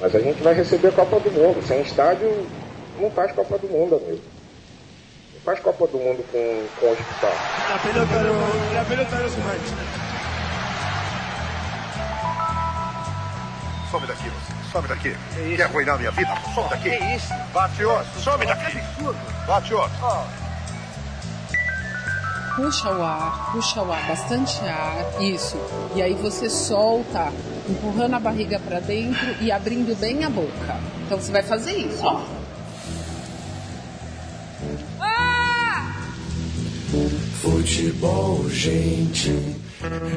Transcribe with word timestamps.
Mas 0.00 0.14
a 0.14 0.20
gente 0.20 0.42
vai 0.42 0.54
receber 0.54 0.88
a 0.88 0.92
Copa 0.92 1.18
do 1.18 1.30
Mundo. 1.32 1.66
Sem 1.66 1.80
estádio, 1.80 2.46
não 2.98 3.10
faz 3.10 3.32
Copa 3.32 3.58
do 3.58 3.66
Mundo, 3.68 3.96
amigo. 3.96 4.22
Não 5.34 5.40
faz 5.40 5.58
Copa 5.60 5.86
do 5.88 5.98
Mundo 5.98 6.24
com, 6.30 6.66
com 6.80 6.92
hospital. 6.92 7.32
La 7.68 7.78
pelota 7.78 8.22
no, 8.22 8.74
la 8.74 8.84
pelota 8.84 9.16
no 9.16 9.28
se 9.28 9.40
mancha. 9.40 10.08
Some 13.90 14.06
daqui, 14.06 14.28
você. 14.28 14.70
Some 14.72 14.88
daqui. 14.88 15.16
Quer 15.56 15.62
arruinar 15.62 15.98
minha 15.98 16.10
vida? 16.10 16.30
Some 16.54 16.68
daqui. 16.68 16.90
Que 16.90 17.16
isso? 17.16 17.34
Bate 17.52 17.84
outro. 17.84 18.20
Some 18.20 18.46
daqui. 18.46 18.78
Bate 19.46 19.74
outro. 19.74 20.47
Puxa 22.58 22.90
o 22.90 23.04
ar, 23.04 23.52
puxa 23.52 23.80
o 23.80 23.92
ar, 23.92 24.08
bastante 24.08 24.58
ar, 24.64 25.22
isso. 25.22 25.56
E 25.94 26.02
aí 26.02 26.12
você 26.14 26.50
solta, 26.50 27.32
empurrando 27.70 28.14
a 28.14 28.18
barriga 28.18 28.58
para 28.58 28.80
dentro 28.80 29.28
e 29.40 29.52
abrindo 29.52 29.96
bem 29.96 30.24
a 30.24 30.28
boca. 30.28 30.76
Então 31.06 31.20
você 31.20 31.30
vai 31.30 31.44
fazer 31.44 31.76
isso, 31.78 32.04
ó. 32.04 32.20
Futebol, 37.40 38.50
gente. 38.50 39.32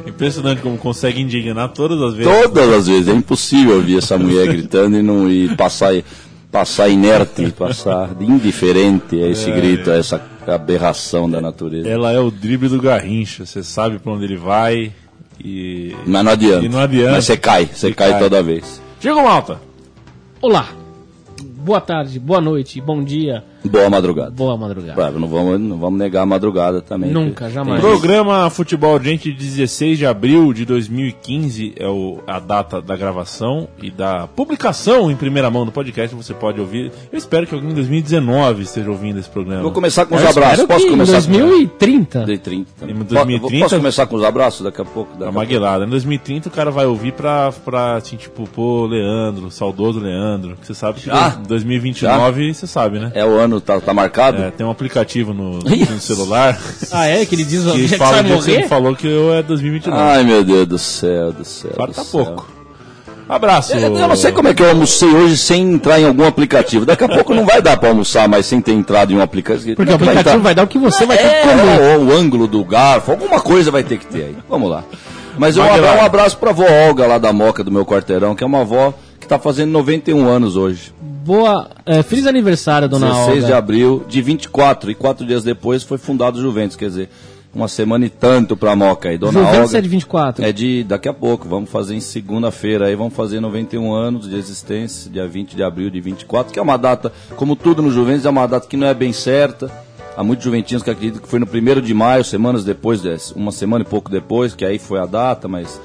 Impressionante 0.08 0.64
como 0.64 0.80
consegue 0.80 1.22
indignar 1.22 1.70
todas 1.70 2.02
as 2.02 2.16
vezes. 2.16 2.42
Todas 2.42 2.70
as 2.74 2.88
vezes. 2.88 3.08
É 3.08 3.14
impossível 3.14 3.76
ouvir 3.76 4.00
essa 4.00 4.18
mulher 4.18 4.48
gritando 4.52 4.98
e 4.98 5.04
não 5.04 5.30
e 5.30 5.56
passar, 5.56 5.94
passar 6.52 6.90
inerte, 6.90 7.52
passar 7.52 8.10
indiferente 8.20 9.22
a 9.22 9.28
esse 9.28 9.52
É, 9.52 9.56
grito, 9.56 9.92
é. 9.92 9.94
a 9.94 9.98
essa 9.98 10.31
aberração 10.48 11.30
da 11.30 11.40
natureza. 11.42 11.88
Ela 11.90 12.12
é 12.12 12.20
o 12.20 12.32
drible 12.32 12.70
do 12.70 12.82
Garrincha. 12.82 13.46
Você 13.46 13.64
sabe 13.64 14.00
pra 14.00 14.12
onde 14.14 14.26
ele 14.26 14.38
vai 14.38 14.92
e. 15.44 15.96
Mas 16.06 16.24
não 16.26 16.32
adianta. 16.32 16.66
E 16.66 16.70
não 16.70 16.80
adianta. 16.80 17.12
Mas 17.12 17.26
você 17.26 17.38
cai, 17.38 17.66
você 17.66 17.74
Você 17.90 17.94
cai, 17.94 18.12
cai. 18.12 18.20
toda 18.20 18.42
vez. 18.44 18.82
Diego 19.00 19.22
Malta. 19.24 19.60
Olá. 20.42 20.70
Boa 21.44 21.80
tarde, 21.82 22.20
boa 22.20 22.42
noite, 22.42 22.82
bom 22.82 23.04
dia, 23.04 23.44
Boa 23.64 23.90
madrugada. 23.90 24.32
boa 24.32 24.58
madrugada. 24.58 24.94
Claro, 24.94 25.20
não 25.20 25.28
vamos, 25.28 25.60
não 25.60 25.78
vamos 25.78 26.00
negar 26.00 26.24
a 26.24 26.26
madrugada 26.26 26.82
também. 26.82 27.12
Nunca, 27.12 27.50
jamais. 27.50 27.80
Programa 27.82 28.50
Futebol 28.50 29.00
Gente, 29.02 29.32
16 29.32 29.98
de 29.98 30.06
abril 30.06 30.52
de 30.54 30.66
2015 30.66 31.74
é 31.78 31.88
o, 31.88 32.20
a 32.28 32.40
data 32.40 32.82
da 32.82 32.96
gravação 32.96 33.68
e 33.82 33.90
da 33.92 34.28
publicação 34.28 35.10
em 35.12 35.16
primeira 35.16 35.50
mão 35.50 35.66
do 35.66 35.72
podcast. 35.72 36.16
Você 36.16 36.34
pode 36.34 36.60
ouvir. 36.60 36.92
Eu 37.12 37.18
espero 37.18 37.46
que 37.48 37.54
alguém 37.54 37.72
em 37.72 37.74
2019 37.76 38.64
esteja 38.64 38.90
ouvindo 38.90 39.20
esse 39.20 39.30
programa. 39.30 39.62
Vou 39.62 39.72
começar 39.72 40.06
com 40.06 40.16
os 40.16 40.22
Eu 40.22 40.30
abraços. 40.30 40.66
Posso 40.66 40.80
que 40.80 40.88
em 40.88 40.92
começar 40.92 41.12
2030. 41.22 42.20
com 42.20 42.26
2030. 42.26 42.72
também. 42.80 42.96
Em 42.96 43.00
Po- 43.00 43.04
2030? 43.06 43.64
Posso 43.66 43.76
começar 43.78 44.06
com 44.08 44.16
os 44.16 44.24
abraços 44.24 44.62
daqui 44.64 44.82
a 44.82 44.86
pouco? 44.86 45.12
Daqui 45.14 45.24
A 45.26 45.30
a 45.30 45.32
Maguelada. 45.32 45.86
Em 45.86 45.90
2030 45.90 46.50
o 46.50 46.52
cara 46.52 46.72
vai 46.72 46.86
ouvir 46.86 47.14
pra, 47.14 47.52
pra 47.64 47.96
assim, 47.98 48.16
tipo, 48.18 48.48
pô, 48.50 48.86
Leandro, 48.86 49.50
saudoso 49.52 50.00
Leandro. 50.00 50.56
Que 50.60 50.68
você 50.68 50.74
sabe 50.74 51.00
que 51.00 51.06
Já? 51.08 51.38
em 51.40 51.48
2029 51.48 52.54
você 52.54 52.68
sabe, 52.68 53.00
né? 53.00 53.12
É 53.14 53.26
o 53.26 53.38
ano, 53.38 53.51
tá, 53.60 53.82
tá 53.82 53.94
marcado? 53.94 54.42
É, 54.44 54.52
tem 54.52 54.66
um 54.66 54.70
aplicativo 54.72 55.34
no, 55.34 55.60
no 55.60 56.00
celular 56.00 56.58
Ah, 56.92 57.08
é? 57.08 57.26
Que 57.26 57.36
ele 57.36 57.44
diz 57.44 57.64
que 57.64 57.72
dia 57.74 57.88
que 57.90 57.98
fala 57.98 58.22
vai 58.22 58.24
que 58.24 58.30
você 58.38 58.68
falou 58.68 58.96
que 58.96 59.08
eu 59.08 59.34
é 59.34 59.42
2029. 59.44 60.02
Ai, 60.02 60.24
meu 60.24 60.44
Deus 60.44 60.68
do 60.68 60.78
céu, 60.78 61.34
do 61.34 61.44
céu. 61.44 61.72
Falta 61.76 61.94
do 62.02 62.06
céu. 62.06 62.24
pouco. 62.26 62.48
Abraço. 63.28 63.74
Eu, 63.74 63.96
eu 63.96 64.08
não 64.10 64.16
sei 64.16 64.32
como 64.34 64.50
é 64.50 64.54
que 64.54 64.62
eu 64.62 64.70
almocei 64.70 65.08
hoje 65.10 65.38
sem 65.38 65.62
entrar 65.74 66.00
em 66.02 66.06
algum 66.06 66.26
aplicativo. 66.26 66.86
Daqui 66.86 67.04
a 67.04 67.08
pouco 67.08 67.34
não 67.34 67.46
vai 67.46 67.62
dar 67.62 67.78
pra 67.78 67.90
almoçar 67.90 68.28
mais 68.28 68.46
sem 68.46 68.60
ter 68.60 68.74
entrado 68.74 69.14
em 69.14 69.16
um 69.18 69.22
aplicativo. 69.22 69.76
Porque 69.78 69.90
o 69.92 69.94
é 69.94 69.96
aplicativo 69.96 70.36
tá? 70.36 70.38
vai 70.38 70.54
dar 70.56 70.64
o 70.64 70.68
que 70.68 70.78
você 70.78 71.06
vai 71.06 71.18
ter 71.18 71.24
que 71.30 71.36
É, 71.36 71.42
comer. 71.48 71.98
ou 71.98 72.06
o 72.08 72.12
ângulo 72.12 72.46
do 72.48 72.64
garfo, 72.66 73.12
alguma 73.12 73.40
coisa 73.40 73.72
vai 73.72 73.84
ter 73.84 73.98
que 74.00 74.06
ter 74.06 74.24
aí. 74.24 74.36
Vamos 74.50 74.70
lá. 74.70 74.84
Mas 75.38 75.56
eu 75.56 75.64
Maguilar. 75.64 75.92
abra- 75.92 76.04
um 76.04 76.06
abraço 76.06 76.38
pra 76.38 76.50
avó 76.50 76.66
Olga 76.88 77.08
lá 77.08 77.18
da 77.18 77.32
Moca 77.32 77.64
do 77.64 77.72
meu 77.72 77.86
quarteirão, 77.86 78.36
que 78.36 78.44
é 78.44 78.48
uma 78.48 78.62
avó 78.62 78.94
que 79.18 79.26
tá 79.28 79.40
fazendo 79.40 79.72
91 79.72 80.28
anos 80.28 80.58
hoje. 80.58 80.94
Boa. 81.24 81.70
é, 81.86 82.02
feliz 82.04 82.26
aniversário, 82.26 82.90
dona 82.90 83.08
16 83.08 83.30
Olga. 83.30 83.48
de 83.48 83.54
abril 83.54 84.06
de 84.08 84.22
24. 84.22 84.92
E 84.92 84.96
quatro 84.96 85.26
dias 85.26 85.44
depois 85.44 85.84
foi 85.84 85.98
fundado 85.98 86.40
o 86.40 86.42
Juventus, 86.42 86.76
quer 86.76 86.90
dizer, 86.90 87.10
uma 87.54 87.68
semana 87.68 88.06
e 88.06 88.10
tanto 88.10 88.56
pra 88.56 88.76
Moca 88.76 89.10
aí. 89.10 89.18
Dona 89.18 89.40
Juventus 89.40 89.68
Olga, 89.68 89.78
é 89.78 89.82
de 89.82 89.88
24. 89.88 90.46
É 90.46 90.52
de 90.52 90.84
daqui 90.84 91.10
a 91.10 91.14
pouco, 91.14 91.48
vamos 91.48 91.70
fazer 91.70 91.96
em 91.96 92.00
segunda-feira 92.00 92.88
aí, 92.88 92.96
vamos 92.96 93.14
fazer 93.14 93.40
91 93.40 93.94
anos 93.94 94.30
de 94.30 94.36
existência, 94.36 95.12
dia 95.12 95.28
20 95.28 95.56
de 95.56 95.64
abril 95.64 95.90
de 95.90 96.00
24, 96.02 96.52
que 96.52 96.60
é 96.60 96.62
uma 96.62 96.78
data, 96.78 97.12
como 97.36 97.56
tudo 97.56 97.82
no 97.82 97.92
Juventus, 97.92 98.26
é 98.26 98.30
uma 98.30 98.48
data 98.48 98.68
que 98.68 98.78
não 98.78 98.88
é 98.88 98.94
bem 98.94 99.14
certa. 99.14 99.72
Há 100.16 100.24
muitos 100.24 100.44
juventinos 100.44 100.84
que 100.84 100.90
acreditam 100.90 101.22
que 101.22 101.28
foi 101.28 101.40
no 101.40 101.46
1 101.46 101.82
de 101.82 101.94
maio, 101.94 102.24
semanas 102.24 102.66
depois, 102.66 103.02
uma 103.34 103.52
semana 103.52 103.84
e 103.84 103.88
pouco 103.88 104.10
depois, 104.12 104.54
que 104.54 104.66
aí 104.66 104.78
foi 104.80 105.00
a 105.00 105.06
data, 105.06 105.48
mas. 105.48 105.80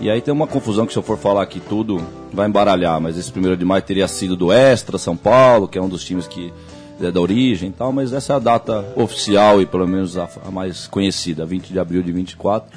E 0.00 0.10
aí 0.10 0.20
tem 0.20 0.32
uma 0.32 0.46
confusão 0.46 0.86
que 0.86 0.92
se 0.92 0.98
eu 0.98 1.02
for 1.02 1.16
falar 1.16 1.42
aqui 1.42 1.60
tudo, 1.60 2.00
vai 2.32 2.48
embaralhar, 2.48 3.00
mas 3.00 3.16
esse 3.16 3.32
1 3.36 3.56
de 3.56 3.64
maio 3.64 3.82
teria 3.82 4.06
sido 4.06 4.36
do 4.36 4.52
Extra, 4.52 4.98
São 4.98 5.16
Paulo, 5.16 5.68
que 5.68 5.78
é 5.78 5.82
um 5.82 5.88
dos 5.88 6.04
times 6.04 6.26
que 6.26 6.52
é 7.00 7.10
da 7.10 7.20
origem 7.20 7.68
e 7.68 7.72
tal, 7.72 7.92
mas 7.92 8.12
essa 8.12 8.32
é 8.32 8.36
a 8.36 8.38
data 8.38 8.84
oficial 8.96 9.60
e 9.60 9.66
pelo 9.66 9.86
menos 9.86 10.16
a, 10.16 10.28
a 10.46 10.50
mais 10.50 10.86
conhecida, 10.86 11.44
20 11.44 11.68
de 11.68 11.78
abril 11.78 12.02
de 12.02 12.12
24. 12.12 12.68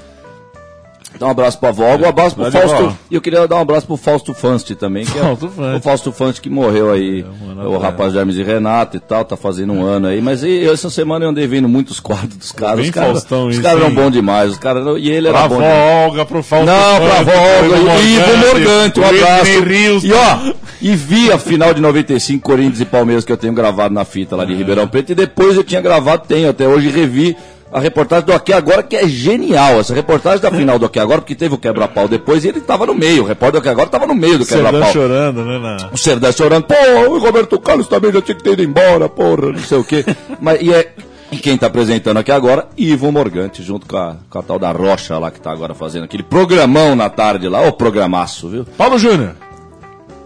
Então 1.15 1.27
um 1.27 1.31
abraço 1.31 1.57
pra 1.59 1.69
avó, 1.69 1.95
um 1.97 2.07
abraço 2.07 2.35
pro 2.35 2.51
Fausto. 2.51 2.95
E 3.09 3.15
eu 3.15 3.21
queria 3.21 3.47
dar 3.47 3.55
um 3.55 3.61
abraço 3.61 3.87
pro 3.87 3.97
Fausto 3.97 4.31
Fanst 4.33 4.69
também, 4.75 5.05
que 5.05 5.11
Fausto 5.17 5.47
é 5.47 5.49
Fanst. 5.49 5.77
o 5.77 5.81
Fausto 5.81 6.11
Fanst 6.11 6.39
que 6.41 6.49
morreu 6.51 6.91
aí, 6.91 7.25
ano 7.49 7.71
o 7.71 7.77
rapaz 7.79 8.13
de 8.13 8.19
Hermes 8.19 8.35
e 8.35 8.43
Renato 8.43 8.95
e 8.95 8.99
tal, 8.99 9.25
tá 9.25 9.35
fazendo 9.35 9.73
um 9.73 9.83
ano 9.83 10.07
aí. 10.07 10.21
Mas 10.21 10.43
e, 10.43 10.69
essa 10.69 10.87
semana 10.89 11.25
eu 11.25 11.29
andei 11.29 11.47
vendo 11.47 11.67
muitos 11.67 11.99
quadros 11.99 12.35
dos 12.37 12.51
caras. 12.51 12.75
Bem 12.81 12.89
Os 12.89 12.91
caras, 12.91 13.23
caras 13.25 13.81
eram 13.81 13.91
bons 13.93 14.11
demais, 14.11 14.51
os 14.51 14.59
eram- 14.63 14.97
e 14.99 15.09
ele 15.09 15.29
Pra 15.29 15.39
era 15.39 15.45
avó 15.45 15.55
bom 15.55 15.61
demais. 15.61 16.05
Olga, 16.05 16.25
pro 16.25 16.43
Fausto 16.43 16.65
Não, 16.67 16.97
pra 17.01 17.15
Fante, 17.15 17.29
avó 17.31 17.31
Olga, 17.31 17.69
pro 17.69 18.03
e 18.03 18.13
Ivo 18.15 18.37
Morgante, 18.37 18.99
um 18.99 19.03
abraço. 19.05 19.51
Houston. 19.51 20.07
E 20.07 20.13
ó, 20.13 20.53
e 20.81 20.95
vi 20.95 21.31
a 21.31 21.37
final 21.39 21.73
de 21.73 21.81
95, 21.81 22.43
Corinthians 22.43 22.81
e 22.81 22.85
Palmeiras, 22.85 23.25
que 23.25 23.31
eu 23.31 23.37
tenho 23.37 23.51
gravado 23.53 23.93
na 23.93 24.05
fita 24.05 24.35
lá 24.35 24.45
de 24.45 24.53
Ribeirão 24.53 24.87
Preto, 24.87 25.11
e 25.11 25.15
depois 25.15 25.57
eu 25.57 25.63
tinha 25.63 25.81
gravado, 25.81 26.23
tenho 26.27 26.49
até 26.49 26.67
hoje, 26.67 26.87
revi 26.89 27.35
a 27.71 27.79
reportagem 27.79 28.25
do 28.25 28.33
Aqui 28.33 28.51
Agora, 28.51 28.81
que 28.81 28.95
é 28.95 29.07
genial, 29.07 29.79
essa 29.79 29.93
reportagem 29.93 30.41
da 30.41 30.51
final 30.51 30.79
do 30.79 30.85
Aqui 30.85 30.99
Agora, 30.99 31.21
porque 31.21 31.35
teve 31.35 31.53
o 31.53 31.57
quebra-pau 31.57 32.07
depois, 32.07 32.43
e 32.43 32.47
ele 32.47 32.61
tava 32.61 32.85
no 32.85 32.95
meio, 32.95 33.23
o 33.23 33.25
repórter 33.27 33.53
do 33.53 33.59
Aqui 33.59 33.69
Agora 33.69 33.89
tava 33.89 34.07
no 34.07 34.15
meio 34.15 34.39
do 34.39 34.45
quebra-pau. 34.45 34.91
chorando, 34.91 35.45
né? 35.45 35.59
Na... 35.59 35.89
O 35.91 35.97
Serdã 35.97 36.31
chorando, 36.31 36.63
pô, 36.63 36.73
o 37.09 37.19
Roberto 37.19 37.59
Carlos 37.59 37.87
também 37.87 38.11
já 38.11 38.21
tinha 38.21 38.35
que 38.35 38.43
ter 38.43 38.53
ido 38.53 38.63
embora, 38.63 39.07
porra, 39.07 39.51
não 39.51 39.59
sei 39.59 39.77
o 39.77 39.83
quê. 39.83 40.03
Mas, 40.41 40.61
e, 40.61 40.73
é, 40.73 40.93
e 41.31 41.37
quem 41.37 41.57
tá 41.57 41.67
apresentando 41.67 42.17
aqui 42.17 42.31
agora, 42.31 42.67
Ivo 42.75 43.11
Morgante, 43.11 43.61
junto 43.61 43.85
com 43.85 43.97
a, 43.97 44.15
com 44.29 44.39
a 44.39 44.41
tal 44.43 44.57
da 44.57 44.71
Rocha 44.71 45.17
lá, 45.19 45.29
que 45.29 45.39
tá 45.39 45.51
agora 45.51 45.75
fazendo 45.75 46.05
aquele 46.05 46.23
programão 46.23 46.95
na 46.95 47.09
tarde 47.09 47.47
lá, 47.47 47.67
ô 47.67 47.71
programaço, 47.71 48.49
viu? 48.49 48.65
Paulo 48.77 48.97
Júnior. 48.97 49.35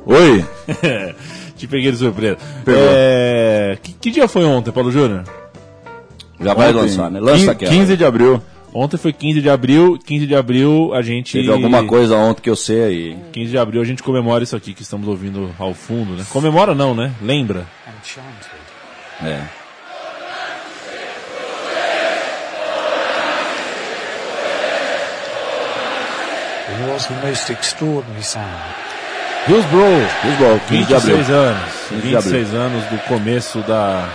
Oi. 0.06 0.46
Te 1.58 1.68
peguei 1.68 1.92
de 1.92 1.98
surpresa. 1.98 2.38
É... 2.68 3.78
Que, 3.82 3.94
que 3.94 4.12
dia 4.12 4.28
foi 4.28 4.44
ontem, 4.44 4.72
Paulo 4.72 4.92
Júnior? 4.92 5.24
Já 6.44 6.54
vai 6.54 6.70
Ontem, 6.70 6.82
lançar, 6.82 7.10
né? 7.12 7.20
Lança 7.20 7.38
15, 7.38 7.50
aquela. 7.50 7.72
15 7.72 7.98
de 7.98 8.06
abril. 8.06 8.42
Ontem 8.74 8.98
foi 8.98 9.14
15 9.14 9.42
de 9.42 9.50
abril. 9.50 10.00
15 10.04 10.26
de 10.28 10.36
abril 10.36 10.94
a 10.94 11.02
gente. 11.02 11.34
Teve 11.34 11.52
alguma 11.52 11.84
coisa 11.86 12.16
ontem 12.16 12.42
que 12.42 12.50
eu 12.50 12.56
sei 12.56 12.84
aí. 12.84 13.18
15 13.32 13.52
de 13.52 13.58
abril 13.58 13.82
a 13.82 13.86
gente 13.86 14.02
comemora 14.02 14.44
isso 14.44 14.56
aqui 14.56 14.74
que 14.74 14.82
estamos 14.82 15.08
ouvindo 15.08 15.52
ao 15.60 15.74
fundo, 15.74 16.14
né? 16.14 16.26
Comemora 16.30 16.74
não, 16.74 16.96
né? 16.96 17.12
Lembra? 17.22 17.66
É. 19.22 19.42
It 26.70 26.92
was 26.92 27.06
the 27.06 27.16
most 27.22 27.50
extraordinary 27.52 28.24
sound. 28.24 28.50
Hillsborough. 29.48 30.08
Hillsborough, 30.24 30.60
15 30.68 30.86
de 30.86 30.96
abril. 30.96 31.18
26 31.18 31.30
anos. 31.30 31.74
15 31.90 32.08
de 32.08 32.16
abril. 32.16 32.32
26 32.32 32.54
anos 32.56 32.84
do 32.86 32.98
começo 33.08 33.60
da. 33.60 34.10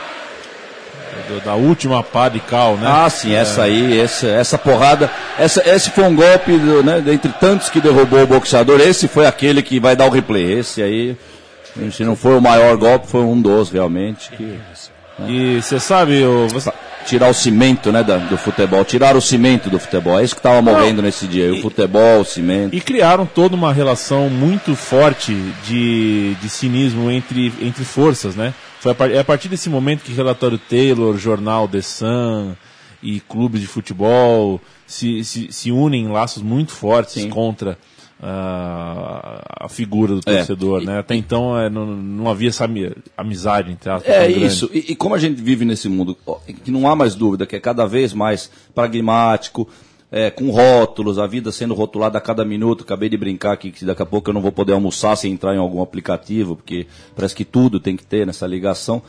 Do- 1.29 1.41
Da 1.45 1.55
última 1.55 2.03
pá 2.03 2.29
de 2.29 2.41
cal, 2.41 2.77
né? 2.77 2.87
Ah, 2.91 3.09
sim, 3.11 3.35
essa 3.35 3.63
aí, 3.63 4.01
essa, 4.01 4.27
essa 4.27 4.59
porrada, 4.59 5.11
essa, 5.39 5.63
esse 5.69 5.91
foi 5.91 6.05
um 6.05 6.15
golpe, 6.17 6.57
do, 6.59 6.83
né, 6.83 7.01
dentre 7.01 7.31
tantos 7.41 7.69
que 7.69 7.81
derrubou 7.81 8.23
o 8.23 8.27
boxeador, 8.27 8.81
esse 8.81 9.07
foi 9.09 9.27
aquele 9.27 9.63
que 9.63 9.79
vai 9.79 9.95
dar 9.95 10.07
o 10.07 10.11
replay. 10.11 10.59
Esse 10.59 10.83
aí, 10.83 11.17
se 11.93 12.03
não 12.05 12.17
foi 12.17 12.37
o 12.37 12.41
maior 12.41 12.77
golpe, 12.77 13.07
foi 13.09 13.21
um 13.21 13.41
dos 13.41 13.71
realmente. 13.71 14.31
Que, 14.31 14.59
E 15.27 15.61
você 15.61 15.81
sabe, 15.81 16.23
o, 16.25 16.47
você, 16.49 16.71
tirar 17.07 17.29
o 17.29 17.35
cimento, 17.35 17.91
né, 17.91 18.05
da- 18.05 18.19
do 18.19 18.37
futebol, 18.39 18.85
tirar 18.85 19.17
o 19.17 19.21
cimento 19.21 19.69
do 19.71 19.79
futebol. 19.79 20.19
É 20.21 20.23
isso 20.23 20.35
que 20.35 20.39
estava 20.41 20.61
morrendo 20.63 21.03
nesse 21.03 21.27
dia. 21.27 21.53
O 21.53 21.61
futebol, 21.61 22.21
o 22.21 22.25
cimento. 22.25 22.75
E 22.75 22.81
criaram 22.81 23.27
toda 23.27 23.57
uma 23.57 23.73
relação 23.73 24.29
muito 24.29 24.77
forte 24.77 25.35
de, 25.67 26.35
de 26.41 26.49
cinismo 26.49 27.11
entre, 27.11 27.53
entre 27.61 27.83
forças, 27.85 28.37
né? 28.37 28.53
Foi 28.81 28.93
a, 28.99 29.07
é 29.09 29.19
a 29.21 29.25
partir 29.25 29.49
desse 29.49 29.69
momento 29.69 30.03
que 30.03 30.13
relatório 30.13 30.59
Taylor, 30.59 31.17
jornal 31.17 31.67
The 31.69 31.83
Sun 31.83 32.55
e 33.03 33.21
clubes 33.21 33.61
de 33.61 33.67
futebol 33.67 34.61
se, 34.87 35.23
se, 35.25 35.53
se 35.53 35.71
unem 35.73 36.05
em 36.05 36.09
laços 36.09 36.43
muito 36.43 36.73
fortes 36.73 37.15
Sim. 37.23 37.29
contra 37.31 37.77
ah, 38.21 39.43
a 39.65 39.69
figura 39.69 40.15
do 40.15 40.21
É. 40.27 40.37
torcedor, 40.39 40.83
E- 40.83 40.87
né? 40.87 40.99
Até 40.99 41.15
então 41.15 41.59
é, 41.59 41.69
não, 41.71 41.87
não 41.87 42.29
havia 42.31 42.49
essa 42.49 42.65
ami- 42.65 42.93
amizade 43.17 43.71
entre 43.71 43.91
aspas, 43.91 44.11
É 44.13 44.29
isso. 44.31 44.71
E, 44.73 44.93
e 44.93 44.97
como 44.97 45.15
a 45.15 45.19
gente 45.19 45.41
vive 45.41 45.65
nesse 45.65 45.89
mundo 45.89 46.17
que 46.65 46.71
não 46.71 46.89
há 46.89 46.97
mais 46.97 47.15
dúvida, 47.15 47.47
que 47.47 47.57
é 47.57 47.61
cada 47.61 47.87
vez 47.87 48.13
mais 48.13 48.51
pragmático, 48.75 49.69
é, 50.11 50.31
com 50.31 50.51
rótulos, 50.51 51.19
a 51.19 51.27
vida 51.27 51.53
sendo 51.53 51.75
rotulada 51.75 52.19
a 52.19 52.21
cada 52.21 52.45
minuto. 52.45 52.83
Acabei 52.83 53.09
de 53.09 53.17
brincar 53.17 53.53
aqui 53.53 53.71
que 53.71 53.85
daqui 53.85 54.03
a 54.03 54.07
pouco 54.07 54.31
eu 54.31 54.35
não 54.35 54.41
vou 54.41 54.53
poder 54.53 54.73
almoçar 54.73 55.17
sem 55.17 55.33
entrar 55.33 55.55
em 55.55 55.59
algum 55.59 55.83
aplicativo, 55.83 56.57
porque 56.57 56.87
parece 57.15 57.35
que 57.35 57.45
tudo 57.45 57.79
tem 57.79 57.97
que 57.97 58.05
ter 58.05 58.27
nessa 58.27 58.47
ligação. 58.47 59.03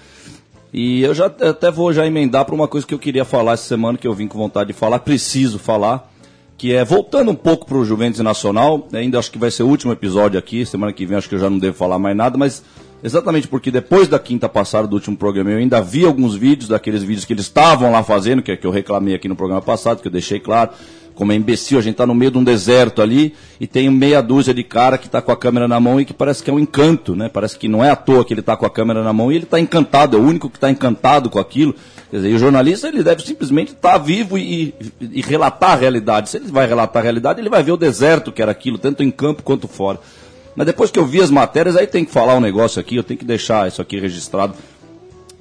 E 0.71 1.01
eu 1.01 1.15
já 1.15 1.25
até 1.25 1.71
vou 1.71 1.91
já 1.91 2.05
emendar 2.05 2.45
para 2.45 2.53
uma 2.53 2.67
coisa 2.67 2.85
que 2.85 2.93
eu 2.93 2.99
queria 2.99 3.25
falar 3.25 3.53
essa 3.53 3.67
semana, 3.67 3.97
que 3.97 4.07
eu 4.07 4.13
vim 4.13 4.27
com 4.27 4.37
vontade 4.37 4.67
de 4.67 4.73
falar, 4.73 4.99
preciso 4.99 5.57
falar, 5.57 6.11
que 6.57 6.75
é 6.75 6.85
voltando 6.85 7.31
um 7.31 7.35
pouco 7.35 7.65
para 7.65 7.77
o 7.77 7.85
Juventus 7.85 8.19
Nacional, 8.19 8.87
ainda 8.93 9.17
acho 9.17 9.31
que 9.31 9.39
vai 9.39 9.49
ser 9.49 9.63
o 9.63 9.67
último 9.67 9.91
episódio 9.91 10.37
aqui, 10.37 10.65
semana 10.65 10.93
que 10.93 11.07
vem 11.07 11.17
acho 11.17 11.27
que 11.27 11.33
eu 11.33 11.39
já 11.39 11.49
não 11.49 11.57
devo 11.57 11.75
falar 11.75 11.97
mais 11.97 12.15
nada, 12.15 12.37
mas 12.37 12.63
exatamente 13.03 13.47
porque 13.47 13.71
depois 13.71 14.07
da 14.07 14.19
quinta 14.19 14.49
passada 14.49 14.87
do 14.87 14.95
último 14.95 15.17
programa 15.17 15.51
eu 15.51 15.57
ainda 15.57 15.81
vi 15.81 16.05
alguns 16.05 16.35
vídeos, 16.35 16.69
daqueles 16.69 17.03
vídeos 17.03 17.25
que 17.25 17.33
eles 17.33 17.45
estavam 17.45 17.91
lá 17.91 18.03
fazendo, 18.03 18.41
que, 18.41 18.51
é 18.51 18.57
que 18.57 18.65
eu 18.65 18.71
reclamei 18.71 19.15
aqui 19.15 19.27
no 19.27 19.35
programa 19.35 19.61
passado, 19.61 20.01
que 20.01 20.07
eu 20.07 20.11
deixei 20.11 20.39
claro, 20.39 20.71
como 21.19 21.33
é 21.33 21.35
imbecil, 21.35 21.77
a 21.77 21.81
gente 21.81 21.95
está 21.95 22.05
no 22.05 22.15
meio 22.15 22.31
de 22.31 22.37
um 22.37 22.43
deserto 22.45 23.01
ali 23.01 23.35
e 23.59 23.67
tem 23.67 23.89
meia 23.89 24.21
dúzia 24.21 24.53
de 24.53 24.63
cara 24.63 24.97
que 24.97 25.05
está 25.05 25.21
com 25.21 25.33
a 25.33 25.35
câmera 25.35 25.67
na 25.67 25.77
mão 25.77 25.99
e 25.99 26.05
que 26.05 26.13
parece 26.13 26.41
que 26.41 26.49
é 26.49 26.53
um 26.53 26.57
encanto, 26.57 27.13
né? 27.13 27.27
Parece 27.27 27.59
que 27.59 27.67
não 27.67 27.83
é 27.83 27.89
à 27.89 27.95
toa 27.97 28.23
que 28.23 28.33
ele 28.33 28.39
está 28.39 28.55
com 28.55 28.65
a 28.65 28.69
câmera 28.69 29.03
na 29.03 29.11
mão 29.11 29.29
e 29.29 29.35
ele 29.35 29.43
está 29.43 29.59
encantado, 29.59 30.15
é 30.15 30.19
o 30.19 30.23
único 30.23 30.49
que 30.49 30.55
está 30.55 30.71
encantado 30.71 31.29
com 31.29 31.37
aquilo. 31.37 31.75
Quer 32.09 32.15
dizer, 32.15 32.35
o 32.35 32.39
jornalista 32.39 32.87
ele 32.87 33.03
deve 33.03 33.21
simplesmente 33.21 33.73
estar 33.73 33.91
tá 33.91 33.97
vivo 33.97 34.37
e, 34.37 34.73
e, 35.01 35.19
e 35.19 35.21
relatar 35.21 35.71
a 35.71 35.75
realidade. 35.75 36.29
Se 36.29 36.37
ele 36.37 36.49
vai 36.49 36.65
relatar 36.65 37.01
a 37.01 37.03
realidade, 37.03 37.41
ele 37.41 37.49
vai 37.49 37.63
ver 37.63 37.73
o 37.73 37.77
deserto 37.77 38.31
que 38.31 38.41
era 38.41 38.51
aquilo, 38.51 38.77
tanto 38.77 39.03
em 39.03 39.11
campo 39.11 39.43
quanto 39.43 39.67
fora. 39.67 39.99
Mas 40.55 40.65
depois 40.65 40.91
que 40.91 40.99
eu 40.99 41.05
vi 41.05 41.21
as 41.21 41.29
matérias, 41.29 41.75
aí 41.75 41.87
tem 41.87 42.03
que 42.03 42.11
falar 42.11 42.35
um 42.35 42.41
negócio 42.41 42.79
aqui, 42.79 42.95
eu 42.95 43.03
tenho 43.03 43.17
que 43.17 43.25
deixar 43.25 43.67
isso 43.67 43.81
aqui 43.81 43.99
registrado 43.99 44.53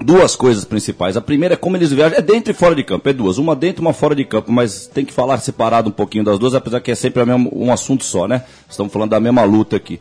duas 0.00 0.36
coisas 0.36 0.64
principais. 0.64 1.16
A 1.16 1.20
primeira 1.20 1.54
é 1.54 1.56
como 1.56 1.76
eles 1.76 1.92
viajam, 1.92 2.18
é 2.18 2.22
dentro 2.22 2.52
e 2.52 2.54
fora 2.54 2.74
de 2.74 2.84
campo, 2.84 3.08
é 3.08 3.12
duas, 3.12 3.38
uma 3.38 3.56
dentro 3.56 3.82
e 3.82 3.84
uma 3.84 3.92
fora 3.92 4.14
de 4.14 4.24
campo, 4.24 4.52
mas 4.52 4.86
tem 4.86 5.04
que 5.04 5.12
falar 5.12 5.38
separado 5.38 5.88
um 5.88 5.92
pouquinho 5.92 6.24
das 6.24 6.38
duas, 6.38 6.54
apesar 6.54 6.80
que 6.80 6.90
é 6.90 6.94
sempre 6.94 7.24
mesmo, 7.24 7.50
um 7.54 7.72
assunto 7.72 8.04
só, 8.04 8.28
né? 8.28 8.44
Estamos 8.68 8.92
falando 8.92 9.10
da 9.10 9.20
mesma 9.20 9.42
luta 9.42 9.76
aqui. 9.76 10.00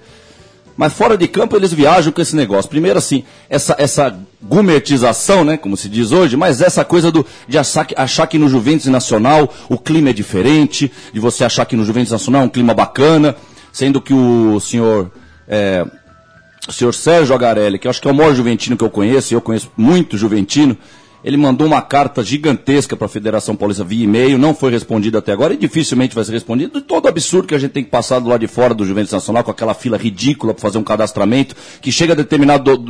Mas 0.76 0.94
fora 0.94 1.18
de 1.18 1.28
campo 1.28 1.56
eles 1.56 1.74
viajam 1.74 2.14
com 2.14 2.22
esse 2.22 2.36
negócio. 2.36 2.70
Primeiro 2.70 3.00
assim, 3.00 3.24
essa, 3.50 3.76
essa 3.80 4.16
gourmetização, 4.44 5.44
né, 5.44 5.58
como 5.58 5.76
se 5.76 5.90
diz 5.90 6.12
hoje, 6.12 6.38
mas 6.38 6.62
essa 6.62 6.86
coisa 6.86 7.12
do, 7.12 7.26
de 7.48 7.58
achar, 7.58 7.88
achar 7.96 8.28
que 8.28 8.38
no 8.38 8.48
Juventus 8.48 8.86
Nacional 8.86 9.52
o 9.68 9.80
clima 9.80 10.12
é 10.12 10.14
diferente, 10.14 10.92
de 11.12 11.20
você 11.20 11.44
achar 11.44 11.66
que 11.66 11.76
no 11.76 11.84
Juventus 11.84 12.12
Nacional 12.12 12.44
é 12.44 12.46
um 12.46 12.50
clima 12.50 12.76
bacana, 12.76 13.36
sendo 13.78 14.02
que 14.02 14.14
o 14.14 14.60
senhor... 14.60 15.12
É, 15.48 15.86
o 16.68 16.72
senhor 16.72 16.94
Sérgio 16.94 17.34
Agarelli, 17.34 17.80
que 17.80 17.88
eu 17.88 17.92
acho 17.92 18.02
que 18.02 18.08
é 18.08 18.12
o 18.12 18.14
maior 18.14 18.34
juventino 18.34 18.76
que 18.76 18.84
eu 18.84 18.90
conheço, 18.90 19.34
e 19.34 19.36
eu 19.36 19.40
conheço 19.40 19.72
muito 19.78 20.18
juventino, 20.18 20.76
ele 21.24 21.38
mandou 21.38 21.66
uma 21.66 21.82
carta 21.82 22.24
gigantesca 22.24 22.96
para 22.96 23.06
a 23.06 23.10
Federação 23.10 23.56
Paulista 23.56 23.84
via 23.84 24.04
e-mail, 24.04 24.38
não 24.38 24.54
foi 24.54 24.72
respondido 24.72 25.18
até 25.18 25.32
agora 25.32 25.54
e 25.54 25.58
dificilmente 25.58 26.14
vai 26.14 26.24
ser 26.24 26.32
respondido. 26.32 26.80
De 26.80 26.86
todo 26.86 27.08
absurdo 27.08 27.48
que 27.48 27.56
a 27.56 27.58
gente 27.58 27.72
tem 27.72 27.84
que 27.84 27.90
passar 27.90 28.20
do 28.20 28.30
lado 28.30 28.40
de 28.40 28.48
fora 28.48 28.74
do 28.74 28.86
Juventus 28.86 29.12
Nacional 29.12 29.44
com 29.44 29.52
aquela 29.52 29.74
fila 29.74 29.98
ridícula 29.98 30.54
para 30.54 30.62
fazer 30.62 30.78
um 30.78 30.84
cadastramento, 30.84 31.56
que 31.82 31.92
chega 31.92 32.14
a, 32.14 32.16
determinado, 32.16 32.84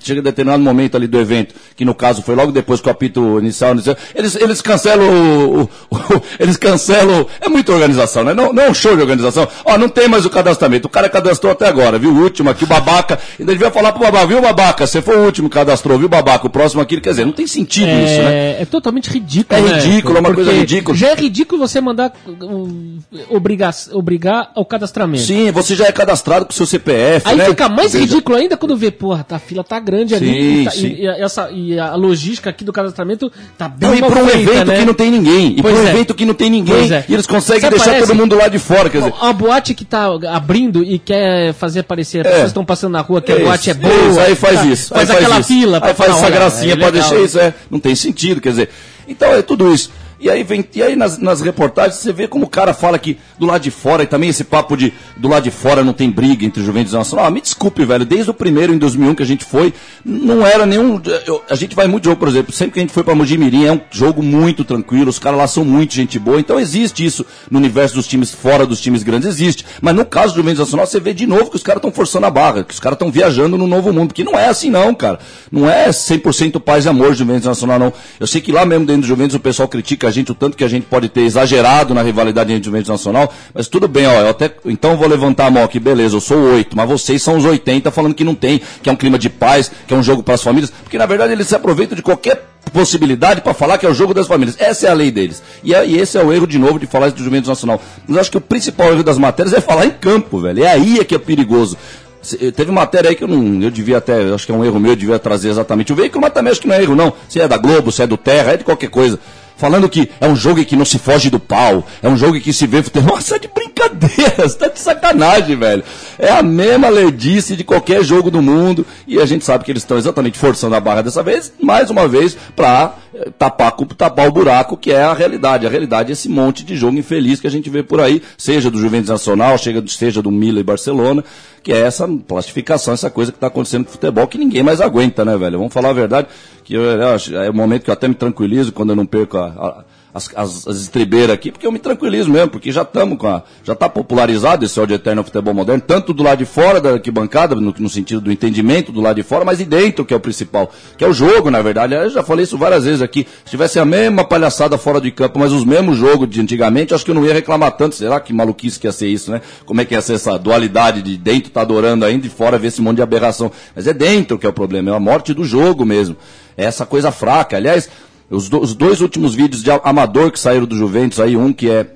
chega 0.00 0.20
a 0.20 0.24
determinado 0.24 0.62
momento 0.62 0.96
ali 0.96 1.06
do 1.06 1.18
evento, 1.18 1.54
que 1.76 1.84
no 1.84 1.94
caso 1.94 2.22
foi 2.22 2.34
logo 2.34 2.52
depois 2.52 2.80
que 2.80 2.88
o 2.88 2.90
apito 2.90 3.38
inicial, 3.40 3.72
inicial 3.72 3.96
eles, 4.14 4.36
eles 4.36 4.62
cancelam 4.62 5.08
o, 5.08 5.62
o, 5.62 5.68
o, 5.90 6.22
eles 6.38 6.56
cancelam, 6.56 7.26
é 7.40 7.48
muita 7.48 7.72
organização, 7.72 8.22
né? 8.22 8.32
Não, 8.32 8.52
não 8.52 8.62
é 8.62 8.70
um 8.70 8.74
show 8.74 8.94
de 8.94 9.02
organização. 9.02 9.48
Ó, 9.64 9.76
não 9.76 9.88
tem 9.88 10.08
mais 10.08 10.24
o 10.24 10.30
cadastramento. 10.30 10.86
O 10.86 10.90
cara 10.90 11.08
cadastrou 11.08 11.50
até 11.50 11.66
agora, 11.66 11.98
viu? 11.98 12.12
O 12.12 12.22
último 12.22 12.48
aqui, 12.48 12.64
o 12.64 12.66
babaca, 12.66 13.18
ainda 13.38 13.52
devia 13.52 13.70
falar 13.70 13.92
pro 13.92 14.02
babaca, 14.02 14.26
viu 14.26 14.40
babaca? 14.40 14.86
Você 14.86 15.02
foi 15.02 15.16
o 15.16 15.24
último 15.24 15.48
que 15.48 15.54
cadastrou, 15.54 15.98
viu 15.98 16.08
babaca? 16.08 16.46
O 16.46 16.50
próximo 16.50 16.80
aqui, 16.80 17.00
quer 17.00 17.10
dizer, 17.10 17.24
não 17.24 17.32
tem 17.32 17.46
sentido 17.46 17.71
é, 17.80 18.04
isso, 18.04 18.22
né? 18.22 18.62
É 18.62 18.64
totalmente 18.64 19.08
ridículo. 19.08 19.58
É 19.58 19.62
né? 19.62 19.80
ridículo, 19.80 20.16
é 20.16 20.20
uma 20.20 20.34
coisa 20.34 20.52
ridícula. 20.52 20.96
Já 20.96 21.10
é 21.10 21.14
ridículo 21.14 21.60
você 21.60 21.80
mandar 21.80 22.12
um, 22.26 22.98
obrigar, 23.30 23.74
obrigar 23.92 24.50
ao 24.54 24.64
cadastramento. 24.64 25.24
Sim, 25.24 25.50
você 25.52 25.74
já 25.74 25.86
é 25.86 25.92
cadastrado 25.92 26.46
com 26.46 26.52
seu 26.52 26.66
CPF. 26.66 27.28
Aí 27.28 27.36
né? 27.36 27.44
fica 27.46 27.68
mais 27.68 27.94
ridículo 27.94 28.36
ainda 28.36 28.56
quando 28.56 28.76
vê, 28.76 28.90
porra, 28.90 29.24
tá, 29.24 29.36
a 29.36 29.38
fila 29.38 29.62
tá 29.62 29.78
grande 29.78 30.14
ali. 30.14 30.26
Sim, 30.26 30.60
e, 30.60 30.64
tá, 30.64 30.70
sim. 30.70 30.96
e, 30.98 31.06
essa, 31.06 31.50
e 31.50 31.78
a 31.78 31.94
logística 31.94 32.50
aqui 32.50 32.64
do 32.64 32.72
cadastramento 32.72 33.30
tá 33.56 33.68
bem 33.68 33.88
Não, 33.88 33.96
e 33.96 34.00
para 34.00 34.22
um 34.22 34.28
evento 34.28 34.66
né? 34.66 34.78
que 34.78 34.84
não 34.84 34.94
tem 34.94 35.10
ninguém. 35.10 35.52
E 35.52 35.62
para 35.62 35.70
Pois 35.70 35.78
um 35.78 35.86
é. 35.86 35.90
evento 35.90 36.14
que 36.14 36.24
não 36.24 36.34
tem 36.34 36.50
ninguém. 36.50 36.92
É. 36.92 37.04
E 37.08 37.14
eles 37.14 37.26
conseguem 37.26 37.62
Sabe, 37.62 37.76
deixar 37.76 37.98
todo 38.00 38.14
mundo 38.14 38.34
lá 38.34 38.48
de 38.48 38.58
fora. 38.58 38.90
Quer 38.90 38.98
dizer, 38.98 39.14
A 39.20 39.32
boate 39.32 39.74
que 39.74 39.84
tá 39.84 40.08
abrindo 40.30 40.82
e 40.82 40.98
quer 40.98 41.52
fazer 41.54 41.80
aparecer, 41.80 42.26
as 42.26 42.32
pessoas 42.32 42.48
estão 42.48 42.64
passando 42.64 42.92
na 42.92 43.00
rua 43.00 43.20
que 43.20 43.32
a 43.32 43.38
boate 43.38 43.70
é 43.70 43.74
boa. 43.74 43.94
isso, 43.94 44.20
aí 44.20 44.34
faz 44.34 44.60
tá, 44.60 44.66
isso. 44.66 44.94
Faz 44.94 45.10
aquela 45.10 45.38
isso. 45.40 45.48
fila 45.48 45.80
Aí 45.82 45.94
faz 45.94 46.10
essa 46.10 46.30
gracinha 46.30 46.72
é 46.72 46.76
pra 46.76 46.90
deixar 46.90 47.20
isso. 47.20 47.38
É, 47.38 47.54
não 47.70 47.78
tem 47.80 47.94
sentido, 47.94 48.40
quer 48.40 48.50
dizer. 48.50 48.70
Então 49.06 49.32
é 49.32 49.42
tudo 49.42 49.72
isso. 49.72 49.90
E 50.22 50.30
aí, 50.30 50.44
vem, 50.44 50.64
e 50.72 50.80
aí 50.80 50.94
nas, 50.94 51.18
nas 51.18 51.40
reportagens 51.40 51.96
você 51.96 52.12
vê 52.12 52.28
como 52.28 52.46
o 52.46 52.48
cara 52.48 52.72
fala 52.72 52.96
que 52.96 53.18
do 53.40 53.44
lado 53.44 53.60
de 53.62 53.72
fora, 53.72 54.04
e 54.04 54.06
também 54.06 54.30
esse 54.30 54.44
papo 54.44 54.76
de 54.76 54.92
do 55.16 55.26
lado 55.28 55.42
de 55.42 55.50
fora 55.50 55.82
não 55.82 55.92
tem 55.92 56.08
briga 56.08 56.44
entre 56.46 56.62
Juventus 56.62 56.92
e 56.92 56.96
Nacional. 56.96 57.26
Ah, 57.26 57.30
me 57.30 57.40
desculpe, 57.40 57.84
velho, 57.84 58.04
desde 58.04 58.30
o 58.30 58.34
primeiro 58.34 58.72
em 58.72 58.78
2001 58.78 59.16
que 59.16 59.22
a 59.24 59.26
gente 59.26 59.44
foi, 59.44 59.74
não 60.04 60.46
era 60.46 60.64
nenhum. 60.64 61.00
eu- 61.26 61.42
a 61.50 61.56
gente 61.56 61.74
vai 61.74 61.88
muito 61.88 62.04
jogo, 62.04 62.16
por 62.20 62.28
exemplo, 62.28 62.52
sempre 62.52 62.74
que 62.74 62.78
a 62.78 62.82
gente 62.82 62.92
foi 62.92 63.02
pra 63.02 63.16
Mojimirim, 63.16 63.64
é 63.66 63.72
um 63.72 63.80
jogo 63.90 64.22
muito 64.22 64.62
tranquilo, 64.64 65.10
os 65.10 65.18
caras 65.18 65.38
lá 65.40 65.46
são 65.48 65.64
muito 65.64 65.92
gente 65.92 66.18
boa, 66.20 66.38
então 66.38 66.60
existe 66.60 67.04
isso 67.04 67.26
no 67.50 67.58
universo 67.58 67.96
dos 67.96 68.06
times 68.06 68.30
fora 68.32 68.64
dos 68.64 68.80
times 68.80 69.02
grandes, 69.02 69.26
existe. 69.28 69.64
Mas 69.80 69.92
no 69.94 70.04
caso 70.04 70.34
do 70.34 70.36
Juventus 70.36 70.60
Nacional, 70.60 70.86
você 70.86 71.00
vê 71.00 71.12
de 71.12 71.26
novo 71.26 71.50
que 71.50 71.56
os 71.56 71.62
caras 71.64 71.78
estão 71.80 71.90
forçando 71.90 72.26
a 72.26 72.30
barra, 72.30 72.62
que 72.62 72.72
os 72.72 72.78
caras 72.78 72.94
estão 72.94 73.10
viajando 73.10 73.58
no 73.58 73.66
novo 73.66 73.92
mundo, 73.92 74.08
porque 74.08 74.22
não 74.22 74.38
é 74.38 74.46
assim 74.48 74.70
não, 74.70 74.94
cara. 74.94 75.18
Não 75.50 75.68
é 75.68 75.88
100% 75.90 76.60
paz 76.60 76.84
e 76.84 76.88
amor 76.88 77.12
Juventus 77.12 77.46
Nacional, 77.46 77.78
não. 77.80 77.92
Eu 78.20 78.26
sei 78.28 78.40
que 78.40 78.52
lá 78.52 78.64
mesmo 78.64 78.86
dentro 78.86 79.02
do 79.02 79.08
Juventus 79.08 79.34
o 79.34 79.40
pessoal 79.40 79.66
critica 79.66 80.11
gente, 80.12 80.30
o 80.30 80.34
tanto 80.34 80.56
que 80.56 80.62
a 80.62 80.68
gente 80.68 80.84
pode 80.86 81.08
ter 81.08 81.22
exagerado 81.22 81.92
na 81.92 82.02
rivalidade 82.02 82.52
entre 82.52 82.70
e 82.70 82.88
Nacional, 82.88 83.32
mas 83.52 83.66
tudo 83.66 83.88
bem, 83.88 84.06
ó, 84.06 84.12
eu 84.20 84.28
até, 84.28 84.48
então 84.66 84.92
eu 84.92 84.96
vou 84.96 85.08
levantar 85.08 85.46
a 85.46 85.50
mão 85.50 85.64
aqui, 85.64 85.80
beleza, 85.80 86.14
eu 86.14 86.20
sou 86.20 86.36
o 86.36 86.54
8, 86.54 86.76
mas 86.76 86.88
vocês 86.88 87.20
são 87.20 87.36
os 87.36 87.44
80 87.44 87.90
falando 87.90 88.14
que 88.14 88.22
não 88.22 88.34
tem, 88.34 88.60
que 88.80 88.88
é 88.88 88.92
um 88.92 88.96
clima 88.96 89.18
de 89.18 89.28
paz, 89.28 89.70
que 89.88 89.92
é 89.92 89.96
um 89.96 90.02
jogo 90.02 90.22
para 90.22 90.34
as 90.34 90.42
famílias, 90.42 90.70
porque 90.84 90.96
na 90.96 91.06
verdade 91.06 91.32
eles 91.32 91.48
se 91.48 91.54
aproveitam 91.56 91.96
de 91.96 92.02
qualquer 92.02 92.48
possibilidade 92.72 93.40
para 93.40 93.52
falar 93.52 93.76
que 93.78 93.84
é 93.84 93.88
o 93.88 93.94
jogo 93.94 94.14
das 94.14 94.26
famílias. 94.26 94.56
Essa 94.58 94.86
é 94.86 94.90
a 94.90 94.94
lei 94.94 95.10
deles. 95.10 95.42
E, 95.64 95.74
é- 95.74 95.86
e 95.86 95.98
esse 95.98 96.16
é 96.16 96.22
o 96.24 96.32
erro 96.32 96.46
de 96.46 96.58
novo 96.58 96.78
de 96.78 96.86
falar 96.86 97.08
isso 97.08 97.16
do 97.16 97.24
Juventus 97.24 97.48
Nacional. 97.48 97.80
Mas 98.06 98.18
acho 98.18 98.30
que 98.30 98.38
o 98.38 98.40
principal 98.40 98.92
erro 98.92 99.02
das 99.02 99.18
matérias 99.18 99.52
é 99.54 99.60
falar 99.60 99.84
em 99.86 99.90
campo, 99.90 100.38
velho. 100.40 100.62
É 100.64 100.68
aí 100.70 100.98
é 100.98 101.04
que 101.04 101.14
é 101.14 101.18
perigoso. 101.18 101.76
Se- 102.22 102.52
Teve 102.52 102.70
matéria 102.70 103.10
aí 103.10 103.16
que 103.16 103.24
eu 103.24 103.28
não. 103.28 103.60
Eu 103.62 103.70
devia 103.70 103.98
até. 103.98 104.32
Acho 104.32 104.46
que 104.46 104.52
é 104.52 104.54
um 104.54 104.64
erro 104.64 104.78
meu, 104.78 104.92
eu 104.92 104.96
devia 104.96 105.18
trazer 105.18 105.48
exatamente 105.50 105.92
o 105.92 105.96
veículo, 105.96 106.22
mas 106.22 106.32
também 106.32 106.52
acho 106.52 106.60
que 106.60 106.68
não 106.68 106.74
é 106.76 106.82
erro, 106.82 106.94
não. 106.94 107.12
Se 107.28 107.40
é 107.40 107.48
da 107.48 107.56
Globo, 107.58 107.90
se 107.90 108.00
é 108.02 108.06
do 108.06 108.16
Terra, 108.16 108.52
é 108.52 108.56
de 108.56 108.64
qualquer 108.64 108.88
coisa. 108.90 109.18
Falando 109.62 109.88
que 109.88 110.10
é 110.20 110.26
um 110.26 110.34
jogo 110.34 110.64
que 110.64 110.74
não 110.74 110.84
se 110.84 110.98
foge 110.98 111.30
do 111.30 111.38
pau, 111.38 111.86
é 112.02 112.08
um 112.08 112.16
jogo 112.16 112.40
que 112.40 112.52
se 112.52 112.66
vê 112.66 112.82
futebol. 112.82 113.14
Nossa, 113.14 113.38
de 113.38 113.46
brincadeira, 113.46 114.34
você 114.48 114.58
tá 114.58 114.66
de 114.66 114.80
sacanagem, 114.80 115.54
velho. 115.56 115.84
É 116.18 116.32
a 116.32 116.42
mesma 116.42 116.88
lerdice 116.88 117.54
de 117.54 117.62
qualquer 117.62 118.02
jogo 118.02 118.28
do 118.28 118.42
mundo. 118.42 118.84
E 119.06 119.20
a 119.20 119.24
gente 119.24 119.44
sabe 119.44 119.62
que 119.64 119.70
eles 119.70 119.84
estão 119.84 119.96
exatamente 119.96 120.36
forçando 120.36 120.74
a 120.74 120.80
barra 120.80 121.02
dessa 121.02 121.22
vez, 121.22 121.52
mais 121.62 121.90
uma 121.90 122.08
vez, 122.08 122.36
pra 122.56 122.96
eh, 123.14 123.30
tapar, 123.38 123.70
tapar 123.96 124.26
o 124.26 124.32
buraco, 124.32 124.76
que 124.76 124.90
é 124.90 125.00
a 125.04 125.14
realidade. 125.14 125.64
A 125.64 125.70
realidade 125.70 126.10
é 126.10 126.12
esse 126.14 126.28
monte 126.28 126.64
de 126.64 126.74
jogo 126.76 126.98
infeliz 126.98 127.38
que 127.40 127.46
a 127.46 127.50
gente 127.50 127.70
vê 127.70 127.84
por 127.84 128.00
aí, 128.00 128.20
seja 128.36 128.68
do 128.68 128.80
Juventus 128.80 129.10
Nacional, 129.10 129.56
chega- 129.58 129.84
seja 129.86 130.20
do 130.20 130.32
Milan 130.32 130.58
e 130.58 130.64
Barcelona, 130.64 131.24
que 131.62 131.72
é 131.72 131.80
essa 131.80 132.08
plastificação, 132.08 132.92
essa 132.94 133.08
coisa 133.10 133.30
que 133.30 133.36
está 133.36 133.46
acontecendo 133.46 133.84
com 133.84 133.90
o 133.90 133.92
futebol, 133.92 134.26
que 134.26 134.36
ninguém 134.38 134.62
mais 134.62 134.80
aguenta, 134.80 135.24
né, 135.24 135.36
velho? 135.36 135.58
Vamos 135.58 135.72
falar 135.72 135.90
a 135.90 135.92
verdade, 135.94 136.28
que 136.64 136.74
eu, 136.74 136.82
eu 136.82 137.40
é 137.42 137.48
o 137.50 137.54
momento 137.54 137.84
que 137.84 137.90
eu 137.90 137.94
até 137.94 138.08
me 138.08 138.14
tranquilizo 138.14 138.72
quando 138.72 138.90
eu 138.90 138.96
não 138.96 139.06
perco 139.06 139.38
a- 139.38 139.46
a- 139.48 139.84
as, 140.14 140.30
as, 140.36 140.68
as 140.68 140.76
estribeiras 140.76 141.30
aqui, 141.30 141.50
porque 141.50 141.66
eu 141.66 141.72
me 141.72 141.78
tranquilizo 141.78 142.30
mesmo, 142.30 142.50
porque 142.50 142.70
já 142.70 142.82
estamos 142.82 143.16
com 143.18 143.28
a. 143.28 143.42
Já 143.64 143.72
está 143.72 143.88
popularizado 143.88 144.64
esse 144.64 144.78
ódio 144.78 144.94
eterno 144.94 145.20
ao 145.20 145.24
futebol 145.24 145.54
moderno, 145.54 145.82
tanto 145.86 146.12
do 146.12 146.22
lado 146.22 146.38
de 146.38 146.44
fora 146.44 146.80
da 146.80 146.90
arquibancada, 146.90 147.54
no, 147.54 147.74
no 147.78 147.88
sentido 147.88 148.20
do 148.20 148.30
entendimento 148.30 148.92
do 148.92 149.00
lado 149.00 149.16
de 149.16 149.22
fora, 149.22 149.44
mas 149.44 149.60
e 149.60 149.64
dentro, 149.64 150.04
que 150.04 150.12
é 150.12 150.16
o 150.16 150.20
principal, 150.20 150.70
que 150.98 151.04
é 151.04 151.08
o 151.08 151.12
jogo, 151.14 151.50
na 151.50 151.62
verdade. 151.62 151.94
Eu 151.94 152.10
já 152.10 152.22
falei 152.22 152.44
isso 152.44 152.58
várias 152.58 152.84
vezes 152.84 153.00
aqui. 153.00 153.26
Se 153.44 153.52
tivesse 153.52 153.78
a 153.78 153.84
mesma 153.84 154.24
palhaçada 154.24 154.76
fora 154.76 155.00
de 155.00 155.10
campo, 155.10 155.38
mas 155.38 155.52
os 155.52 155.64
mesmos 155.64 155.96
jogos 155.96 156.28
de 156.28 156.40
antigamente, 156.40 156.92
acho 156.92 157.04
que 157.04 157.10
eu 157.10 157.14
não 157.14 157.24
ia 157.24 157.32
reclamar 157.32 157.72
tanto. 157.72 157.94
Será 157.94 158.20
que 158.20 158.32
maluquice 158.32 158.78
que 158.78 158.86
ia 158.86 158.92
ser 158.92 159.08
isso, 159.08 159.30
né? 159.30 159.40
Como 159.64 159.80
é 159.80 159.84
que 159.84 159.94
ia 159.94 160.02
ser 160.02 160.14
essa 160.14 160.38
dualidade 160.38 161.00
de 161.00 161.16
dentro 161.16 161.50
tá 161.50 161.62
adorando 161.62 162.04
ainda, 162.04 162.22
de 162.22 162.28
fora 162.28 162.58
ver 162.58 162.68
esse 162.68 162.82
monte 162.82 162.96
de 162.96 163.02
aberração. 163.02 163.50
Mas 163.74 163.86
é 163.86 163.94
dentro 163.94 164.38
que 164.38 164.44
é 164.44 164.48
o 164.48 164.52
problema, 164.52 164.90
é 164.90 164.94
a 164.94 165.00
morte 165.00 165.32
do 165.32 165.44
jogo 165.44 165.86
mesmo. 165.86 166.16
É 166.56 166.64
essa 166.64 166.84
coisa 166.84 167.10
fraca. 167.10 167.56
Aliás, 167.56 167.88
os, 168.32 168.48
do- 168.48 168.60
os 168.60 168.74
dois 168.74 169.00
últimos 169.00 169.34
vídeos 169.34 169.62
de 169.62 169.70
Amador 169.70 170.30
que 170.32 170.38
saíram 170.40 170.66
do 170.66 170.76
Juventus 170.76 171.20
aí, 171.20 171.36
um 171.36 171.52
que 171.52 171.70
é 171.70 171.86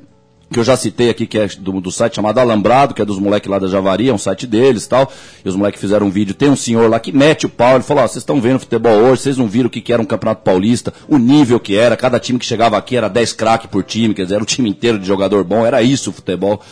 que 0.49 0.61
eu 0.61 0.65
já 0.65 0.77
citei 0.77 1.11
aqui, 1.11 1.27
que 1.27 1.37
é 1.37 1.49
do, 1.59 1.81
do 1.81 1.91
site 1.91 2.15
chamado 2.15 2.39
Alambrado, 2.39 2.95
que 2.95 3.03
é 3.03 3.05
dos 3.05 3.19
moleques 3.19 3.51
lá 3.51 3.59
da 3.59 3.67
Javari, 3.67 4.09
é 4.09 4.15
um 4.15 4.19
site 4.19 4.47
deles 4.47 4.85
e 4.85 4.89
tal. 4.89 5.11
E 5.45 5.49
os 5.49 5.57
moleques 5.57 5.81
fizeram 5.81 6.07
um 6.07 6.11
vídeo. 6.11 6.35
Tem 6.37 6.49
um 6.49 6.55
senhor 6.55 6.89
lá 6.89 7.01
que 7.01 7.11
mete 7.11 7.47
o 7.47 7.49
pau, 7.49 7.75
ele 7.75 7.83
falou, 7.83 8.05
ó, 8.05 8.07
vocês 8.07 8.19
estão 8.23 8.41
vendo 8.41 8.61
futebol 8.61 8.93
hoje, 8.93 9.23
vocês 9.23 9.37
não 9.37 9.49
viram 9.49 9.67
o 9.67 9.71
que, 9.71 9.81
que 9.81 9.93
era 9.93 10.01
um 10.01 10.05
campeonato 10.05 10.43
paulista, 10.45 10.95
o 11.09 11.19
nível 11.19 11.59
que 11.59 11.75
era, 11.77 11.97
cada 11.97 12.21
time 12.21 12.39
que 12.39 12.47
chegava 12.47 12.77
aqui 12.77 12.97
era 12.97 13.09
10 13.09 13.33
craques 13.33 13.69
por 13.69 13.83
time, 13.83 14.15
quer 14.15 14.23
dizer, 14.23 14.37
era 14.37 14.45
o 14.45 14.47
time 14.47 14.71
inteiro 14.71 15.01
de 15.01 15.07
jogador 15.07 15.43
bom, 15.43 15.67
era 15.67 15.83
isso 15.83 16.11
o 16.11 16.13
futebol. 16.13 16.63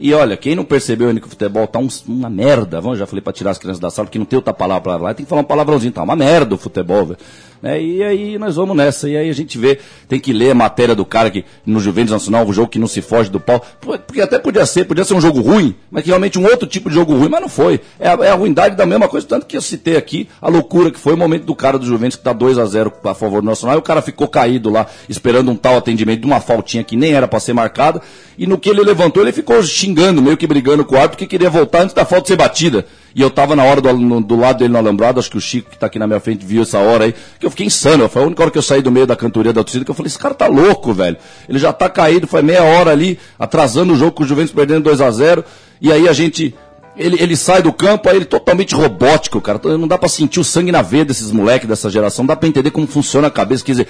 E 0.00 0.14
olha, 0.14 0.36
quem 0.36 0.54
não 0.54 0.64
percebeu 0.64 1.08
ainda 1.08 1.20
que 1.20 1.26
o 1.26 1.30
futebol 1.30 1.66
tá 1.66 1.78
um- 1.80 1.88
uma 2.06 2.30
merda, 2.30 2.80
vamos, 2.80 2.98
já 2.98 3.06
falei 3.06 3.20
pra 3.20 3.32
tirar 3.32 3.50
as 3.50 3.58
crianças 3.58 3.80
da 3.80 3.90
sala, 3.90 4.06
porque 4.06 4.18
não 4.18 4.26
tem 4.26 4.36
outra 4.36 4.54
palavra 4.54 4.96
lá, 4.96 5.12
tem 5.14 5.24
que 5.24 5.28
falar 5.28 5.42
um 5.42 5.44
palavrãozinho, 5.44 5.92
tá 5.92 6.02
uma 6.02 6.14
merda 6.14 6.54
o 6.54 6.58
futebol, 6.58 7.04
velho. 7.06 7.18
Né? 7.60 7.82
E 7.82 8.04
aí 8.04 8.38
nós 8.38 8.54
vamos 8.54 8.76
nessa, 8.76 9.08
e 9.08 9.16
aí 9.16 9.28
a 9.28 9.32
gente 9.32 9.58
vê, 9.58 9.80
tem 10.08 10.20
que 10.20 10.32
ler 10.32 10.52
a 10.52 10.54
matéria 10.54 10.94
do 10.94 11.04
cara 11.04 11.28
que 11.28 11.44
no 11.66 11.80
Juventus 11.80 12.12
Nacional, 12.12 12.46
o 12.46 12.52
jogo 12.52 12.68
que 12.68 12.78
não 12.78 12.86
se 12.86 13.02
foge 13.02 13.28
do 13.28 13.40
pau, 13.40 13.60
porque 14.06 14.20
até 14.20 14.38
podia 14.38 14.64
ser, 14.64 14.84
podia 14.84 15.02
ser 15.02 15.14
um 15.14 15.20
jogo 15.20 15.40
ruim, 15.40 15.74
mas 15.90 16.04
que 16.04 16.10
realmente 16.10 16.38
um 16.38 16.44
outro 16.44 16.68
tipo 16.68 16.88
de 16.88 16.94
jogo 16.94 17.12
ruim, 17.16 17.28
mas 17.28 17.40
não 17.40 17.48
foi. 17.48 17.80
É 17.98 18.08
a, 18.08 18.12
é 18.22 18.30
a 18.30 18.34
ruindade 18.36 18.76
da 18.76 18.86
mesma 18.86 19.08
coisa, 19.08 19.26
tanto 19.26 19.44
que 19.46 19.56
eu 19.56 19.60
citei 19.60 19.96
aqui 19.96 20.28
a 20.40 20.48
loucura 20.48 20.92
que 20.92 21.00
foi 21.00 21.14
o 21.14 21.16
momento 21.16 21.42
do 21.46 21.54
cara 21.56 21.76
do 21.76 21.84
Juventus 21.84 22.16
que 22.16 22.22
tá 22.22 22.32
2 22.32 22.58
a 22.58 22.64
0 22.64 22.92
a 23.02 23.12
favor 23.14 23.42
do 23.42 23.46
Nacional, 23.48 23.74
e 23.74 23.80
o 23.80 23.82
cara 23.82 24.00
ficou 24.02 24.28
caído 24.28 24.70
lá, 24.70 24.86
esperando 25.08 25.50
um 25.50 25.56
tal 25.56 25.76
atendimento 25.76 26.20
de 26.20 26.26
uma 26.26 26.38
faltinha 26.38 26.84
que 26.84 26.94
nem 26.94 27.12
era 27.12 27.26
pra 27.26 27.40
ser 27.40 27.54
marcada, 27.54 28.00
e 28.38 28.46
no 28.46 28.56
que 28.56 28.70
ele 28.70 28.82
levantou, 28.82 29.20
ele 29.20 29.32
ficou 29.32 29.60
xingando, 29.64 29.87
meio 30.22 30.36
que 30.36 30.46
brigando 30.46 30.84
com 30.84 30.94
o 30.94 30.98
árbitro, 30.98 31.18
porque 31.18 31.26
queria 31.26 31.50
voltar 31.50 31.82
antes 31.82 31.94
da 31.94 32.04
falta 32.04 32.28
ser 32.28 32.36
batida. 32.36 32.84
E 33.14 33.20
eu 33.22 33.30
tava 33.30 33.56
na 33.56 33.64
hora 33.64 33.80
do, 33.80 33.92
no- 33.94 34.20
do 34.20 34.36
lado 34.36 34.58
dele 34.58 34.72
no 34.72 34.78
alambrado, 34.78 35.18
acho 35.18 35.30
que 35.30 35.36
o 35.36 35.40
Chico 35.40 35.70
que 35.70 35.78
tá 35.78 35.86
aqui 35.86 35.98
na 35.98 36.06
minha 36.06 36.20
frente 36.20 36.44
viu 36.44 36.62
essa 36.62 36.78
hora 36.78 37.04
aí, 37.04 37.14
que 37.40 37.44
eu 37.46 37.50
fiquei 37.50 37.66
insano. 37.66 38.08
Foi 38.08 38.22
a 38.22 38.26
única 38.26 38.42
hora 38.42 38.50
que 38.50 38.58
eu 38.58 38.62
saí 38.62 38.82
do 38.82 38.90
meio 38.92 39.06
da 39.06 39.16
cantoria 39.16 39.52
da 39.52 39.64
torcida 39.64 39.84
que 39.84 39.90
eu 39.90 39.94
falei, 39.94 40.08
esse 40.08 40.18
cara 40.18 40.34
tá 40.34 40.46
louco, 40.46 40.92
velho. 40.92 41.16
Ele 41.48 41.58
já 41.58 41.72
tá 41.72 41.88
caído, 41.88 42.26
foi 42.26 42.42
meia 42.42 42.62
hora 42.62 42.90
ali, 42.92 43.18
atrasando 43.38 43.92
o 43.92 43.96
jogo 43.96 44.12
com 44.12 44.22
o 44.22 44.26
Juventus 44.26 44.52
perdendo 44.52 44.84
2 44.84 45.00
a 45.00 45.10
0 45.10 45.44
E 45.80 45.92
aí 45.92 46.08
a 46.08 46.12
gente. 46.12 46.54
Ele, 46.98 47.16
ele 47.20 47.36
sai 47.36 47.62
do 47.62 47.72
campo, 47.72 48.08
aí 48.08 48.16
ele 48.16 48.24
totalmente 48.24 48.74
robótico, 48.74 49.40
cara. 49.40 49.60
Não 49.78 49.86
dá 49.86 49.96
pra 49.96 50.08
sentir 50.08 50.40
o 50.40 50.44
sangue 50.44 50.72
na 50.72 50.82
veia 50.82 51.04
desses 51.04 51.30
moleques 51.30 51.68
dessa 51.68 51.88
geração. 51.88 52.24
Não 52.24 52.28
dá 52.28 52.36
pra 52.36 52.48
entender 52.48 52.72
como 52.72 52.88
funciona 52.88 53.28
a 53.28 53.30
cabeça. 53.30 53.64
Quer 53.64 53.72
dizer, 53.72 53.88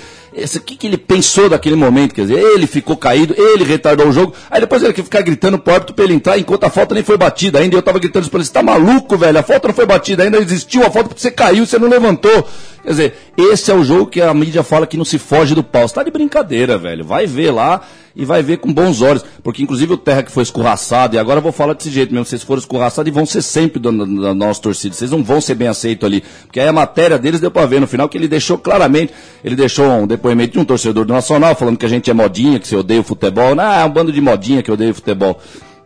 o 0.57 0.61
que, 0.61 0.77
que 0.77 0.87
ele 0.87 0.99
pensou 0.99 1.49
daquele 1.49 1.75
momento? 1.75 2.15
Quer 2.15 2.23
dizer, 2.27 2.39
ele 2.39 2.67
ficou 2.67 2.97
caído, 2.99 3.35
ele 3.37 3.65
retardou 3.65 4.09
o 4.09 4.13
jogo. 4.13 4.35
Aí 4.51 4.61
depois 4.61 4.83
ele 4.83 4.93
quer 4.93 5.03
ficar 5.03 5.23
gritando 5.23 5.59
pro 5.59 5.73
árbitro 5.73 5.95
pra 5.95 6.05
ele 6.05 6.13
entrar, 6.13 6.39
enquanto 6.39 6.65
a 6.65 6.71
falta 6.71 6.95
nem 6.95 7.03
foi 7.03 7.17
batida 7.17 7.59
ainda. 7.59 7.75
Eu 7.75 7.83
tava 7.83 7.99
gritando 7.99 8.25
isso 8.25 8.31
pra 8.31 8.39
ele, 8.39 8.47
você 8.47 8.53
tá 8.53 8.63
maluco, 8.63 9.17
velho? 9.17 9.39
A 9.39 9.43
falta 9.43 9.69
não 9.69 9.75
foi 9.75 9.87
batida 9.87 10.25
ainda, 10.25 10.37
existiu 10.39 10.83
a 10.83 10.91
falta 10.91 11.09
porque 11.09 11.23
você 11.23 11.31
caiu, 11.31 11.65
você 11.65 11.79
não 11.79 11.89
levantou. 11.89 12.47
Quer 12.83 12.91
dizer, 12.91 13.15
esse 13.37 13.71
é 13.71 13.75
o 13.75 13.85
jogo 13.85 14.07
que 14.07 14.21
a 14.21 14.33
mídia 14.33 14.63
fala 14.63 14.87
que 14.87 14.97
não 14.97 15.05
se 15.05 15.19
foge 15.19 15.55
do 15.55 15.63
pau. 15.63 15.87
Você 15.87 15.95
tá 15.95 16.03
de 16.03 16.11
brincadeira, 16.11 16.79
velho. 16.79 17.05
Vai 17.05 17.27
ver 17.27 17.51
lá 17.51 17.83
e 18.15 18.25
vai 18.25 18.43
ver 18.43 18.59
com 18.59 18.73
bons 18.73 19.03
olhos. 19.03 19.25
Porque 19.43 19.63
inclusive 19.63 19.93
o 19.93 19.97
Terra 19.97 20.23
que 20.23 20.33
foi 20.33 20.43
escorraçado, 20.43 21.17
e 21.17 21.19
agora 21.19 21.39
eu 21.39 21.43
vou 21.43 21.53
falar 21.53 21.75
desse 21.75 21.91
jeito 21.91 22.13
mesmo, 22.13 22.27
vocês 22.27 22.43
foram 22.43 22.59
escorraçados 22.59 23.09
e 23.09 23.13
vão 23.13 23.27
ser 23.27 23.43
sempre 23.43 23.81
da, 23.81 23.91
da 23.91 24.35
nossa 24.35 24.61
torcida. 24.61 24.95
Vocês 24.95 25.11
não 25.11 25.23
vão 25.23 25.41
ser 25.41 25.55
bem 25.55 25.69
aceitos 25.69 26.05
ali. 26.05 26.23
Porque 26.45 26.61
aí 26.61 26.69
a 26.69 26.73
matéria 26.73 27.19
deles 27.19 27.41
deu 27.41 27.51
pra 27.51 27.67
ver 27.67 27.81
no 27.81 27.87
final 27.87 28.09
que 28.09 28.17
ele 28.17 28.29
deixou 28.29 28.59
claramente, 28.59 29.13
ele 29.45 29.55
deixou 29.55 29.87
um 29.87 30.07
depoimento 30.07 30.55
de 30.55 30.59
um 30.59 30.65
torcedor 30.65 31.05
do 31.05 31.13
Nacional 31.13 31.55
falando 31.55 31.77
que 31.77 31.87
a 31.87 31.89
gente 31.89 32.11
é 32.11 32.15
modinha, 32.15 32.59
que 32.59 32.67
se 32.67 32.77
odeia 32.77 33.01
o 33.01 33.05
futebol. 33.05 33.55
Não, 33.55 33.73
é 33.73 33.85
um 33.85 33.91
bando 33.91 34.13
de 34.13 34.21
modinha 34.21 34.63
que 34.63 34.71
odeia 34.71 34.91
o 34.91 34.95
futebol. 34.95 35.41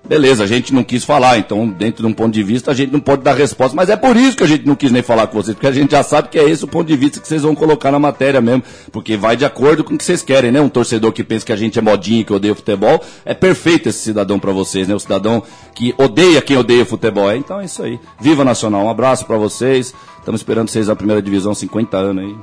Beleza, 0.04 0.42
a 0.42 0.46
gente 0.46 0.74
não 0.74 0.82
quis 0.82 1.04
falar, 1.04 1.38
então, 1.38 1.68
dentro 1.68 2.02
de 2.02 2.08
um 2.08 2.12
ponto 2.12 2.34
de 2.34 2.42
vista, 2.42 2.72
a 2.72 2.74
gente 2.74 2.92
não 2.92 2.98
pode 2.98 3.22
dar 3.22 3.34
resposta, 3.34 3.74
mas 3.74 3.88
é 3.88 3.96
por 3.96 4.16
isso 4.16 4.36
que 4.36 4.42
a 4.42 4.46
gente 4.46 4.66
não 4.66 4.74
quis 4.74 4.90
nem 4.90 5.00
falar 5.00 5.28
com 5.28 5.40
vocês, 5.40 5.54
porque 5.54 5.66
a 5.66 5.72
gente 5.72 5.92
já 5.92 6.02
sabe 6.02 6.28
que 6.28 6.38
é 6.38 6.48
esse 6.48 6.64
o 6.64 6.68
ponto 6.68 6.88
de 6.88 6.96
vista 6.96 7.20
que 7.20 7.28
vocês 7.28 7.42
vão 7.42 7.54
colocar 7.54 7.92
na 7.92 8.00
matéria 8.00 8.40
mesmo, 8.40 8.64
porque 8.90 9.16
vai 9.16 9.36
de 9.36 9.44
acordo 9.44 9.84
com 9.84 9.94
o 9.94 9.98
que 9.98 10.04
vocês 10.04 10.20
querem, 10.20 10.50
né? 10.50 10.60
Um 10.60 10.68
torcedor 10.68 11.12
que 11.12 11.22
pensa 11.22 11.46
que 11.46 11.52
a 11.52 11.56
gente 11.56 11.78
é 11.78 11.82
modinha, 11.82 12.24
que 12.24 12.32
odeia 12.32 12.54
futebol, 12.54 13.00
é 13.24 13.32
perfeito 13.32 13.88
esse 13.88 14.00
cidadão 14.00 14.40
pra 14.40 14.50
vocês, 14.50 14.88
né? 14.88 14.94
O 14.94 15.00
cidadão 15.00 15.42
que 15.72 15.94
odeia 15.96 16.42
quem 16.42 16.56
odeia 16.56 16.84
futebol. 16.84 17.30
É, 17.30 17.36
então 17.36 17.60
é 17.60 17.64
isso 17.64 17.82
aí. 17.82 17.98
Viva 18.20 18.44
Nacional, 18.44 18.84
um 18.84 18.90
abraço 18.90 19.24
pra 19.24 19.36
vocês, 19.36 19.94
estamos 20.18 20.40
esperando 20.40 20.68
vocês 20.68 20.88
na 20.88 20.96
primeira 20.96 21.22
divisão, 21.22 21.54
50 21.54 21.96
anos 21.96 22.24
aí. 22.24 22.36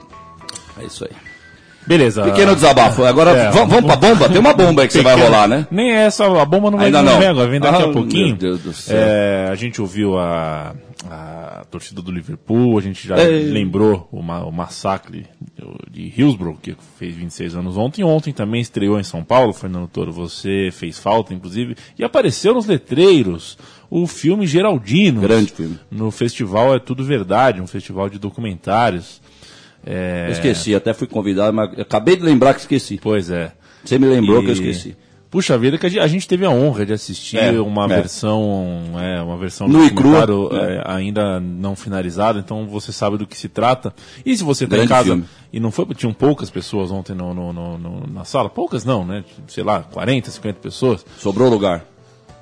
É 0.81 0.85
isso 0.85 1.03
aí. 1.03 1.28
Beleza. 1.89 2.23
Pequeno 2.23 2.53
desabafo. 2.53 3.03
Agora, 3.03 3.31
É, 3.31 3.49
vamos, 3.51 3.69
vamos 3.69 3.85
pra 3.85 3.95
bomba? 3.95 4.29
Tem 4.29 4.37
uma 4.39 4.53
bomba 4.53 4.83
aí 4.83 4.87
que 4.87 4.93
você 4.93 5.01
vai 5.01 5.15
Pequeno- 5.15 5.33
rolar, 5.33 5.47
né? 5.47 5.67
Nem 5.71 5.89
essa, 5.91 6.25
a 6.25 6.45
bomba 6.45 6.69
não 6.69 6.77
vai 6.77 6.85
Ainda 6.85 7.01
não 7.01 7.17
vem 7.17 7.27
agora, 7.27 7.49
vem 7.49 7.59
daqui 7.59 7.81
Ah, 7.81 7.85
a 7.85 7.91
pouquinho. 7.91 8.27
meu 8.27 8.35
Deus 8.37 8.59
do 8.61 8.71
céu. 8.73 8.95
É, 8.95 9.47
a 9.51 9.55
gente 9.55 9.81
ouviu 9.81 10.15
a, 10.17 10.75
a 11.09 11.65
torcida 11.71 11.99
do 12.01 12.11
Liverpool, 12.11 12.77
a 12.77 12.81
gente 12.81 13.07
já 13.07 13.17
Ei. 13.17 13.45
lembrou 13.51 14.07
o, 14.11 14.19
o 14.19 14.51
massacre 14.51 15.25
de 15.89 16.13
Hillsborough, 16.15 16.57
que 16.61 16.75
fez 16.99 17.15
26 17.15 17.55
anos 17.55 17.75
ontem. 17.75 18.03
Ontem 18.03 18.31
também 18.31 18.61
estreou 18.61 18.99
em 18.99 19.03
São 19.03 19.23
Paulo, 19.23 19.51
Fernando 19.51 19.87
Toro, 19.87 20.11
você 20.11 20.69
fez 20.71 20.99
falta, 20.99 21.33
inclusive, 21.33 21.75
e 21.97 22.03
apareceu 22.03 22.53
nos 22.53 22.67
letreiros 22.67 23.57
o 23.89 24.05
filme 24.05 24.45
Geraldino. 24.45 25.21
Grande 25.21 25.51
filme. 25.51 25.79
No 25.89 26.11
festival 26.11 26.75
É 26.75 26.79
Tudo 26.79 27.03
Verdade, 27.03 27.59
um 27.61 27.65
festival 27.67 28.07
de 28.09 28.19
documentários. 28.19 29.19
É, 29.85 30.25
Eu 30.27 30.31
esqueci, 30.33 30.75
até 30.75 30.93
fui 30.93 31.07
convidado, 31.07 31.53
mas 31.53 31.77
acabei 31.79 32.15
de 32.15 32.23
lembrar 32.23 32.53
que 32.53 32.61
esqueci. 32.61 32.99
Pois 33.01 33.29
é. 33.29 33.51
Você 33.83 33.97
me 33.97 34.07
lembrou 34.07 34.39
E- 34.41 34.43
que 34.43 34.49
eu 34.49 34.53
esqueci. 34.53 34.95
Puxa 35.31 35.55
vida, 35.59 35.77
que 35.77 35.85
a 35.85 36.07
gente- 36.07 36.27
teve 36.27 36.43
a 36.43 36.49
honra 36.49 36.87
de 36.87 36.91
assistir 36.93 37.37
É, 37.37 37.51
uma 37.61 37.85
é. 37.85 37.87
versão, 37.87 38.81
é, 38.97 39.21
uma 39.21 39.37
versão 39.37 39.67
e 39.67 39.71
documentário, 39.71 40.47
crua, 40.49 40.59
é, 40.71 40.81
ainda 40.85 41.39
não 41.39 41.75
finalizada, 41.75 42.39
então 42.39 42.65
você 42.65 42.91
sabe 42.91 43.15
do 43.15 43.27
que 43.27 43.37
se 43.37 43.47
trata. 43.47 43.93
E 44.25 44.35
se 44.35 44.43
você 44.43 44.63
está 44.63 44.77
em 44.79 44.87
casa 44.87 45.03
filme. 45.09 45.25
e 45.53 45.59
não 45.59 45.69
foi, 45.69 45.85
tinham 45.93 46.11
poucas 46.13 46.49
pessoas 46.49 46.89
ontem 46.89 47.13
no, 47.13 47.31
no- 47.35 47.53
no- 47.53 47.77
no- 47.77 48.07
na 48.11 48.25
sala, 48.25 48.49
poucas 48.49 48.83
não, 48.83 49.05
né? 49.05 49.23
Sei 49.47 49.63
lá, 49.63 49.83
40, 49.83 50.31
50 50.31 50.59
pessoas. 50.59 51.05
Sobrou 51.19 51.47
lugar. 51.47 51.85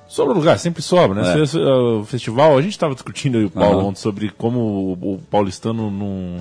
Sobra 0.07 0.33
lugar, 0.33 0.57
sempre 0.57 0.81
sobra, 0.81 1.21
né? 1.21 1.33
É. 1.33 1.57
Uh, 1.57 1.99
O 1.99 2.05
festival, 2.05 2.57
a 2.57 2.61
gente 2.61 2.71
estava 2.71 2.93
discutindo 2.93 3.37
aí, 3.37 3.43
o 3.43 3.49
Paulo, 3.49 3.79
Aham. 3.79 3.87
ontem 3.89 3.99
sobre 3.99 4.29
como 4.29 4.59
o, 4.61 5.15
o 5.15 5.19
paulistano 5.29 5.91
não, 5.91 6.37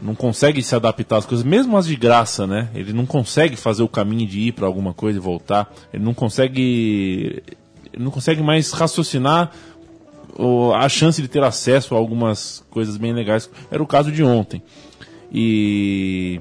não 0.00 0.14
consegue 0.14 0.62
se 0.62 0.74
adaptar 0.74 1.16
às 1.18 1.26
coisas, 1.26 1.44
mesmo 1.44 1.76
as 1.76 1.86
de 1.86 1.96
graça, 1.96 2.46
né? 2.46 2.68
Ele 2.74 2.92
não 2.92 3.06
consegue 3.06 3.56
fazer 3.56 3.82
o 3.82 3.88
caminho 3.88 4.26
de 4.26 4.40
ir 4.40 4.52
para 4.52 4.66
alguma 4.66 4.92
coisa 4.92 5.18
e 5.18 5.22
voltar. 5.22 5.72
Ele 5.92 6.04
não 6.04 6.12
consegue. 6.14 7.42
Ele 7.92 8.04
não 8.04 8.10
consegue 8.10 8.42
mais 8.42 8.72
raciocinar 8.72 9.50
a 10.78 10.88
chance 10.88 11.22
de 11.22 11.28
ter 11.28 11.42
acesso 11.42 11.94
a 11.94 11.98
algumas 11.98 12.62
coisas 12.70 12.96
bem 12.98 13.12
legais. 13.14 13.48
Era 13.70 13.82
o 13.82 13.86
caso 13.86 14.12
de 14.12 14.22
ontem. 14.22 14.62
E. 15.32 16.40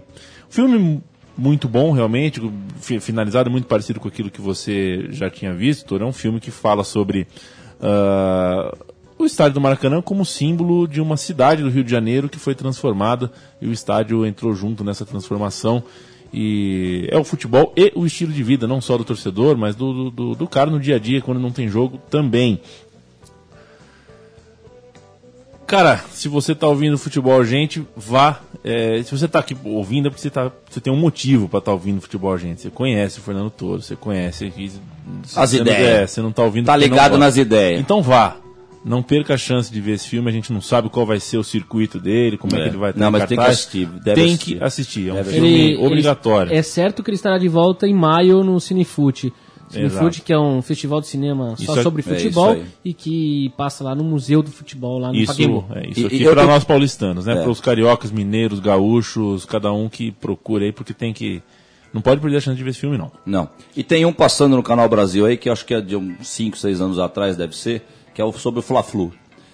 Filme 0.50 1.02
muito 1.38 1.68
bom, 1.68 1.92
realmente, 1.92 2.42
fi- 2.80 3.00
finalizado, 3.00 3.52
muito 3.52 3.68
parecido 3.68 4.00
com 4.00 4.08
aquilo 4.08 4.32
que 4.32 4.40
você 4.40 5.08
já 5.10 5.30
tinha 5.30 5.54
visto. 5.54 5.98
É 5.98 6.06
um 6.06 6.14
filme 6.14 6.40
que 6.40 6.52
fala 6.52 6.84
sobre 6.84 7.28
ah, 7.82 8.74
o 9.18 9.26
estádio 9.26 9.54
do 9.56 9.62
Maracanã 9.62 10.02
como 10.02 10.26
símbolo 10.26 10.88
de 10.88 11.00
uma 11.02 11.18
cidade 11.18 11.64
do 11.64 11.70
Rio 11.70 11.84
de 11.84 11.92
Janeiro 11.92 12.28
que 12.30 12.38
foi 12.40 12.54
transformada 12.54 13.32
e 13.62 13.68
o 13.68 13.72
estádio 13.72 14.26
entrou 14.26 14.54
junto 14.54 14.84
nessa 14.84 15.06
transformação. 15.06 15.84
E 16.34 17.08
é 17.10 17.18
o 17.18 17.24
futebol 17.24 17.72
e 17.78 17.94
o 17.96 18.06
estilo 18.06 18.34
de 18.34 18.44
vida, 18.44 18.68
não 18.68 18.82
só 18.82 18.98
do 18.98 19.06
torcedor, 19.06 19.56
mas 19.58 19.74
do, 19.76 20.10
do, 20.12 20.36
do 20.36 20.48
cara 20.48 20.70
no 20.70 20.80
dia 20.80 20.98
a 20.98 21.00
dia, 21.00 21.22
quando 21.22 21.40
não 21.40 21.52
tem 21.52 21.70
jogo 21.70 21.98
também. 22.10 22.60
Cara, 25.66 25.98
se 26.12 26.28
você 26.28 26.54
tá 26.54 26.68
ouvindo 26.68 26.98
futebol 26.98 27.44
gente, 27.44 27.84
vá. 27.96 28.40
é, 28.64 29.02
se 29.02 29.18
você 29.18 29.28
tá 29.28 29.40
aqui 29.40 29.56
ouvindo, 29.64 30.08
é 30.08 30.12
porque 30.12 30.22
você, 30.22 30.30
tá, 30.30 30.52
você 30.70 30.80
tem 30.80 30.94
um 30.94 30.98
motivo 30.98 31.50
pra 31.50 31.58
estar 31.60 31.72
ouvindo 31.72 32.00
futebol 32.02 32.38
gente. 32.38 32.62
Você 32.62 32.70
conhece 32.70 33.18
o 33.20 33.22
Fernando 33.24 33.50
Toro, 33.50 33.82
você 33.82 33.96
conhece. 33.96 34.52
As 35.36 35.50
você 35.50 35.58
não- 35.58 35.64
ideias. 35.64 35.88
é, 35.88 36.08
você 36.08 36.22
não 36.22 36.32
tá 36.32 36.44
ouvindo 36.44 36.66
Tá 36.68 36.74
não 36.74 36.80
ligado 36.80 37.18
nas 37.18 37.36
ideias. 37.38 37.80
Então 37.80 38.02
vá. 38.04 38.36
Não 38.86 39.02
perca 39.02 39.34
a 39.34 39.38
chance 39.38 39.72
de 39.74 39.82
ver 39.82 39.94
esse 39.94 40.08
filme, 40.08 40.30
a 40.30 40.32
gente 40.32 40.54
não 40.54 40.62
sabe 40.62 40.90
qual 40.90 41.08
vai 41.08 41.20
ser 41.20 41.38
o 41.40 41.44
circuito 41.44 42.00
dele, 42.00 42.38
como 42.38 42.56
é, 42.56 42.60
É. 42.60 42.62
que 42.64 42.70
ele 42.70 42.78
vai 42.78 42.92
estar 42.92 43.02
Não, 43.04 43.10
mas 43.12 43.22
tem 43.24 43.30
que 43.30 43.36
cartaz. 43.38 43.58
assistir, 43.58 43.88
deve 43.88 44.22
tem 44.22 44.26
assistir. 44.34 44.58
que 44.60 44.64
assistir, 44.64 45.10
é 45.10 45.12
um 45.12 45.16
Deve 45.16 45.32
filme 45.32 45.78
obrigatório. 45.78 46.54
é 46.54 46.62
certo 46.62 47.02
que 47.02 47.10
ele 47.10 47.16
estará 47.16 47.40
de 47.40 47.48
volta 47.48 47.88
em 47.88 47.94
maio 47.96 48.44
no 48.44 48.60
Cinefute. 48.60 49.34
Cinefute, 49.68 50.22
que 50.22 50.32
é 50.32 50.38
um 50.38 50.62
festival 50.62 51.02
de 51.02 51.08
cinema 51.08 51.56
só 51.58 51.64
Isso 51.64 51.80
é- 51.80 51.82
sobre 51.84 52.02
é 52.02 52.04
futebol 52.04 52.52
aí. 52.52 52.64
e 52.86 52.94
que 52.94 53.52
passa 53.58 53.84
lá 53.84 53.96
no 53.96 54.04
Museu 54.04 54.44
do 54.44 54.52
Futebol, 54.52 55.00
lá 55.00 55.08
no 55.10 55.16
Isso, 55.16 55.32
Pacaembu. 55.34 55.66
é, 55.74 55.90
isso 55.90 56.06
aqui 56.06 56.24
para 56.24 56.46
nós 56.46 56.64
paulistanos, 56.64 57.26
né? 57.26 57.34
É. 57.34 57.42
Para 57.42 57.50
os 57.50 57.60
cariocas, 57.60 58.12
mineiros, 58.12 58.60
gaúchos, 58.60 59.44
cada 59.46 59.74
um 59.74 59.90
que 59.90 60.12
procura 60.12 60.64
aí, 60.66 60.72
porque 60.72 60.94
tem 60.94 61.12
que. 61.12 61.42
Não 61.92 62.00
pode 62.02 62.22
perder 62.22 62.38
a 62.38 62.42
chance 62.42 62.58
de 62.58 62.64
ver 62.64 62.70
esse 62.70 62.80
filme, 62.80 62.98
não. 62.98 63.12
Não. 63.26 63.50
E 63.76 63.82
tem 63.84 64.06
um 64.06 64.14
passando 64.14 64.56
no 64.56 64.62
Canal 64.62 64.88
Brasil 64.88 65.26
aí, 65.26 65.36
que 65.38 65.50
eu 65.50 65.54
acho 65.54 65.66
que 65.66 65.74
é 65.74 65.82
de 65.82 65.96
uns 65.96 66.28
5, 66.28 66.56
6 66.58 66.80
anos 66.80 67.00
atrás, 67.00 67.36
deve 67.36 67.56
ser, 67.58 67.84
que 68.16 68.22
é 68.22 68.26
o 68.26 68.32
sobre 68.32 68.62
o 68.62 68.64
Fla-Flu. 68.64 69.12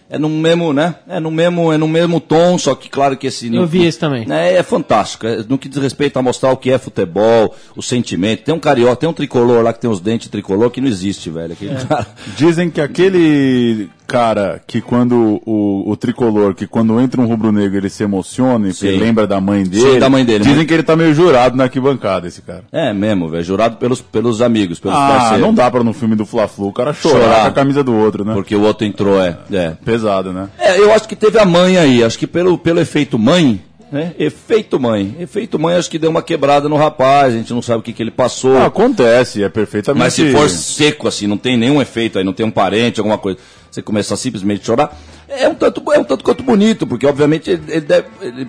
É 0.08 0.20
no 0.20 0.27
mesmo, 0.27 0.74
né? 0.74 0.96
É 1.08 1.22
no 1.22 1.32
mesmo, 1.32 1.72
é 1.72 1.77
no 1.77 1.88
mesmo 1.88 2.20
tom, 2.20 2.58
só 2.58 2.75
que 2.75 2.89
claro 2.89 3.15
que 3.15 3.27
esse... 3.27 3.53
Eu 3.56 3.65
vi 3.65 3.86
esse 3.86 3.98
também. 3.98 4.25
É, 4.30 4.58
é 4.58 4.62
fantástico. 4.63 5.25
É, 5.25 5.38
no 5.48 5.58
que 5.58 5.70
diz 5.70 5.82
respeito 5.82 6.20
a 6.20 6.22
mostrar 6.22 6.51
o 6.51 6.58
que 6.58 6.70
é 6.70 6.77
futebol, 6.77 7.56
o 7.77 7.82
sentimento. 7.82 8.44
Tem 8.44 8.53
um 8.53 8.60
carioca, 8.60 8.98
tem 8.98 9.08
um 9.10 9.13
tricolor 9.13 9.63
lá 9.63 9.72
que 9.72 9.80
tem 9.80 9.89
os 9.89 10.01
dentes 10.01 10.27
tricolor 10.27 10.70
que 10.70 10.82
não 10.82 10.89
existe, 10.89 11.30
velho. 11.30 11.56
Cara- 11.88 12.08
Dizem 12.38 12.70
que 12.70 12.82
aquele 12.82 13.89
cara 14.12 14.62
que 14.68 14.82
quando 14.82 15.41
o, 15.46 15.89
o 15.89 15.96
tricolor, 15.96 16.53
que 16.53 16.68
quando 16.68 17.00
entra 17.00 17.22
um 17.22 17.25
rubro-negro 17.25 17.77
ele 17.77 17.89
se 17.89 18.03
emociona 18.03 18.68
e 18.68 18.86
ele 18.86 18.98
lembra 18.98 19.25
da 19.25 19.39
mãe 19.39 19.63
dele. 19.63 19.94
Sim, 19.94 20.00
da 20.00 20.10
mãe 20.10 20.25
dele, 20.25 20.39
Dizem 20.39 20.58
mãe. 20.58 20.65
que 20.65 20.74
ele 20.74 20.84
tá 20.84 20.96
meio 20.98 21.13
jurado 21.13 21.56
na 21.56 21.63
arquibancada, 21.63 22.27
esse 22.27 22.41
cara. 22.41 22.63
É 22.72 22.91
mesmo, 22.94 23.30
velho. 23.30 23.44
Jurado 23.44 23.77
pelos, 23.77 24.01
pelos 24.01 24.41
amigos, 24.41 24.80
pelos 24.80 24.98
Ah, 24.98 25.08
parceiros. 25.08 25.39
não 25.39 25.53
dá 25.53 25.72
pra 25.72 25.82
no 25.84 25.94
filme 25.94 26.15
do 26.15 26.25
Fla-Flu 26.25 26.68
o 26.68 26.74
cara 26.74 26.94
chorar, 26.94 27.20
Chorar. 27.22 27.41
com 27.44 27.48
a 27.48 27.51
camisa 27.51 27.84
do 27.84 27.96
outro, 27.96 28.25
né? 28.25 28.34
Porque 28.34 28.56
o 28.56 28.62
outro 28.62 28.86
entrou, 28.86 29.22
é. 29.22 29.38
é. 29.51 29.72
Pesado, 29.86 30.34
né? 30.34 30.50
É, 30.60 30.77
eu 30.77 30.91
acho 30.94 31.08
que 31.08 31.15
teve 31.15 31.39
a 31.39 31.46
mãe 31.46 31.77
aí. 31.77 32.03
Acho 32.03 32.20
que 32.20 32.27
pelo, 32.27 32.58
pelo 32.58 32.80
efeito 32.82 33.18
mãe, 33.18 33.62
né? 33.91 34.13
Efeito 34.18 34.80
mãe. 34.80 35.15
Efeito 35.20 35.60
mãe 35.60 35.75
acho 35.75 35.89
que 35.89 36.00
deu 36.00 36.10
uma 36.10 36.22
quebrada 36.22 36.70
no 36.70 36.77
rapaz, 36.77 37.34
a 37.34 37.38
gente 37.38 37.53
não 37.53 37.62
sabe 37.62 37.80
o 37.80 37.82
que, 37.84 37.91
que 37.94 38.01
ele 38.03 38.12
passou. 38.12 38.58
Ah, 38.58 38.65
acontece, 38.68 39.44
é 39.44 39.50
perfeitamente. 39.50 40.03
Mas 40.03 40.13
se 40.13 40.32
for 40.32 40.50
seco 40.50 41.08
assim, 41.08 41.27
não 41.27 41.38
tem 41.38 41.58
nenhum 41.58 41.82
efeito 41.82 42.18
aí, 42.18 42.24
não 42.24 42.32
tem 42.34 42.46
um 42.46 42.51
parente, 42.51 43.00
alguma 43.00 43.18
coisa, 43.18 43.38
você 43.72 43.82
começa 43.82 44.13
a 44.13 44.18
simplesmente 44.18 44.66
chorar, 44.66 44.96
é 45.28 45.48
um 45.48 45.56
tanto, 45.56 45.82
é 45.94 45.98
um 46.00 46.04
tanto 46.04 46.24
quanto 46.24 46.44
bonito, 46.44 46.86
porque 46.86 47.08
obviamente 47.08 47.50
ele, 47.50 47.63
ele 47.70 47.82
deve, 47.82 48.08
ele- 48.22 48.48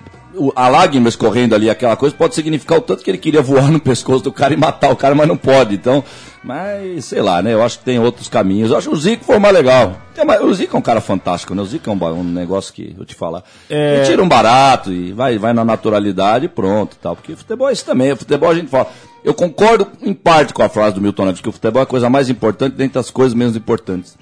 a 0.55 0.67
lágrima 0.67 1.07
escorrendo 1.07 1.53
ali, 1.53 1.69
aquela 1.69 1.95
coisa, 1.95 2.15
pode 2.15 2.33
significar 2.35 2.77
o 2.79 2.81
tanto 2.81 3.03
que 3.03 3.11
ele 3.11 3.17
queria 3.19 3.41
voar 3.41 3.69
no 3.71 3.79
pescoço 3.79 4.23
do 4.23 4.31
cara 4.31 4.53
e 4.53 4.57
matar 4.57 4.91
o 4.91 4.95
cara, 4.95 5.13
mas 5.13 5.27
não 5.27 5.37
pode. 5.37 5.75
Então, 5.75 6.03
mas 6.43 7.05
sei 7.05 7.21
lá, 7.21 7.41
né? 7.41 7.53
Eu 7.53 7.63
acho 7.63 7.79
que 7.79 7.85
tem 7.85 7.99
outros 7.99 8.27
caminhos. 8.27 8.71
Eu 8.71 8.77
acho 8.77 8.89
que 8.89 8.95
o 8.95 8.97
Zico 8.97 9.23
foi 9.23 9.37
mais 9.37 9.53
legal. 9.53 9.95
É, 10.17 10.41
o 10.41 10.53
Zico 10.53 10.75
é 10.75 10.79
um 10.79 10.81
cara 10.81 10.99
fantástico, 10.99 11.53
né? 11.53 11.61
O 11.61 11.65
Zico 11.65 11.89
é 11.89 11.93
um, 11.93 12.19
um 12.19 12.23
negócio 12.23 12.73
que, 12.73 12.95
eu 12.97 13.05
te 13.05 13.13
falar. 13.15 13.43
É. 13.69 13.97
Ele 13.97 14.05
tira 14.05 14.23
um 14.23 14.27
barato 14.27 14.91
e 14.91 15.13
vai, 15.13 15.37
vai 15.37 15.53
na 15.53 15.63
naturalidade 15.63 16.45
e 16.45 16.49
pronto, 16.49 16.97
tal. 17.01 17.15
Porque 17.15 17.35
futebol 17.35 17.69
é 17.69 17.73
isso 17.73 17.85
também. 17.85 18.15
Futebol 18.15 18.49
a 18.49 18.55
gente 18.55 18.69
fala. 18.69 18.87
Eu 19.23 19.33
concordo 19.33 19.87
em 20.01 20.13
parte 20.13 20.53
com 20.53 20.63
a 20.63 20.67
frase 20.67 20.95
do 20.95 21.01
Milton 21.01 21.25
Neves, 21.25 21.41
que 21.41 21.47
o 21.47 21.51
futebol 21.51 21.79
é 21.79 21.83
a 21.83 21.87
coisa 21.87 22.09
mais 22.09 22.27
importante 22.29 22.75
dentre 22.75 22.99
as 22.99 23.09
coisas 23.09 23.33
menos 23.33 23.55
importantes. 23.55 24.17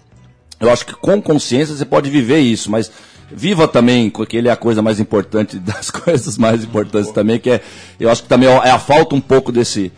Eu 0.61 0.71
acho 0.71 0.85
que 0.85 0.93
com 0.93 1.21
consciência 1.21 1.75
você 1.75 1.83
pode 1.83 2.09
viver 2.09 2.39
isso, 2.39 2.69
mas 2.69 2.91
viva 3.31 3.67
também 3.67 4.09
com 4.09 4.25
que 4.25 4.37
ele 4.37 4.47
é 4.47 4.51
a 4.51 4.55
coisa 4.55 4.81
mais 4.81 4.99
importante 4.99 5.57
das 5.59 5.89
coisas 5.89 6.37
mais 6.37 6.63
importantes 6.63 7.11
também, 7.11 7.39
que 7.39 7.49
é, 7.49 7.61
eu 7.99 8.09
acho 8.09 8.23
que 8.23 8.29
também 8.29 8.47
é 8.47 8.69
a 8.69 8.79
falta 8.79 9.15
um 9.15 9.21
pouco 9.21 9.51
desse. 9.51 9.91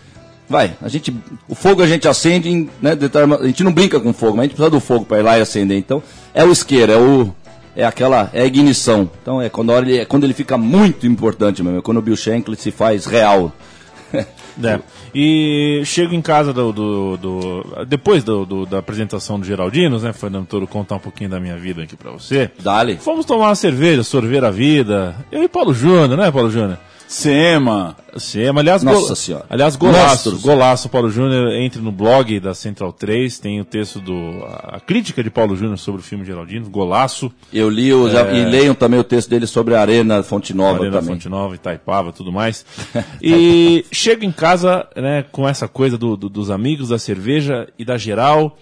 Vai, 0.48 0.76
a 0.82 0.88
gente, 0.88 1.14
o 1.48 1.56
fogo 1.56 1.82
a 1.82 1.88
gente 1.88 2.08
acende, 2.08 2.70
né, 2.82 2.98
a 3.42 3.46
gente 3.48 3.64
não 3.64 3.72
brinca 3.72 4.00
com 4.00 4.14
fogo, 4.14 4.38
mas 4.38 4.42
a 4.42 4.44
gente 4.44 4.56
precisa 4.56 4.70
do 4.70 4.80
fogo 4.80 5.06
para 5.06 5.20
ir 5.20 5.24
lá 5.24 5.38
e 5.38 5.42
acender. 5.42 5.78
Então, 5.78 6.04
é 6.34 6.44
o 6.44 6.52
isqueiro, 6.52 6.92
é 6.92 6.98
o 6.98 7.34
é 7.76 7.84
aquela 7.84 8.30
é 8.34 8.42
a 8.42 8.46
ignição. 8.46 9.10
Então 9.22 9.42
é 9.42 9.50
quando 9.50 9.72
ele, 9.74 9.98
é 10.00 10.06
quando 10.06 10.24
ele 10.26 10.34
fica 10.34 10.58
muito 10.58 11.08
importante 11.08 11.64
mesmo, 11.64 11.80
é 11.80 11.82
quando 11.82 11.98
o 11.98 12.02
Bill 12.02 12.16
Shankly 12.16 12.56
se 12.56 12.72
faz 12.72 13.06
real. 13.06 13.52
É. 14.62 14.80
E 15.16 15.82
chego 15.86 16.14
em 16.14 16.22
casa 16.22 16.52
do, 16.54 16.72
do- 16.74 17.18
do- 17.18 17.86
depois 17.88 18.24
do- 18.24 18.46
do- 18.46 18.66
da 18.66 18.80
apresentação 18.80 19.40
do 19.40 19.46
Geraldinos, 19.46 20.04
né, 20.04 20.12
Fernando 20.14 20.46
Toro, 20.48 20.68
contar 20.68 20.96
um 20.96 21.00
pouquinho 21.00 21.30
da 21.30 21.40
minha 21.40 21.56
vida 21.58 21.84
aqui 21.84 21.96
pra 21.96 22.12
você. 22.12 22.52
Dali. 22.60 22.98
Fomos 22.98 23.26
tomar 23.26 23.48
uma 23.48 23.56
cerveja, 23.56 24.04
sorver 24.04 24.44
a 24.44 24.52
vida. 24.52 25.16
Eu 25.32 25.44
e 25.44 25.48
Paulo 25.48 25.74
Júnior, 25.74 26.18
né, 26.18 26.32
Paulo 26.32 26.50
Júnior? 26.52 26.78
Sema. 27.08 27.96
Sema, 28.18 28.62
aliás, 28.62 28.84
Nossa 28.84 29.08
gol- 29.08 29.16
Senhora. 29.16 29.46
aliás, 29.50 29.76
golaço, 29.76 30.08
Monstros. 30.30 30.42
golaço, 30.42 30.90
Paulo 30.90 31.10
Júnior, 31.10 31.52
entre 31.54 31.82
no 31.82 31.92
blog 31.92 32.40
da 32.40 32.54
Central 32.54 32.92
3, 32.94 33.40
tem 33.40 33.60
o 33.60 33.66
texto 33.66 34.00
do, 34.00 34.44
a, 34.46 34.80
crítica 34.80 35.24
de 35.24 35.30
Paulo 35.30 35.56
Júnior 35.56 35.78
sobre 35.78 36.02
o 36.02 36.04
filme 36.04 36.24
Geraldino, 36.26 36.70
golaço, 36.70 37.32
Eu 37.52 37.70
li 37.70 37.94
o, 37.94 38.10
já- 38.10 38.32
e 38.32 38.46
leiam 38.46 38.74
também 38.76 39.00
o 39.00 39.04
texto 39.04 39.30
dele 39.30 39.46
sobre 39.48 39.76
a 39.76 39.82
Arena 39.82 40.22
Fonte 40.24 40.54
Nova 40.54 40.80
Arena 40.80 41.00
também. 41.00 41.16
Fonte 41.16 41.30
Nova, 41.30 41.56
Itaipava, 41.56 42.12
tudo 42.12 42.32
mais. 42.32 42.66
E 43.22 43.86
chego 43.92 44.24
em 44.26 44.32
casa, 44.32 44.88
né, 44.96 45.24
com 45.32 45.48
essa 45.48 45.68
coisa 45.68 45.98
do- 45.98 46.16
do- 46.18 46.30
dos 46.30 46.50
amigos, 46.50 46.90
da 46.90 47.00
cerveja 47.00 47.68
e 47.80 47.86
da 47.86 47.98
geral, 47.98 48.58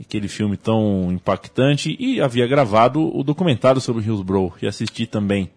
aquele 0.00 0.28
filme 0.28 0.56
tão 0.56 1.08
impactante, 1.12 1.96
e 2.00 2.20
havia 2.20 2.46
gravado 2.46 3.00
o 3.16 3.22
documentário 3.22 3.80
sobre 3.80 4.02
Hillsborough, 4.04 4.52
e 4.62 4.66
assisti 4.66 5.06
também. 5.06 5.50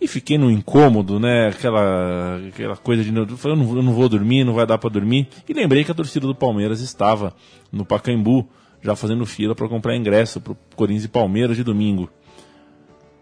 E 0.00 0.08
fiquei 0.08 0.38
no 0.38 0.50
incômodo, 0.50 1.20
né? 1.20 1.48
Aquela, 1.48 2.40
aquela 2.48 2.76
coisa 2.76 3.04
de. 3.04 3.14
Eu 3.14 3.56
não, 3.56 3.76
eu 3.76 3.82
não 3.82 3.92
vou 3.92 4.08
dormir, 4.08 4.44
não 4.44 4.54
vai 4.54 4.66
dar 4.66 4.78
pra 4.78 4.88
dormir. 4.88 5.28
E 5.46 5.52
lembrei 5.52 5.84
que 5.84 5.90
a 5.90 5.94
torcida 5.94 6.26
do 6.26 6.34
Palmeiras 6.34 6.80
estava 6.80 7.34
no 7.70 7.84
Pacaembu, 7.84 8.48
já 8.80 8.96
fazendo 8.96 9.26
fila 9.26 9.54
para 9.54 9.68
comprar 9.68 9.94
ingresso 9.94 10.40
pro 10.40 10.56
Corinthians 10.74 11.04
e 11.04 11.08
Palmeiras 11.08 11.56
de 11.56 11.62
domingo. 11.62 12.08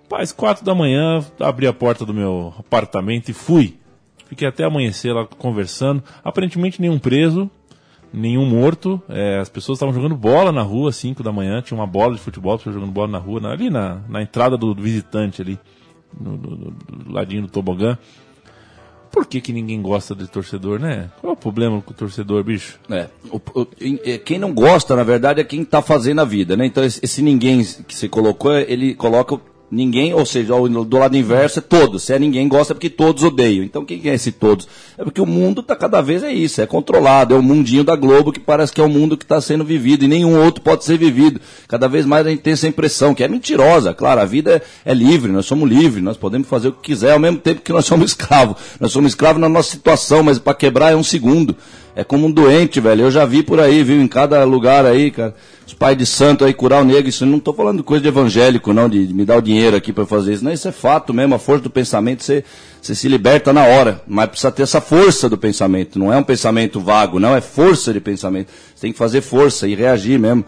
Paz, 0.09 0.31
quatro 0.31 0.65
da 0.65 0.75
manhã, 0.75 1.23
abri 1.41 1.67
a 1.67 1.73
porta 1.73 2.07
do 2.07 2.15
meu 2.15 2.55
apartamento 2.59 3.29
e 3.29 3.35
fui. 3.35 3.77
Fiquei 4.27 4.47
até 4.47 4.65
amanhecer 4.65 5.13
lá 5.13 5.27
conversando. 5.27 6.03
Aparentemente 6.23 6.81
nenhum 6.81 6.99
preso, 6.99 7.51
nenhum 8.13 8.47
morto. 8.47 9.03
É, 9.09 9.39
as 9.39 9.49
pessoas 9.49 9.77
estavam 9.77 9.95
jogando 9.95 10.17
bola 10.17 10.53
na 10.53 10.63
rua, 10.63 10.93
5 10.93 11.23
da 11.23 11.33
manhã. 11.33 11.61
Tinha 11.61 11.79
uma 11.79 11.87
bola 11.87 12.15
de 12.15 12.21
futebol, 12.21 12.55
as 12.55 12.61
pessoas 12.61 12.77
jogando 12.77 12.93
bola 12.93 13.09
na 13.09 13.19
rua, 13.19 13.41
ali 13.51 13.69
na, 13.69 14.01
na 14.09 14.23
entrada 14.23 14.57
do 14.57 14.75
visitante 14.75 15.43
ali, 15.43 15.59
no, 16.19 16.37
no- 16.37 16.57
no- 16.57 17.12
ladinho 17.12 17.43
do 17.43 17.49
tobogã. 17.49 17.99
Por 19.11 19.27
que, 19.27 19.41
que 19.41 19.53
ninguém 19.55 19.81
gosta 19.81 20.15
de 20.15 20.27
torcedor, 20.29 20.79
né? 20.79 21.11
Qual 21.21 21.31
é 21.31 21.35
o 21.35 21.37
problema 21.37 21.81
com 21.81 21.93
o 21.93 21.95
torcedor, 21.97 22.45
bicho? 22.45 22.79
É, 22.91 23.09
o- 23.31 23.41
o- 23.61 23.67
é, 24.05 24.19
quem 24.19 24.38
não 24.38 24.53
gosta, 24.53 24.95
na 24.95 25.03
verdade, 25.03 25.41
é 25.41 25.45
quem 25.45 25.62
está 25.62 25.81
fazendo 25.81 26.21
a 26.21 26.25
vida, 26.25 26.57
né? 26.57 26.67
Então, 26.67 26.85
esse, 26.85 27.00
esse 27.03 27.23
ninguém 27.23 27.65
que 27.65 27.95
você 27.95 28.07
colocou, 28.09 28.53
ele 28.55 28.95
coloca 28.95 29.41
ninguém, 29.71 30.15
ou 30.15 30.25
seja, 30.25 30.55
do 30.55 30.99
lado 30.99 31.17
inverso 31.17 31.59
é 31.59 31.63
todos. 31.63 32.03
Se 32.05 32.13
é 32.13 32.19
ninguém 32.19 32.49
gosta, 32.49 32.73
é 32.73 32.75
porque 32.75 32.91
todos 32.91 33.23
odeiam. 33.23 33.64
Então, 33.64 33.85
quem 33.85 34.01
é 34.05 34.14
esse 34.14 34.33
todos? 34.33 34.66
É 34.97 35.05
porque 35.05 35.21
o 35.21 35.27
mundo 35.27 35.62
tá 35.62 35.77
cada 35.77 36.01
vez 36.01 36.23
é 36.23 36.33
isso, 36.33 36.61
é 36.61 36.66
controlado, 36.66 37.35
é 37.35 37.38
o 37.38 37.42
mundinho 37.42 37.85
da 37.85 37.95
Globo 37.95 38.33
que 38.33 38.40
parece 38.40 38.73
que 38.73 38.81
é 38.81 38.85
o 38.85 38.88
mundo 38.88 39.16
que 39.16 39.25
está 39.25 39.40
sendo 39.40 39.64
vivido 39.64 40.05
e 40.05 40.09
nenhum 40.09 40.42
outro 40.42 40.62
pode 40.62 40.85
ser 40.85 40.99
vivido. 40.99 41.40
Cada 41.66 41.88
vez 41.88 42.07
mais 42.07 42.27
a 42.27 42.31
gente 42.31 42.42
tem 42.42 42.53
essa 42.53 42.69
impressão, 42.69 43.14
que 43.14 43.23
é 43.23 43.29
mentirosa. 43.29 43.92
Claro, 43.92 44.21
a 44.21 44.25
vida 44.25 44.62
é, 44.85 44.90
é 44.90 44.95
livre, 44.95 45.31
nós 45.31 45.47
somos 45.47 45.69
livres, 45.69 46.03
nós 46.03 46.16
podemos 46.16 46.49
fazer 46.49 46.69
o 46.69 46.73
que 46.73 46.83
quiser, 46.83 47.12
ao 47.12 47.19
mesmo 47.19 47.38
tempo 47.38 47.61
que 47.61 47.73
nós 47.73 47.85
somos 47.85 48.11
escravos. 48.12 48.57
Nós 48.81 48.92
somos 48.92 49.12
escravos 49.12 49.40
na 49.40 49.49
nossa 49.49 49.71
situação, 49.71 50.23
mas 50.23 50.38
para 50.38 50.55
quebrar 50.55 50.92
é 50.92 50.97
um 50.97 51.05
segundo. 51.05 51.55
É 51.95 52.05
como 52.05 52.29
um 52.29 52.31
doente, 52.31 52.81
velho. 52.81 53.03
Eu 53.03 53.11
já 53.11 53.25
vi 53.25 53.42
por 53.42 53.59
aí, 53.59 53.83
viu? 53.83 54.01
Em 54.01 54.07
cada 54.07 54.45
lugar 54.45 54.87
aí, 54.87 55.11
cara. 55.11 55.35
Os 55.68 55.74
pais 55.74 55.98
de 55.98 56.07
santo 56.07 56.46
aí 56.46 56.54
curar 56.54 56.81
o 56.81 56.85
negro. 56.85 57.11
Isso 57.11 57.26
não 57.26 57.38
tô 57.38 57.52
falando 57.52 57.85
coisa 57.85 58.00
de 58.00 58.09
evangélico, 58.09 58.72
não, 58.72 58.88
de, 58.88 59.07
de 59.07 59.12
me 59.12 59.22
dar 59.26 59.37
o 59.37 59.42
dinheiro 59.42 59.76
aqui 59.76 59.92
para 59.92 60.07
fazer 60.07 60.33
isso. 60.33 60.42
Não, 60.42 60.50
isso 60.50 60.66
é 60.66 60.72
fato 60.72 61.12
mesmo. 61.12 61.35
A 61.35 61.38
força 61.38 61.64
do 61.64 61.68
pensamento, 61.68 62.24
você, 62.24 62.42
você 62.81 62.94
se 62.94 63.07
liberta 63.07 63.52
na 63.52 63.64
hora. 63.64 64.00
Mas 64.07 64.31
precisa 64.31 64.50
ter 64.50 64.62
essa 64.62 64.81
força 64.81 65.28
do 65.28 65.37
pensamento. 65.37 65.98
Não 65.98 66.11
é 66.11 66.16
um 66.16 66.22
pensamento 66.22 66.81
vago, 66.81 67.20
não. 67.20 67.37
É 67.37 67.42
força 67.42 67.92
de 67.92 68.00
pensamento. 68.00 68.48
Você 68.74 68.81
tem 68.81 68.92
que 68.92 68.98
fazer 68.98 69.20
força 69.20 69.68
e 69.68 69.74
reagir 69.74 70.18
mesmo. 70.18 70.42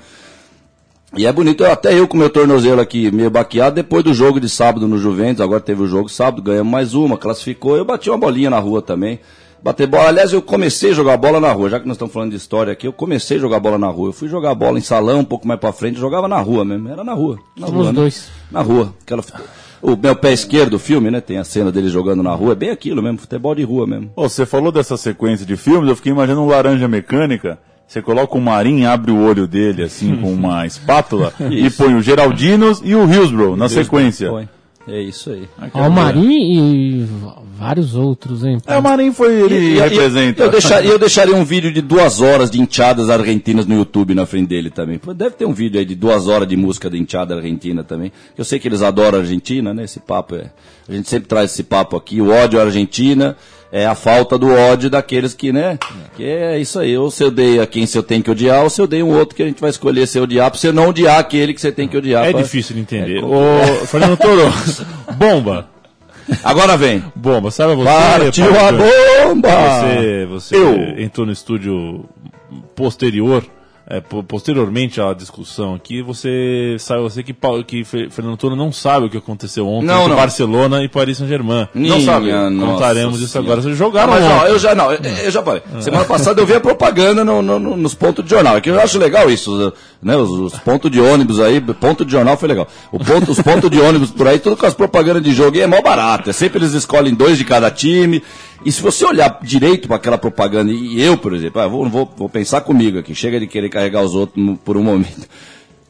E 1.14 1.26
é 1.26 1.32
bonito, 1.32 1.66
até 1.66 1.92
eu 1.92 2.08
com 2.08 2.16
meu 2.16 2.30
tornozelo 2.30 2.80
aqui 2.80 3.10
meio 3.10 3.28
baqueado, 3.28 3.74
depois 3.74 4.02
do 4.02 4.14
jogo 4.14 4.40
de 4.40 4.48
sábado 4.48 4.86
no 4.86 4.96
Juventus, 4.96 5.40
agora 5.40 5.60
teve 5.60 5.82
o 5.82 5.86
jogo 5.88 6.08
sábado, 6.08 6.40
ganhamos 6.40 6.70
mais 6.70 6.94
uma, 6.94 7.18
classificou, 7.18 7.76
eu 7.76 7.84
bati 7.84 8.08
uma 8.08 8.16
bolinha 8.16 8.48
na 8.48 8.60
rua 8.60 8.80
também. 8.80 9.18
Bater 9.62 9.86
bola, 9.86 10.08
aliás, 10.08 10.32
eu 10.32 10.40
comecei 10.40 10.90
a 10.90 10.94
jogar 10.94 11.16
bola 11.18 11.38
na 11.38 11.52
rua, 11.52 11.68
já 11.68 11.78
que 11.78 11.86
nós 11.86 11.96
estamos 11.96 12.14
falando 12.14 12.30
de 12.30 12.36
história 12.36 12.72
aqui, 12.72 12.86
eu 12.86 12.92
comecei 12.92 13.36
a 13.36 13.40
jogar 13.40 13.60
bola 13.60 13.76
na 13.76 13.88
rua. 13.88 14.08
Eu 14.08 14.12
fui 14.12 14.26
jogar 14.28 14.54
bola 14.54 14.78
em 14.78 14.82
salão, 14.82 15.20
um 15.20 15.24
pouco 15.24 15.46
mais 15.46 15.60
pra 15.60 15.72
frente, 15.72 15.96
eu 15.96 16.00
jogava 16.00 16.26
na 16.26 16.40
rua 16.40 16.64
mesmo, 16.64 16.88
era 16.88 17.04
na 17.04 17.12
rua. 17.12 17.38
Na 17.58 17.66
Somos 17.66 17.82
rua, 17.82 17.92
né? 17.92 18.00
dois. 18.00 18.30
Na 18.50 18.62
rua. 18.62 18.94
Aquela... 19.02 19.22
O 19.82 19.96
meu 19.96 20.14
pé 20.14 20.32
esquerdo, 20.32 20.74
o 20.74 20.78
filme, 20.78 21.10
né? 21.10 21.20
Tem 21.20 21.38
a 21.38 21.44
cena 21.44 21.72
dele 21.72 21.88
jogando 21.88 22.22
na 22.22 22.34
rua, 22.34 22.52
é 22.52 22.54
bem 22.54 22.70
aquilo 22.70 23.02
mesmo, 23.02 23.18
futebol 23.18 23.54
de 23.54 23.62
rua 23.62 23.86
mesmo. 23.86 24.10
Ô, 24.16 24.28
você 24.28 24.44
falou 24.46 24.70
dessa 24.72 24.96
sequência 24.96 25.44
de 25.44 25.56
filmes, 25.56 25.88
eu 25.88 25.96
fiquei 25.96 26.12
imaginando 26.12 26.42
um 26.42 26.48
laranja 26.48 26.86
mecânica. 26.88 27.58
Você 27.86 28.00
coloca 28.00 28.38
o 28.38 28.40
Marim, 28.40 28.84
abre 28.84 29.10
o 29.10 29.20
olho 29.20 29.48
dele 29.48 29.82
assim 29.82 30.14
com 30.16 30.32
uma 30.32 30.64
espátula 30.66 31.32
e 31.50 31.68
põe 31.70 31.94
o 31.94 32.00
Geraldinos 32.00 32.80
e 32.84 32.94
o 32.94 33.10
Hillsborough 33.10 33.56
na 33.56 33.68
sequência. 33.68 34.30
Põe. 34.30 34.48
É 34.86 35.00
isso 35.00 35.30
aí. 35.30 35.48
Ó, 35.74 35.88
o 35.88 35.90
Marim 35.90 36.30
e 36.30 37.08
vários 37.60 37.94
outros, 37.94 38.42
hein? 38.42 38.58
É, 38.66 38.78
o 38.78 38.82
Marim 38.82 39.12
foi, 39.12 39.32
ele 39.42 39.54
E- 39.54 39.74
e- 39.76 39.78
representa. 39.80 40.42
Eu, 40.44 40.50
deixaria, 40.50 40.90
eu 40.90 40.98
deixaria 40.98 41.36
um 41.36 41.44
vídeo 41.44 41.70
de 41.72 41.82
duas 41.82 42.20
horas 42.20 42.50
de 42.50 42.60
enteadas 42.60 43.10
argentinas 43.10 43.66
no 43.66 43.74
YouTube 43.74 44.14
na 44.14 44.24
frente 44.24 44.48
dele 44.48 44.70
também. 44.70 44.98
Pô, 44.98 45.12
Deve 45.12 45.34
ter 45.36 45.44
um 45.44 45.52
vídeo 45.52 45.78
aí 45.78 45.84
de 45.84 45.94
duas 45.94 46.26
horas 46.26 46.48
de 46.48 46.56
música 46.56 46.88
de 46.88 46.98
enteada 46.98 47.34
argentina 47.36 47.84
também. 47.84 48.10
Eu 48.38 48.44
sei 48.44 48.58
que 48.58 48.66
eles 48.66 48.80
adoram 48.80 49.18
a 49.18 49.20
Argentina, 49.20 49.74
né? 49.74 49.84
Esse 49.84 50.00
papo 50.00 50.34
é. 50.36 50.46
A 50.88 50.92
gente 50.92 51.08
sempre 51.08 51.28
traz 51.28 51.52
esse 51.52 51.62
papo 51.62 51.96
aqui. 51.96 52.20
O 52.20 52.30
ódio 52.30 52.58
à 52.58 52.64
Argentina 52.64 53.36
é 53.70 53.86
a 53.86 53.94
falta 53.94 54.36
do 54.38 54.48
ódio 54.50 54.88
daqueles 54.90 55.34
que, 55.34 55.52
né? 55.52 55.78
Que 56.16 56.24
é 56.24 56.58
isso 56.58 56.78
aí. 56.80 56.96
Ou 56.96 57.10
você 57.10 57.24
odeia 57.24 57.66
quem 57.66 57.86
você 57.86 58.02
tem 58.02 58.20
que 58.22 58.30
odiar, 58.30 58.64
ou 58.64 58.70
você 58.70 58.82
odeia 58.82 59.04
um 59.04 59.16
outro 59.16 59.36
que 59.36 59.42
a 59.42 59.46
gente 59.46 59.60
vai 59.60 59.70
escolher 59.70 60.06
se 60.08 60.18
odiar, 60.18 60.50
pra 60.50 60.58
você 60.58 60.72
não 60.72 60.88
odiar 60.88 61.18
aquele 61.20 61.52
que 61.54 61.60
você 61.60 61.70
tem 61.70 61.86
que 61.86 61.96
odiar. 61.96 62.24
É 62.26 62.32
pra- 62.32 62.42
difícil 62.42 62.74
de 62.74 62.80
entender. 62.82 63.18
É 63.20 63.24
Ô, 63.24 63.86
Fernando 63.86 64.16
Toro, 64.16 64.42
bomba. 65.16 65.68
Agora 66.44 66.76
vem. 66.76 67.02
Bomba, 67.14 67.50
sabe 67.50 67.74
você? 67.74 67.84
Partiu 67.84 68.44
a 68.46 68.72
bomba! 68.72 69.48
Você, 69.48 70.26
você 70.26 70.56
Eu. 70.56 71.00
entrou 71.00 71.26
no 71.26 71.32
estúdio 71.32 72.04
posterior, 72.74 73.44
é, 73.92 74.00
po- 74.00 74.22
posteriormente 74.22 75.00
à 75.00 75.12
discussão 75.12 75.74
aqui, 75.74 76.00
você 76.00 76.76
sabe 76.78 77.02
você 77.02 77.24
que, 77.24 77.34
que 77.66 77.82
Fe- 77.84 78.08
Fernando 78.08 78.36
Toro 78.36 78.54
não 78.54 78.70
sabe 78.72 79.06
o 79.06 79.10
que 79.10 79.16
aconteceu 79.16 79.66
ontem 79.66 79.86
Não, 79.86 79.96
entre 80.02 80.10
não. 80.10 80.16
Barcelona 80.16 80.84
e 80.84 80.88
Paris 80.88 81.18
Saint-Germain. 81.18 81.66
Não 81.74 82.00
sabe? 82.00 82.30
Contaremos 82.58 83.20
isso 83.20 83.36
agora. 83.36 83.60
Vocês 83.60 83.74
Ah, 83.74 83.76
jogaram 83.78 84.12
mas 84.12 84.24
ó, 84.24 84.46
eu 84.46 84.58
já 84.60 84.74
não, 84.76 84.92
eu, 84.92 85.00
eu 85.24 85.30
já 85.32 85.42
falei. 85.42 85.62
Semana 85.80 86.04
passada 86.04 86.40
eu 86.40 86.46
vi 86.46 86.54
a 86.54 86.60
propaganda 86.60 87.24
no- 87.24 87.42
no- 87.42 87.58
no- 87.58 87.76
nos 87.76 87.92
pontos 87.94 88.24
de 88.24 88.30
jornal. 88.30 88.56
É 88.56 88.60
que 88.60 88.70
eu 88.70 88.80
acho 88.80 88.96
legal 88.96 89.28
isso, 89.28 89.72
né? 90.00 90.16
Os, 90.16 90.30
os 90.30 90.58
pontos 90.60 90.88
de 90.88 91.00
ônibus 91.00 91.40
aí, 91.40 91.60
ponto 91.60 92.04
de 92.04 92.12
jornal 92.12 92.36
foi 92.36 92.48
legal. 92.48 92.68
O 92.92 92.98
ponto, 92.98 93.32
os 93.32 93.42
pontos 93.42 93.68
de 93.68 93.80
ônibus 93.80 94.10
por 94.12 94.28
aí, 94.28 94.38
tudo 94.38 94.56
com 94.56 94.66
as 94.66 94.74
propagandas 94.74 95.22
de 95.22 95.32
jogo 95.34 95.56
e 95.56 95.60
é 95.62 95.66
mó 95.66 95.82
barato. 95.82 96.30
É 96.30 96.32
sempre 96.32 96.60
eles 96.60 96.74
escolhem 96.74 97.12
dois 97.12 97.36
de 97.36 97.44
cada 97.44 97.70
time. 97.72 98.22
E 98.64 98.70
se 98.70 98.82
você 98.82 99.04
olhar 99.04 99.40
direito 99.42 99.88
para 99.88 99.96
aquela 99.96 100.18
propaganda, 100.18 100.70
e 100.70 101.00
eu, 101.00 101.16
por 101.16 101.34
exemplo, 101.34 101.60
ah, 101.60 101.66
vou, 101.66 101.88
vou, 101.88 102.12
vou 102.16 102.28
pensar 102.28 102.60
comigo 102.60 102.98
aqui, 102.98 103.14
chega 103.14 103.40
de 103.40 103.46
querer 103.46 103.68
carregar 103.68 104.02
os 104.02 104.14
outros 104.14 104.58
por 104.64 104.76
um 104.76 104.82
momento. 104.82 105.28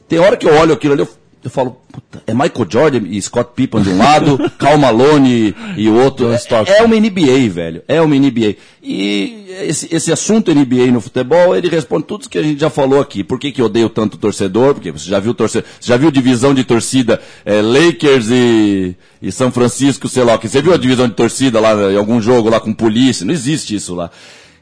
Tem 0.08 0.18
hora 0.18 0.36
que 0.36 0.46
eu 0.46 0.54
olho 0.54 0.72
aquilo 0.72 0.94
ali, 0.94 1.02
eu, 1.02 1.08
eu 1.42 1.48
falo, 1.48 1.80
puta, 1.90 2.22
é 2.26 2.34
Michael 2.34 2.66
Jordan 2.68 3.02
e 3.08 3.20
Scott 3.22 3.52
Pippen 3.54 3.80
de 3.80 3.88
um 3.88 3.96
lado, 3.96 4.38
Cal 4.58 4.76
Malone 4.76 5.54
e 5.74 5.88
o 5.88 5.94
outro. 5.94 6.30
É, 6.30 6.78
é 6.78 6.82
uma 6.82 6.96
NBA, 6.96 7.48
velho. 7.48 7.82
É 7.88 8.00
uma 8.02 8.14
NBA. 8.14 8.56
E 8.82 9.46
esse, 9.62 9.88
esse 9.90 10.12
assunto 10.12 10.54
NBA 10.54 10.86
no 10.92 11.00
futebol, 11.00 11.56
ele 11.56 11.68
responde 11.68 12.04
tudo 12.04 12.28
que 12.28 12.36
a 12.36 12.42
gente 12.42 12.60
já 12.60 12.68
falou 12.68 13.00
aqui. 13.00 13.24
Por 13.24 13.38
que, 13.38 13.52
que 13.52 13.62
odeio 13.62 13.88
tanto 13.88 14.14
o 14.14 14.18
torcedor? 14.18 14.74
Porque 14.74 14.92
você 14.92 15.08
já 15.08 15.18
viu 15.18 15.32
torcedor, 15.32 15.66
você 15.80 15.88
já 15.88 15.96
viu 15.96 16.10
divisão 16.10 16.52
de 16.52 16.62
torcida 16.62 17.18
é, 17.42 17.62
Lakers 17.62 18.28
e, 18.30 18.94
e 19.22 19.32
São 19.32 19.50
Francisco, 19.50 20.08
sei 20.08 20.24
lá 20.24 20.36
que. 20.36 20.46
Você 20.46 20.60
viu 20.60 20.74
a 20.74 20.78
divisão 20.78 21.08
de 21.08 21.14
torcida 21.14 21.58
lá 21.58 21.72
em 21.90 21.96
algum 21.96 22.20
jogo 22.20 22.50
lá 22.50 22.60
com 22.60 22.74
polícia? 22.74 23.24
Não 23.24 23.32
existe 23.32 23.74
isso 23.74 23.94
lá. 23.94 24.10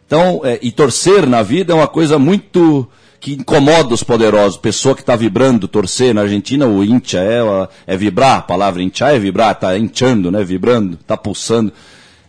Então, 0.06 0.42
é, 0.44 0.60
e 0.62 0.70
torcer 0.70 1.26
na 1.26 1.42
vida 1.42 1.72
é 1.72 1.76
uma 1.76 1.88
coisa 1.88 2.20
muito 2.20 2.88
que 3.20 3.32
incomoda 3.32 3.94
os 3.94 4.02
poderosos. 4.02 4.56
Pessoa 4.58 4.94
que 4.94 5.00
está 5.02 5.16
vibrando, 5.16 5.66
torcer 5.68 6.14
na 6.14 6.22
Argentina, 6.22 6.66
o 6.66 6.84
hincha 6.84 7.18
é, 7.18 7.40
é 7.86 7.96
vibrar, 7.96 8.38
a 8.38 8.42
palavra 8.42 8.82
hincha 8.82 9.08
é 9.10 9.18
vibrar, 9.18 9.52
está 9.52 9.76
hinchando, 9.76 10.30
né? 10.30 10.42
Vibrando, 10.44 10.98
está 11.00 11.16
pulsando. 11.16 11.72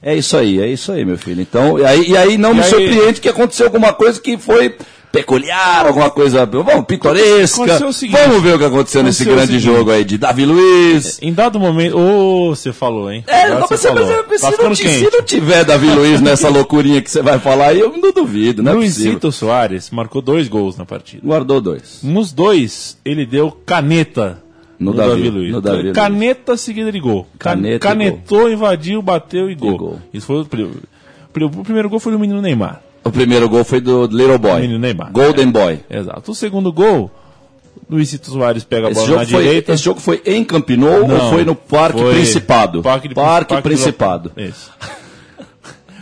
É 0.01 0.15
isso 0.15 0.37
aí, 0.37 0.61
é 0.61 0.67
isso 0.67 0.91
aí, 0.91 1.03
meu 1.03 1.17
filho. 1.17 1.41
Então, 1.41 1.77
e 1.77 1.85
aí, 1.85 2.09
e 2.11 2.17
aí 2.17 2.37
não 2.37 2.51
E 2.51 2.55
me 2.55 2.61
aí- 2.63 2.69
surpreende 2.69 3.19
que 3.21 3.27
aconteceu 3.29 3.65
alguma 3.65 3.91
coisa 3.93 4.19
que 4.19 4.37
foi 4.37 4.75
peculiar, 5.11 5.85
alguma 5.87 6.09
coisa, 6.09 6.45
vamos, 6.45 6.85
pitoresca. 6.85 7.85
O 7.87 7.91
seguinte, 7.93 8.19
vamos 8.19 8.41
ver 8.43 8.55
o 8.55 8.59
que 8.59 8.65
aconteceu 8.65 9.03
nesse 9.03 9.25
grande 9.25 9.59
jogo 9.59 9.91
aí 9.91 10.03
de 10.05 10.17
Davi 10.17 10.45
Luiz. 10.45 11.19
Em 11.21 11.33
dado 11.33 11.59
momento. 11.59 11.97
Ô, 11.97 12.49
você 12.55 12.71
falou, 12.71 13.11
hein? 13.11 13.23
É, 13.27 13.49
não, 13.49 13.61
você 13.67 13.73
mas, 13.73 13.81
falou. 14.07 14.25
mas, 14.29 14.41
Tá 14.41 14.51
se, 14.51 14.63
não, 14.63 14.75
se 14.75 15.09
não 15.11 15.23
tiver 15.23 15.63
Davi 15.65 15.89
Luiz 15.89 16.21
nessa 16.21 16.47
loucurinha 16.49 17.01
que 17.01 17.09
você 17.09 17.21
vai 17.21 17.39
falar 17.39 17.67
aí, 17.69 17.79
eu 17.79 17.91
não 17.97 18.11
duvido, 18.11 18.61
é 18.61 18.65
possível. 18.65 18.79
Luizito 18.79 19.31
Soares 19.31 19.89
marcou 19.89 20.21
dois 20.21 20.47
gols 20.47 20.77
na 20.77 20.85
partida. 20.85 21.21
Guardou 21.25 21.59
dois. 21.59 21.99
Nos 22.03 22.31
dois, 22.31 22.97
ele 23.03 23.25
deu 23.25 23.51
caneta 23.65 24.41
No 24.79 24.91
no, 24.91 24.97
Davi, 24.97 25.09
Davi, 25.11 25.29
Luiz. 25.29 25.51
no 25.51 25.61
Davi 25.61 25.81
Luiz. 25.83 25.93
caneta 25.93 26.55
seguida 26.55 26.91
de 26.91 26.99
gol. 26.99 27.27
Can- 27.37 27.51
Caneta 27.55 27.75
e 27.75 27.79
Canetou, 27.79 28.49
invadiu, 28.49 29.01
bateu 29.01 29.49
e 29.49 29.55
gol. 29.55 29.77
gol. 29.77 29.99
Isso 30.13 30.27
foi 30.27 30.41
o, 30.41 30.45
pri- 30.45 30.69
pri- 31.33 31.45
o 31.45 31.49
primeiro 31.49 31.89
gol 31.89 31.99
foi 31.99 32.11
do 32.13 32.19
menino 32.19 32.41
Neymar. 32.41 32.81
O 33.03 33.11
primeiro 33.11 33.47
gol 33.49 33.63
foi 33.63 33.79
do 33.81 34.05
Little 34.05 34.37
Boy. 34.37 34.61
Menino 34.61 34.79
Neymar. 34.79 35.11
Golden 35.11 35.49
Boy. 35.51 35.79
Exato. 35.89 36.31
O 36.31 36.35
segundo 36.35 36.71
gol, 36.71 37.09
Luizito 37.89 38.29
Soares 38.29 38.63
pega 38.63 38.87
a 38.87 38.91
Esse 38.91 38.99
bola 38.99 39.07
jogo, 39.07 39.19
na 39.21 39.25
foi, 39.27 39.43
direita. 39.43 39.73
esse 39.73 39.83
jogo 39.83 39.99
foi 39.99 40.21
em 40.25 40.43
Campinou 40.43 41.09
ou 41.09 41.29
foi 41.31 41.43
no 41.45 41.55
Parque 41.55 41.99
foi 41.99 42.13
Principado? 42.13 42.81
Parque, 42.83 43.07
de- 43.07 43.15
Parque 43.15 43.53
Parque 43.53 43.69
Principado. 43.69 44.29
do- 44.35 44.41
Isso. 44.41 44.71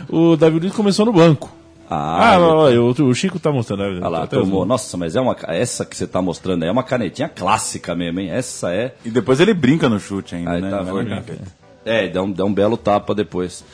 o 0.08 0.36
Davi 0.36 0.58
Luiz 0.58 0.72
começou 0.72 1.06
no 1.06 1.12
banco. 1.12 1.50
Ah, 1.90 2.34
Ah, 2.34 2.38
olha, 2.40 2.82
o, 2.82 2.90
o 2.90 3.14
Chico 3.14 3.38
tá 3.38 3.50
mostrando. 3.50 3.80
né? 3.82 4.00
Olha 4.00 4.08
lá, 4.08 4.22
Até 4.24 4.36
tomou. 4.38 4.62
os- 4.62 4.68
Nossa, 4.68 4.96
mas 4.98 5.16
é 5.16 5.20
uma, 5.20 5.34
essa 5.48 5.86
que 5.86 5.96
você 5.96 6.06
tá 6.06 6.20
mostrando 6.20 6.62
aí 6.62 6.68
é 6.68 6.72
uma 6.72 6.82
canetinha 6.82 7.28
clássica 7.30 7.94
mesmo, 7.94 8.20
hein? 8.20 8.28
Essa 8.30 8.70
é. 8.74 8.94
E 9.04 9.08
depois 9.10 9.40
ele 9.40 9.54
brinca 9.54 9.88
no 9.88 9.98
chute 9.98 10.34
ainda, 10.34 10.50
Aí 10.52 10.60
né? 10.60 10.68
tá 10.70 10.82
brinca. 10.82 11.24
É, 11.86 12.06
dá 12.08 12.22
um, 12.22 12.30
dá 12.30 12.44
um 12.44 12.52
belo 12.52 12.76
tapa 12.76 13.14
depois. 13.14 13.64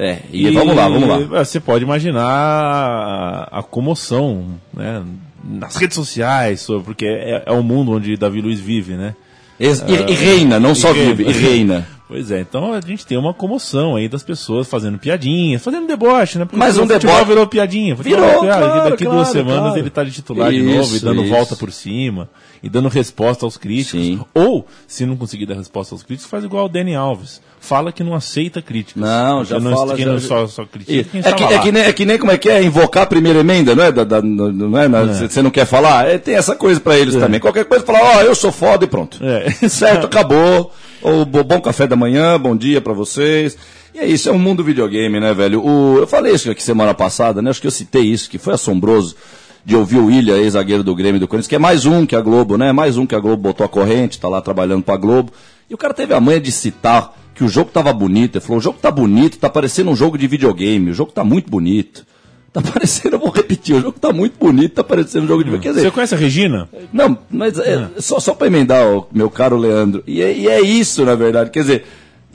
É, 0.00 0.18
e, 0.32 0.50
vamos 0.50 0.74
lá, 0.74 0.88
vamos 0.88 1.06
lá. 1.06 1.38
é, 1.40 1.44
Você 1.44 1.60
pode 1.60 1.84
imaginar 1.84 2.24
a, 2.24 3.58
a 3.58 3.62
comoção, 3.62 4.58
né? 4.72 5.02
Nas 5.44 5.76
redes 5.76 5.94
sociais, 5.94 6.66
porque 6.84 7.04
é, 7.06 7.42
é 7.46 7.52
o 7.52 7.62
mundo 7.62 7.92
onde 7.92 8.16
Davi 8.16 8.40
Luiz 8.40 8.58
vive, 8.60 8.94
né? 8.94 9.14
E, 9.58 9.66
e 9.66 10.14
reina, 10.14 10.58
não 10.58 10.74
só 10.74 10.90
e 10.90 10.94
reina. 10.94 11.14
vive, 11.14 11.30
e 11.30 11.32
reina. 11.32 11.86
Pois 12.12 12.28
é, 12.32 12.40
então 12.40 12.72
a 12.74 12.80
gente 12.80 13.06
tem 13.06 13.16
uma 13.16 13.32
comoção 13.32 13.94
aí 13.94 14.08
das 14.08 14.24
pessoas 14.24 14.66
fazendo 14.66 14.98
piadinha, 14.98 15.60
fazendo 15.60 15.86
deboche, 15.86 16.38
né? 16.38 16.44
Porque 16.44 16.56
Mas 16.56 16.76
um 16.76 16.84
deboche- 16.84 17.24
virou 17.24 17.46
piadinha. 17.46 17.94
Virou, 17.94 18.40
piada, 18.40 18.58
claro, 18.66 18.82
que 18.84 18.90
daqui 18.90 19.04
duas 19.04 19.14
claro, 19.14 19.32
semanas 19.32 19.62
claro. 19.62 19.78
ele 19.78 19.90
tá 19.90 20.02
de 20.02 20.10
titular 20.10 20.50
de 20.50 20.60
novo 20.60 20.92
e 20.92 20.96
Isso, 20.96 21.04
dando 21.04 21.22
isso. 21.22 21.32
volta 21.32 21.54
por 21.54 21.70
cima 21.70 22.28
e 22.60 22.68
dando 22.68 22.88
resposta 22.88 23.46
aos 23.46 23.56
críticos. 23.56 24.00
Sim. 24.04 24.20
Ou, 24.34 24.66
se 24.88 25.06
não 25.06 25.16
conseguir 25.16 25.46
dar 25.46 25.54
resposta 25.54 25.94
aos 25.94 26.02
críticos, 26.02 26.28
faz 26.28 26.42
igual 26.42 26.66
o 26.66 26.68
Dani 26.68 26.96
Alves. 26.96 27.40
Fala 27.60 27.92
que 27.92 28.02
não 28.02 28.12
aceita 28.14 28.60
críticas. 28.60 29.00
Não, 29.02 29.44
já 29.44 29.58
Que 29.58 29.62
não, 29.62 29.70
fala, 29.76 29.94
que 29.94 30.02
já- 30.02 30.10
não 30.12 30.18
só, 30.18 30.46
só 30.48 30.64
critica 30.64 30.92
E- 30.92 31.04
quem 31.04 31.20
é, 31.20 31.22
que, 31.22 31.28
estava 31.44 31.54
é, 31.54 31.58
que 31.60 31.70
nem, 31.70 31.82
é 31.84 31.92
que 31.92 32.04
nem 32.06 32.18
como 32.18 32.32
é 32.32 32.38
que 32.38 32.48
é 32.48 32.60
invocar 32.60 33.04
a 33.04 33.06
primeira 33.06 33.38
emenda, 33.38 33.76
não 33.76 33.84
é? 33.84 33.92
Da, 33.92 34.02
da- 34.02 34.20
não 34.20 34.76
é? 34.76 34.88
Na- 34.88 35.04
Você 35.04 35.40
não 35.42 35.50
quer 35.50 35.64
falar? 35.64 36.08
É, 36.08 36.18
tem 36.18 36.34
essa 36.34 36.56
coisa 36.56 36.80
pra 36.80 36.98
eles 36.98 37.14
também. 37.14 37.38
Qualquer 37.38 37.66
coisa, 37.66 37.84
falar, 37.84 38.16
ó, 38.16 38.22
eu 38.22 38.34
sou 38.34 38.50
foda 38.50 38.84
e 38.84 38.88
pronto. 38.88 39.18
É. 39.22 39.48
Certo, 39.68 40.06
acabou. 40.06 40.72
O 41.02 41.24
bo- 41.24 41.44
bom 41.44 41.60
café 41.60 41.86
da 41.86 41.96
manhã, 41.96 42.38
bom 42.38 42.54
dia 42.56 42.80
pra 42.80 42.92
vocês. 42.92 43.56
E 43.94 43.98
é 43.98 44.06
isso, 44.06 44.28
é 44.28 44.32
um 44.32 44.38
mundo 44.38 44.62
videogame, 44.62 45.18
né, 45.18 45.32
velho? 45.34 45.64
O, 45.64 45.98
eu 45.98 46.06
falei 46.06 46.34
isso 46.34 46.50
aqui 46.50 46.62
semana 46.62 46.94
passada, 46.94 47.40
né? 47.42 47.50
Acho 47.50 47.60
que 47.60 47.66
eu 47.66 47.70
citei 47.70 48.02
isso, 48.02 48.28
que 48.30 48.38
foi 48.38 48.54
assombroso 48.54 49.16
de 49.64 49.74
ouvir 49.76 49.98
o 49.98 50.06
William, 50.06 50.36
ex-zagueiro 50.36 50.82
do 50.82 50.94
Grêmio 50.94 51.20
do 51.20 51.26
Corinthians, 51.26 51.48
que 51.48 51.54
é 51.56 51.58
mais 51.58 51.86
um 51.86 52.06
que 52.06 52.14
a 52.14 52.20
Globo, 52.20 52.56
né? 52.56 52.72
Mais 52.72 52.96
um 52.96 53.06
que 53.06 53.14
a 53.14 53.18
Globo 53.20 53.42
botou 53.42 53.64
a 53.64 53.68
corrente, 53.68 54.18
tá 54.20 54.28
lá 54.28 54.40
trabalhando 54.40 54.82
pra 54.82 54.96
Globo. 54.96 55.32
E 55.68 55.74
o 55.74 55.78
cara 55.78 55.92
teve 55.94 56.14
a 56.14 56.20
manha 56.20 56.40
de 56.40 56.52
citar 56.52 57.14
que 57.34 57.42
o 57.44 57.48
jogo 57.48 57.70
tava 57.70 57.92
bonito. 57.92 58.36
Ele 58.36 58.44
falou, 58.44 58.58
o 58.58 58.62
jogo 58.62 58.78
tá 58.80 58.90
bonito, 58.90 59.38
tá 59.38 59.48
parecendo 59.48 59.90
um 59.90 59.96
jogo 59.96 60.16
de 60.18 60.26
videogame, 60.26 60.90
o 60.90 60.94
jogo 60.94 61.12
tá 61.12 61.24
muito 61.24 61.50
bonito. 61.50 62.04
Tá 62.52 62.60
parecendo, 62.60 63.14
eu 63.16 63.20
vou 63.20 63.30
repetir, 63.30 63.76
o 63.76 63.80
jogo 63.80 63.98
tá 64.00 64.12
muito 64.12 64.36
bonito, 64.36 64.74
tá 64.74 64.82
parecendo 64.82 65.24
um 65.24 65.28
jogo 65.28 65.44
de 65.44 65.50
videogame. 65.50 65.62
Quer 65.62 65.78
dizer, 65.78 65.88
Você 65.88 65.94
conhece 65.94 66.14
a 66.14 66.18
Regina? 66.18 66.68
não, 66.92 67.16
mas 67.30 67.56
é, 67.60 67.88
só, 67.98 68.18
só 68.18 68.34
para 68.34 68.48
emendar, 68.48 68.84
ó, 68.84 69.04
meu 69.12 69.30
caro 69.30 69.56
Leandro. 69.56 70.02
E 70.06 70.20
é, 70.20 70.32
e 70.36 70.48
é 70.48 70.60
isso, 70.60 71.04
na 71.04 71.14
verdade. 71.14 71.50
Quer 71.50 71.60
dizer, 71.60 71.86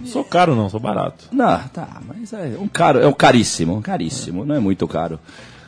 Sou 0.05 0.23
caro 0.23 0.55
não, 0.55 0.69
sou 0.69 0.79
barato. 0.79 1.25
não, 1.31 1.57
tá, 1.73 2.01
mas 2.07 2.31
é 2.33 2.55
um 2.59 2.67
caro, 2.67 2.99
é 2.99 3.07
um 3.07 3.13
caríssimo, 3.13 3.75
um 3.75 3.81
caríssimo, 3.81 4.45
não 4.45 4.55
é 4.55 4.59
muito 4.59 4.87
caro. 4.87 5.19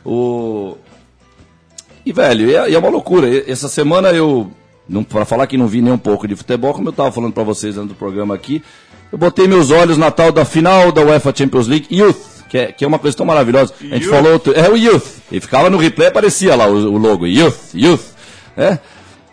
O 0.04 0.76
e 2.06 2.12
velho, 2.12 2.48
e 2.48 2.54
é, 2.54 2.70
e 2.70 2.74
é 2.74 2.78
uma 2.78 2.88
loucura. 2.88 3.28
E- 3.28 3.44
Essa 3.50 3.68
semana 3.68 4.10
eu, 4.12 4.50
não 4.88 5.04
para 5.04 5.24
falar 5.26 5.46
que 5.46 5.58
não 5.58 5.66
vi 5.66 5.82
nem 5.82 5.92
um 5.92 5.98
pouco 5.98 6.26
de 6.26 6.34
futebol, 6.36 6.72
como 6.72 6.88
eu 6.88 6.92
tava 6.92 7.12
falando 7.12 7.32
para 7.32 7.42
vocês 7.42 7.76
antes 7.76 7.90
do 7.90 7.94
programa 7.94 8.34
aqui, 8.34 8.62
eu 9.12 9.18
botei 9.18 9.46
meus 9.46 9.70
olhos 9.70 9.98
na 9.98 10.10
tal 10.10 10.32
da 10.32 10.44
final 10.44 10.90
da 10.92 11.02
UEFA 11.02 11.34
Champions 11.36 11.66
League 11.66 11.86
Youth, 11.94 12.37
que 12.48 12.58
é, 12.58 12.72
que 12.72 12.84
é 12.84 12.88
uma 12.88 12.98
coisa 12.98 13.16
tão 13.16 13.26
maravilhosa. 13.26 13.74
A 13.80 13.94
gente 13.94 14.06
falou, 14.08 14.32
outro- 14.32 14.52
é 14.54 14.68
o 14.68 14.76
Youth. 14.76 15.04
E 15.30 15.40
ficava 15.40 15.68
no 15.70 15.76
replay, 15.78 16.08
aparecia 16.08 16.54
lá 16.56 16.66
o, 16.66 16.74
o 16.94 16.98
logo 16.98 17.26
Youth, 17.26 17.74
Youth, 17.74 18.00
né? 18.56 18.78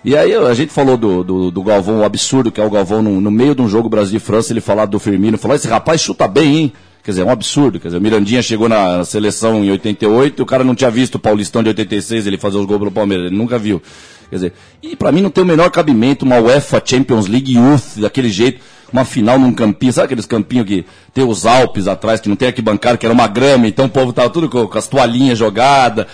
E 0.04 0.15
aí 0.15 0.34
a 0.36 0.54
gente 0.54 0.71
falou 0.71 0.97
do, 0.97 1.23
do, 1.23 1.49
do 1.51 1.63
Galvão, 1.63 2.01
o 2.01 2.04
absurdo 2.04 2.51
que 2.51 2.62
é 2.62 2.65
o 2.65 2.69
Galvão 2.69 3.01
no, 3.01 3.19
no 3.19 3.32
meio 3.32 3.56
de 3.56 3.62
um 3.63 3.67
jogo 3.67 3.89
Brasil 3.89 4.17
e 4.17 4.19
França, 4.19 4.54
ele 4.54 4.62
falar 4.62 4.86
do 4.86 4.99
Firmino, 4.99 5.36
falar, 5.38 5.56
esse 5.56 5.67
rapaz 5.67 5.99
chuta 6.01 6.28
bem, 6.28 6.58
hein? 6.58 6.73
Quer 7.04 7.12
dizer, 7.12 7.21
é 7.21 7.25
um 7.25 7.30
absurdo. 7.32 7.80
Quer 7.80 7.88
dizer, 7.88 7.97
o 7.97 8.01
Mirandinha 8.01 8.41
chegou 8.41 8.67
na 8.69 9.04
seleção 9.04 9.63
em 9.63 9.71
88, 9.71 10.43
o 10.43 10.45
cara 10.45 10.63
não 10.63 10.75
tinha 10.75 10.91
visto 10.91 11.15
o 11.15 11.19
Paulistão 11.19 11.63
de 11.63 11.69
86, 11.69 12.28
ele 12.28 12.38
fazer 12.38 12.58
os 12.58 12.65
gols 12.65 12.80
pelo 12.80 12.91
Palmeiras, 12.91 13.28
ele 13.28 13.36
nunca 13.38 13.58
viu. 13.58 13.82
Quer 14.30 14.36
dizer, 14.36 14.54
e 14.82 14.95
pra 14.95 15.12
mim 15.12 15.21
não 15.21 15.30
tem 15.32 15.43
o 15.43 15.47
menor 15.47 15.69
cabimento 15.71 16.23
uma 16.25 16.39
UEFA 16.39 16.82
Champions 16.86 17.28
League 17.28 17.54
Youth, 17.56 17.97
daquele 17.97 18.30
jeito, 18.30 18.60
uma 18.91 19.06
final 19.06 19.38
num 19.39 19.54
campinho, 19.54 19.91
sabe 19.91 20.06
aqueles 20.06 20.26
campinhos 20.26 20.65
que 20.65 20.86
tem 21.13 21.24
os 21.24 21.45
Alpes 21.45 21.88
atrás, 21.88 22.19
que 22.19 22.30
não 22.30 22.36
tem 22.36 22.48
arquibancada, 22.48 22.98
que 22.98 23.06
era 23.06 23.13
uma 23.13 23.28
grama, 23.28 23.67
então 23.67 23.86
o 23.86 23.89
povo 23.89 24.13
tava 24.13 24.30
tudo 24.30 24.50
com, 24.50 24.67
com 24.67 24.78
as 24.78 24.88
toalhinhas 24.88 25.38
jogadas. 25.38 26.06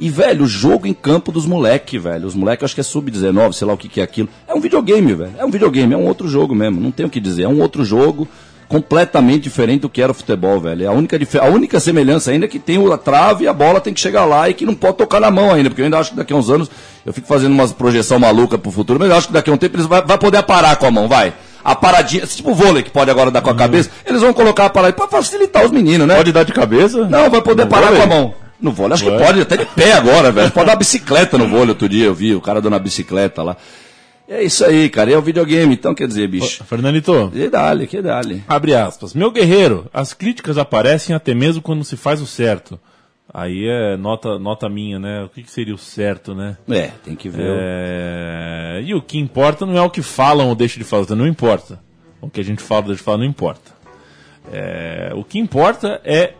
E, 0.00 0.08
velho, 0.08 0.44
o 0.44 0.46
jogo 0.46 0.86
em 0.86 0.94
campo 0.94 1.32
dos 1.32 1.44
moleque, 1.44 1.98
velho. 1.98 2.26
Os 2.26 2.34
moleque, 2.34 2.64
acho 2.64 2.74
que 2.74 2.80
é 2.80 2.84
sub-19, 2.84 3.52
sei 3.52 3.66
lá 3.66 3.74
o 3.74 3.76
que, 3.76 3.88
que 3.88 4.00
é 4.00 4.04
aquilo. 4.04 4.28
É 4.46 4.54
um 4.54 4.60
videogame, 4.60 5.12
velho. 5.12 5.32
É 5.36 5.44
um 5.44 5.50
videogame, 5.50 5.92
é 5.92 5.96
um 5.96 6.06
outro 6.06 6.28
jogo 6.28 6.54
mesmo. 6.54 6.80
Não 6.80 6.92
tem 6.92 7.04
o 7.04 7.10
que 7.10 7.18
dizer. 7.18 7.42
É 7.42 7.48
um 7.48 7.60
outro 7.60 7.84
jogo 7.84 8.28
completamente 8.68 9.44
diferente 9.44 9.80
do 9.80 9.88
que 9.88 10.00
era 10.00 10.12
o 10.12 10.14
futebol, 10.14 10.60
velho. 10.60 10.84
É 10.84 10.86
a 10.86 10.92
única, 10.92 11.18
a 11.40 11.46
única 11.46 11.80
semelhança 11.80 12.30
ainda 12.30 12.44
é 12.44 12.48
que 12.48 12.60
tem 12.60 12.80
a 12.92 12.96
trave 12.96 13.44
e 13.44 13.48
a 13.48 13.52
bola 13.52 13.80
tem 13.80 13.92
que 13.92 13.98
chegar 13.98 14.24
lá 14.24 14.48
e 14.48 14.54
que 14.54 14.64
não 14.64 14.74
pode 14.74 14.98
tocar 14.98 15.20
na 15.20 15.32
mão 15.32 15.52
ainda. 15.52 15.68
Porque 15.68 15.80
eu 15.80 15.86
ainda 15.86 15.98
acho 15.98 16.10
que 16.10 16.16
daqui 16.16 16.32
a 16.32 16.36
uns 16.36 16.48
anos, 16.48 16.70
eu 17.04 17.12
fico 17.12 17.26
fazendo 17.26 17.52
umas 17.52 17.72
projeção 17.72 18.20
maluca 18.20 18.56
pro 18.56 18.70
futuro, 18.70 19.00
mas 19.00 19.10
eu 19.10 19.16
acho 19.16 19.26
que 19.26 19.32
daqui 19.32 19.50
a 19.50 19.52
um 19.52 19.56
tempo 19.56 19.74
eles 19.74 19.86
vai, 19.86 20.02
vai 20.02 20.18
poder 20.18 20.42
parar 20.44 20.76
com 20.76 20.86
a 20.86 20.90
mão, 20.92 21.08
vai. 21.08 21.32
A 21.70 21.74
paradinha, 21.76 22.26
tipo 22.26 22.50
o 22.50 22.54
vôlei 22.54 22.82
que 22.82 22.90
pode 22.90 23.10
agora 23.10 23.30
dar 23.30 23.42
com 23.42 23.50
a 23.50 23.54
cabeça, 23.54 23.90
eles 24.06 24.22
vão 24.22 24.32
colocar 24.32 24.64
a 24.66 24.70
paradinha 24.70 24.96
pra 24.96 25.08
facilitar 25.08 25.64
os 25.64 25.70
meninos, 25.70 26.06
né? 26.06 26.16
Pode 26.16 26.32
dar 26.32 26.42
de 26.44 26.52
cabeça? 26.52 27.06
Não, 27.06 27.28
vai 27.28 27.42
poder 27.42 27.64
No 27.64 27.70
parar 27.70 27.88
vôlei? 27.88 27.98
com 27.98 28.04
a 28.04 28.06
mão. 28.16 28.34
No 28.60 28.72
vôlei, 28.72 28.94
acho 28.94 29.04
que 29.04 29.10
pode, 29.18 29.40
até 29.42 29.56
de 29.58 29.66
pé 29.66 29.92
agora, 29.92 30.32
velho. 30.32 30.50
Pode 30.50 30.66
dar 30.66 30.76
bicicleta 30.76 31.36
no 31.36 31.46
vôlei 31.46 31.68
outro 31.68 31.88
dia, 31.88 32.06
eu 32.06 32.14
vi 32.14 32.34
o 32.34 32.40
cara 32.40 32.60
dando 32.62 32.76
a 32.76 32.78
bicicleta 32.78 33.42
lá. 33.42 33.56
É 34.26 34.42
isso 34.42 34.64
aí, 34.64 34.88
cara, 34.88 35.10
é 35.12 35.16
o 35.16 35.22
videogame, 35.22 35.74
então 35.74 35.94
quer 35.94 36.06
dizer, 36.08 36.26
bicho. 36.28 36.62
Fernandito, 36.64 37.30
Que 37.32 37.48
dale, 37.48 37.86
que 37.86 38.00
dale. 38.02 38.42
abre 38.48 38.74
aspas. 38.74 39.14
Meu 39.14 39.30
guerreiro, 39.30 39.86
as 39.92 40.12
críticas 40.12 40.58
aparecem 40.58 41.14
até 41.14 41.34
mesmo 41.34 41.62
quando 41.62 41.84
se 41.84 41.96
faz 41.96 42.20
o 42.20 42.26
certo. 42.26 42.78
Aí 43.32 43.66
é 43.68 43.96
nota, 43.96 44.38
nota 44.38 44.68
minha, 44.68 44.98
né? 44.98 45.22
O 45.24 45.28
que, 45.28 45.42
que 45.42 45.50
seria 45.50 45.74
o 45.74 45.78
certo, 45.78 46.34
né? 46.34 46.56
É, 46.68 46.90
tem 47.04 47.14
que 47.14 47.28
ver. 47.28 47.44
É, 47.46 48.82
E 48.84 48.94
o 48.94 49.02
que 49.02 49.18
importa 49.18 49.66
não 49.66 49.76
é 49.76 49.82
o 49.82 49.90
que 49.90 50.00
falam 50.02 50.48
ou 50.48 50.54
deixam 50.54 50.78
de 50.78 50.84
falar, 50.84 51.06
não 51.14 51.26
importa. 51.26 51.78
O 52.20 52.30
que 52.30 52.40
a 52.40 52.44
gente 52.44 52.62
fala 52.62 52.80
ou 52.82 52.86
deixa 52.88 52.98
de 53.00 53.04
falar 53.04 53.18
não 53.18 53.24
importa. 53.26 53.70
É, 54.50 55.12
O 55.14 55.22
que 55.24 55.38
importa 55.38 56.00
é 56.04 56.32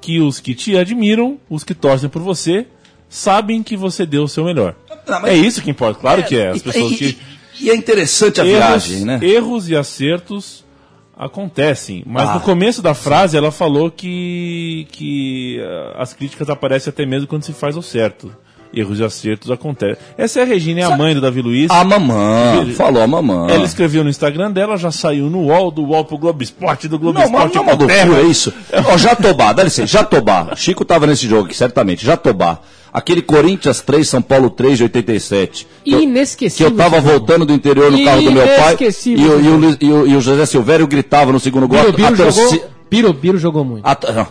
que 0.00 0.20
os 0.20 0.38
que 0.38 0.54
te 0.54 0.76
admiram, 0.78 1.38
os 1.50 1.64
que 1.64 1.74
torcem 1.74 2.08
por 2.08 2.22
você, 2.22 2.66
sabem 3.08 3.62
que 3.62 3.76
você 3.76 4.06
deu 4.06 4.22
o 4.24 4.28
seu 4.28 4.44
melhor. 4.44 4.76
Não, 5.08 5.20
mas- 5.20 5.32
É 5.32 5.34
isso 5.36 5.60
que 5.62 5.70
importa, 5.70 6.00
claro 6.00 6.22
que 6.24 6.36
é. 6.36 6.50
As 6.50 6.58
E- 6.58 6.60
pessoas 6.62 6.92
e, 6.92 6.96
que. 6.96 7.18
e 7.60 7.70
é 7.70 7.74
interessante 7.74 8.40
a 8.40 8.46
erros, 8.46 8.58
viagem, 8.86 9.04
né? 9.04 9.18
erros 9.22 9.68
e 9.68 9.74
acertos 9.76 10.64
acontecem. 11.16 12.02
Mas 12.06 12.28
Ah. 12.28 12.34
no 12.34 12.40
começo 12.40 12.82
da 12.82 12.92
frase 12.94 13.36
ela 13.36 13.50
falou 13.50 13.90
que, 13.90 14.86
que 14.92 15.60
ah, 15.62 16.02
as 16.02 16.12
críticas 16.12 16.50
aparecem 16.50 16.90
até 16.90 17.06
mesmo 17.06 17.26
quando 17.26 17.42
se 17.44 17.52
faz 17.52 17.76
o 17.76 17.82
certo. 17.82 18.34
Erros 18.72 18.98
e 19.00 19.04
acertos 19.04 19.50
acontecem. 19.50 19.96
Essa 20.16 20.40
é 20.40 20.42
a 20.42 20.46
Regina, 20.46 20.80
é 20.80 20.84
a 20.84 20.96
mãe 20.96 21.14
do 21.14 21.20
Davi 21.20 21.42
Luiz. 21.42 21.70
A 21.70 21.84
mamãe, 21.84 22.72
falou 22.74 23.02
a 23.02 23.06
mamãe. 23.06 23.54
Ela 23.54 23.64
escreveu 23.64 24.02
no 24.04 24.10
Instagram 24.10 24.50
dela, 24.52 24.76
já 24.76 24.90
saiu 24.90 25.28
no 25.30 25.40
UOL, 25.46 25.70
do 25.70 25.82
UOL 25.84 26.04
pro 26.04 26.18
Globo 26.18 26.42
Esporte, 26.42 26.88
do 26.88 26.98
Globo 26.98 27.18
Não, 27.18 27.28
mas 27.30 27.46
Esporte 27.46 27.54
não 27.56 27.88
é 27.90 28.04
pro 28.06 28.30
isso. 28.30 28.52
Ó, 28.92 28.96
Jatobá, 28.96 29.52
dá 29.52 29.62
licença, 29.64 29.86
Jatobá. 29.86 30.50
Chico 30.56 30.84
tava 30.84 31.06
nesse 31.06 31.26
jogo 31.26 31.46
aqui, 31.46 31.56
certamente. 31.56 32.04
Jatobá. 32.04 32.58
Aquele 32.92 33.20
Corinthians 33.20 33.82
3, 33.82 34.08
São 34.08 34.22
Paulo 34.22 34.48
3 34.48 34.78
de 34.78 34.84
87. 34.84 35.66
Que 35.84 35.92
eu- 35.92 36.00
Inesquecível. 36.00 36.70
Que 36.70 36.72
eu 36.72 36.76
tava 36.78 36.98
voltando 36.98 37.44
do 37.44 37.52
interior 37.52 37.90
no 37.92 38.02
carro 38.02 38.22
do 38.22 38.32
meu 38.32 38.42
pai. 38.46 38.56
E, 38.56 38.62
Inesquecível 38.68 39.36
o- 39.36 39.40
e 39.40 39.48
o, 39.48 39.76
e 39.80 39.92
o- 39.92 40.06
e 40.06 40.16
o 40.16 40.20
José 40.22 40.46
Silvério 40.46 40.86
gritava 40.86 41.30
no 41.30 41.38
segundo 41.38 41.68
gol. 41.68 41.78
A 41.78 42.12
torci- 42.12 42.62
Birubiru 42.90 43.38
jogou 43.38 43.64
muito. 43.64 43.84
a 43.84 43.94
to- 43.94 44.12
não, 44.12 44.26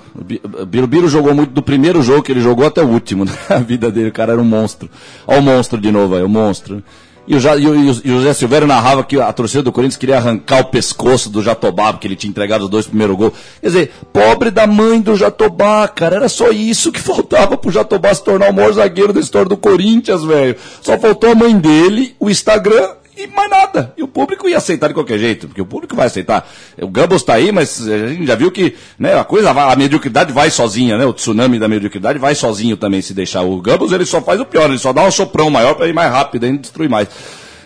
Birubiru 0.66 1.08
jogou 1.10 1.34
muito 1.36 1.52
do 1.52 1.62
primeiro 1.62 2.02
jogo 2.02 2.24
que 2.24 2.32
ele 2.32 2.42
jogou 2.42 2.66
até 2.66 2.82
o 2.82 2.88
último. 2.88 3.26
né? 3.26 3.32
A 3.50 3.60
vida 3.60 3.92
dele, 3.92 4.10
o 4.10 4.14
cara 4.14 4.34
era 4.34 4.42
um 4.42 4.46
monstro. 4.46 4.90
Olha 5.28 5.40
o 5.40 5.44
monstro 5.44 5.80
de 5.80 5.92
novo 5.92 6.16
aí, 6.16 6.24
o 6.24 6.30
monstro. 6.30 6.82
E 7.28 7.36
o, 7.36 7.40
José 7.42 8.34
Silvério 8.36 8.68
narrava 8.68 9.04
que 9.04 9.20
a 9.20 9.34
torcida 9.34 9.64
do 9.64 9.72
Corinthians 9.72 9.98
queria 9.98 10.18
arrancar 10.18 10.60
o 10.60 10.66
pescoço 10.66 11.28
do 11.28 11.42
Jatobá, 11.42 11.92
porque 11.92 12.08
ele 12.08 12.16
tinha 12.16 12.30
entregado 12.30 12.66
os 12.66 12.70
dois 12.70 12.86
primeiros 12.86 13.18
gols. 13.18 13.34
Quer 13.60 13.68
dizer, 13.68 13.92
pobre 14.14 14.52
da 14.52 14.68
mãe 14.68 15.02
do 15.02 15.16
Jatobá, 15.16 15.88
cara. 15.88 16.18
Era 16.18 16.30
só 16.30 16.50
isso 16.52 16.92
que 16.92 17.02
faltava 17.02 17.58
pro 17.58 17.72
Jatobá 17.72 18.14
se 18.14 18.24
tornar 18.24 18.52
o 18.52 18.54
maior 18.54 18.72
zagueiro 18.74 19.12
da 19.12 19.20
história 19.20 19.50
do 19.50 19.58
Corinthians, 19.58 20.24
velho. 20.24 20.56
Só 20.82 21.00
faltou 21.00 21.32
a 21.32 21.36
mãe 21.36 21.58
dele, 21.58 22.16
o 22.20 22.30
Instagram 22.30 22.90
e 23.18 23.28
mais 23.28 23.50
nada. 23.50 23.94
E 23.98 24.04
o 24.04 24.08
público 24.08 24.48
ia 24.48 24.58
aceitar 24.58 24.88
de 24.88 24.94
qualquer 24.94 25.18
jeito, 25.18 25.48
porque 25.48 25.62
o 25.62 25.66
público 25.66 25.96
vai 25.96 26.08
aceitar. 26.08 26.48
O 26.82 26.88
Gambos 26.88 27.24
tá 27.24 27.34
aí, 27.34 27.52
mas 27.52 27.88
a 27.88 28.08
gente 28.10 28.26
já 28.26 28.36
viu 28.36 28.52
que 28.52 28.76
né, 29.00 29.18
a 29.18 29.24
coisa, 29.24 29.52
a 29.52 29.76
mediocridade 29.76 30.34
vai 30.34 30.50
sozinha, 30.50 30.98
né? 30.98 31.06
O 31.06 31.14
tsunami 31.14 31.60
da 31.60 31.68
mediocridade 31.68 32.20
vai 32.20 32.36
sozinho 32.36 32.78
também 32.78 33.02
se 33.02 33.14
deixar. 33.14 33.42
O 33.42 33.62
Gambos 33.62 33.92
ele 33.92 34.06
só 34.06 34.22
faz 34.22 34.40
o 34.40 34.46
pior, 34.46 34.70
ele 34.70 34.78
só 34.78 34.92
dá 34.92 35.04
um 35.04 35.12
soprão 35.12 35.50
maior 35.50 35.76
para 35.76 35.88
ir 35.88 35.94
mais 35.94 36.12
rápido 36.12 36.46
e 36.46 36.58
destruir 36.58 36.90
mais. 36.90 37.08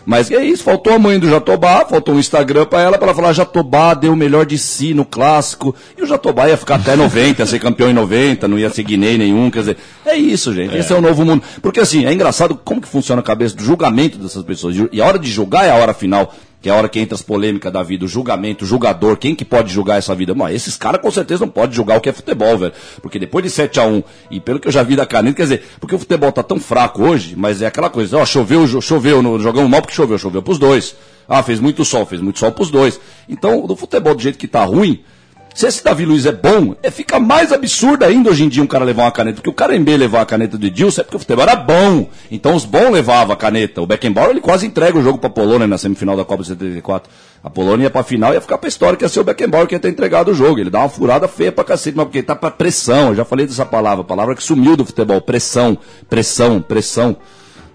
Mas 0.05 0.31
é 0.31 0.43
isso, 0.43 0.63
faltou 0.63 0.93
a 0.93 0.99
mãe 0.99 1.19
do 1.19 1.29
Jatobá, 1.29 1.85
faltou 1.85 2.15
um 2.15 2.19
Instagram 2.19 2.65
pra 2.65 2.81
ela, 2.81 2.97
pra 2.97 3.07
ela 3.07 3.15
falar 3.15 3.33
Jatobá 3.33 3.93
deu 3.93 4.13
o 4.13 4.15
melhor 4.15 4.45
de 4.45 4.57
si 4.57 4.93
no 4.93 5.05
clássico. 5.05 5.75
E 5.97 6.01
o 6.01 6.05
Jatobá 6.05 6.49
ia 6.49 6.57
ficar 6.57 6.75
até 6.75 6.95
90, 6.95 7.41
ia 7.41 7.45
ser 7.47 7.59
campeão 7.59 7.89
em 7.89 7.93
90, 7.93 8.47
não 8.47 8.57
ia 8.57 8.69
ser 8.69 8.83
Guiné 8.83 9.17
nenhum, 9.17 9.51
quer 9.51 9.59
dizer, 9.59 9.77
é 10.05 10.15
isso, 10.15 10.53
gente. 10.53 10.75
Esse 10.75 10.91
é 10.93 10.95
o 10.95 11.01
novo 11.01 11.23
mundo. 11.25 11.43
Porque 11.61 11.79
assim, 11.79 12.05
é 12.05 12.13
engraçado 12.13 12.59
como 12.63 12.81
que 12.81 12.87
funciona 12.87 13.21
a 13.21 13.23
cabeça 13.23 13.55
do 13.55 13.63
julgamento 13.63 14.17
dessas 14.17 14.43
pessoas. 14.43 14.75
E 14.91 15.01
a 15.01 15.05
hora 15.05 15.19
de 15.19 15.29
julgar 15.29 15.65
é 15.65 15.71
a 15.71 15.75
hora 15.75 15.93
final. 15.93 16.33
Que 16.61 16.69
é 16.69 16.71
a 16.71 16.75
hora 16.75 16.89
que 16.89 16.99
entra 16.99 17.15
as 17.15 17.21
polêmicas 17.21 17.71
da 17.71 17.81
vida, 17.81 18.03
o 18.03 18.07
julgamento, 18.07 18.65
o 18.65 18.67
julgador, 18.67 19.15
quem 19.17 19.33
que 19.33 19.45
pode 19.45 19.71
julgar 19.71 19.97
essa 19.97 20.13
vida? 20.13 20.35
Mas 20.35 20.55
esses 20.55 20.75
caras 20.75 21.01
com 21.01 21.09
certeza 21.09 21.45
não 21.45 21.51
podem 21.51 21.73
julgar 21.73 21.97
o 21.97 22.01
que 22.01 22.09
é 22.09 22.13
futebol, 22.13 22.57
velho. 22.57 22.73
Porque 23.01 23.17
depois 23.17 23.43
de 23.43 23.49
7 23.49 23.79
a 23.79 23.85
1 23.85 24.03
e 24.29 24.39
pelo 24.41 24.59
que 24.59 24.67
eu 24.67 24.71
já 24.71 24.83
vi 24.83 24.95
da 24.95 25.05
caneta, 25.05 25.37
quer 25.37 25.43
dizer, 25.43 25.63
porque 25.79 25.95
o 25.95 25.99
futebol 25.99 26.31
tá 26.31 26.43
tão 26.43 26.59
fraco 26.59 27.03
hoje, 27.03 27.33
mas 27.37 27.61
é 27.61 27.67
aquela 27.67 27.89
coisa, 27.89 28.17
ó, 28.17 28.25
choveu, 28.25 28.67
choveu, 28.81 29.21
no, 29.21 29.39
jogamos 29.39 29.69
mal 29.69 29.81
porque 29.81 29.95
choveu, 29.95 30.17
choveu 30.17 30.41
pros 30.41 30.59
dois. 30.59 30.95
Ah, 31.27 31.43
fez 31.43 31.59
muito 31.59 31.85
sol, 31.85 32.05
fez 32.05 32.19
muito 32.19 32.39
sol 32.39 32.51
pros 32.51 32.71
dois. 32.71 32.99
Então, 33.29 33.65
do 33.65 33.75
futebol 33.75 34.15
do 34.15 34.21
jeito 34.21 34.37
que 34.37 34.47
tá 34.47 34.63
ruim, 34.65 35.03
se 35.59 35.67
esse 35.67 35.83
Davi 35.83 36.05
Luiz 36.05 36.25
é 36.25 36.31
bom, 36.31 36.73
é, 36.81 36.89
fica 36.89 37.19
mais 37.19 37.51
absurdo 37.51 38.05
ainda 38.05 38.29
hoje 38.29 38.45
em 38.45 38.47
dia 38.47 38.63
um 38.63 38.65
cara 38.65 38.85
levar 38.85 39.03
uma 39.03 39.11
caneta. 39.11 39.35
Porque 39.35 39.49
o 39.49 39.53
Carembê 39.53 39.97
levar 39.97 40.21
a 40.21 40.25
caneta 40.25 40.57
do 40.57 40.65
Edilson 40.65 41.01
é 41.01 41.03
porque 41.03 41.17
o 41.17 41.19
futebol 41.19 41.43
era 41.43 41.53
bom. 41.53 42.07
Então 42.31 42.55
os 42.55 42.63
bons 42.63 42.91
levavam 42.91 43.33
a 43.33 43.35
caneta. 43.35 43.81
O 43.81 43.85
Beckenbauer 43.85 44.29
ele 44.29 44.39
quase 44.39 44.65
entrega 44.65 44.97
o 44.97 45.03
jogo 45.03 45.17
pra 45.17 45.29
Polônia 45.29 45.67
na 45.67 45.77
semifinal 45.77 46.15
da 46.15 46.23
Copa 46.23 46.43
de 46.43 46.47
74. 46.47 47.11
A 47.43 47.49
Polônia 47.49 47.83
ia 47.83 47.89
pra 47.89 48.03
final 48.03 48.31
e 48.31 48.35
ia 48.35 48.41
ficar 48.41 48.57
pra 48.57 48.69
história 48.69 48.95
que 48.95 49.03
ia 49.03 49.09
ser 49.09 49.19
o 49.19 49.23
Beckenbauer 49.25 49.67
que 49.67 49.75
ia 49.75 49.79
ter 49.81 49.89
entregado 49.89 50.31
o 50.31 50.33
jogo. 50.33 50.61
Ele 50.61 50.69
dá 50.69 50.79
uma 50.79 50.87
furada 50.87 51.27
feia 51.27 51.51
pra 51.51 51.65
cacete, 51.65 51.97
mas 51.97 52.05
porque 52.05 52.19
ele 52.19 52.25
tá 52.25 52.37
pra 52.37 52.51
pressão. 52.51 53.09
Eu 53.09 53.15
já 53.15 53.25
falei 53.25 53.45
dessa 53.45 53.65
palavra, 53.65 54.05
palavra 54.05 54.35
que 54.35 54.43
sumiu 54.43 54.77
do 54.77 54.85
futebol. 54.85 55.19
Pressão, 55.19 55.77
pressão, 56.09 56.61
pressão. 56.61 57.17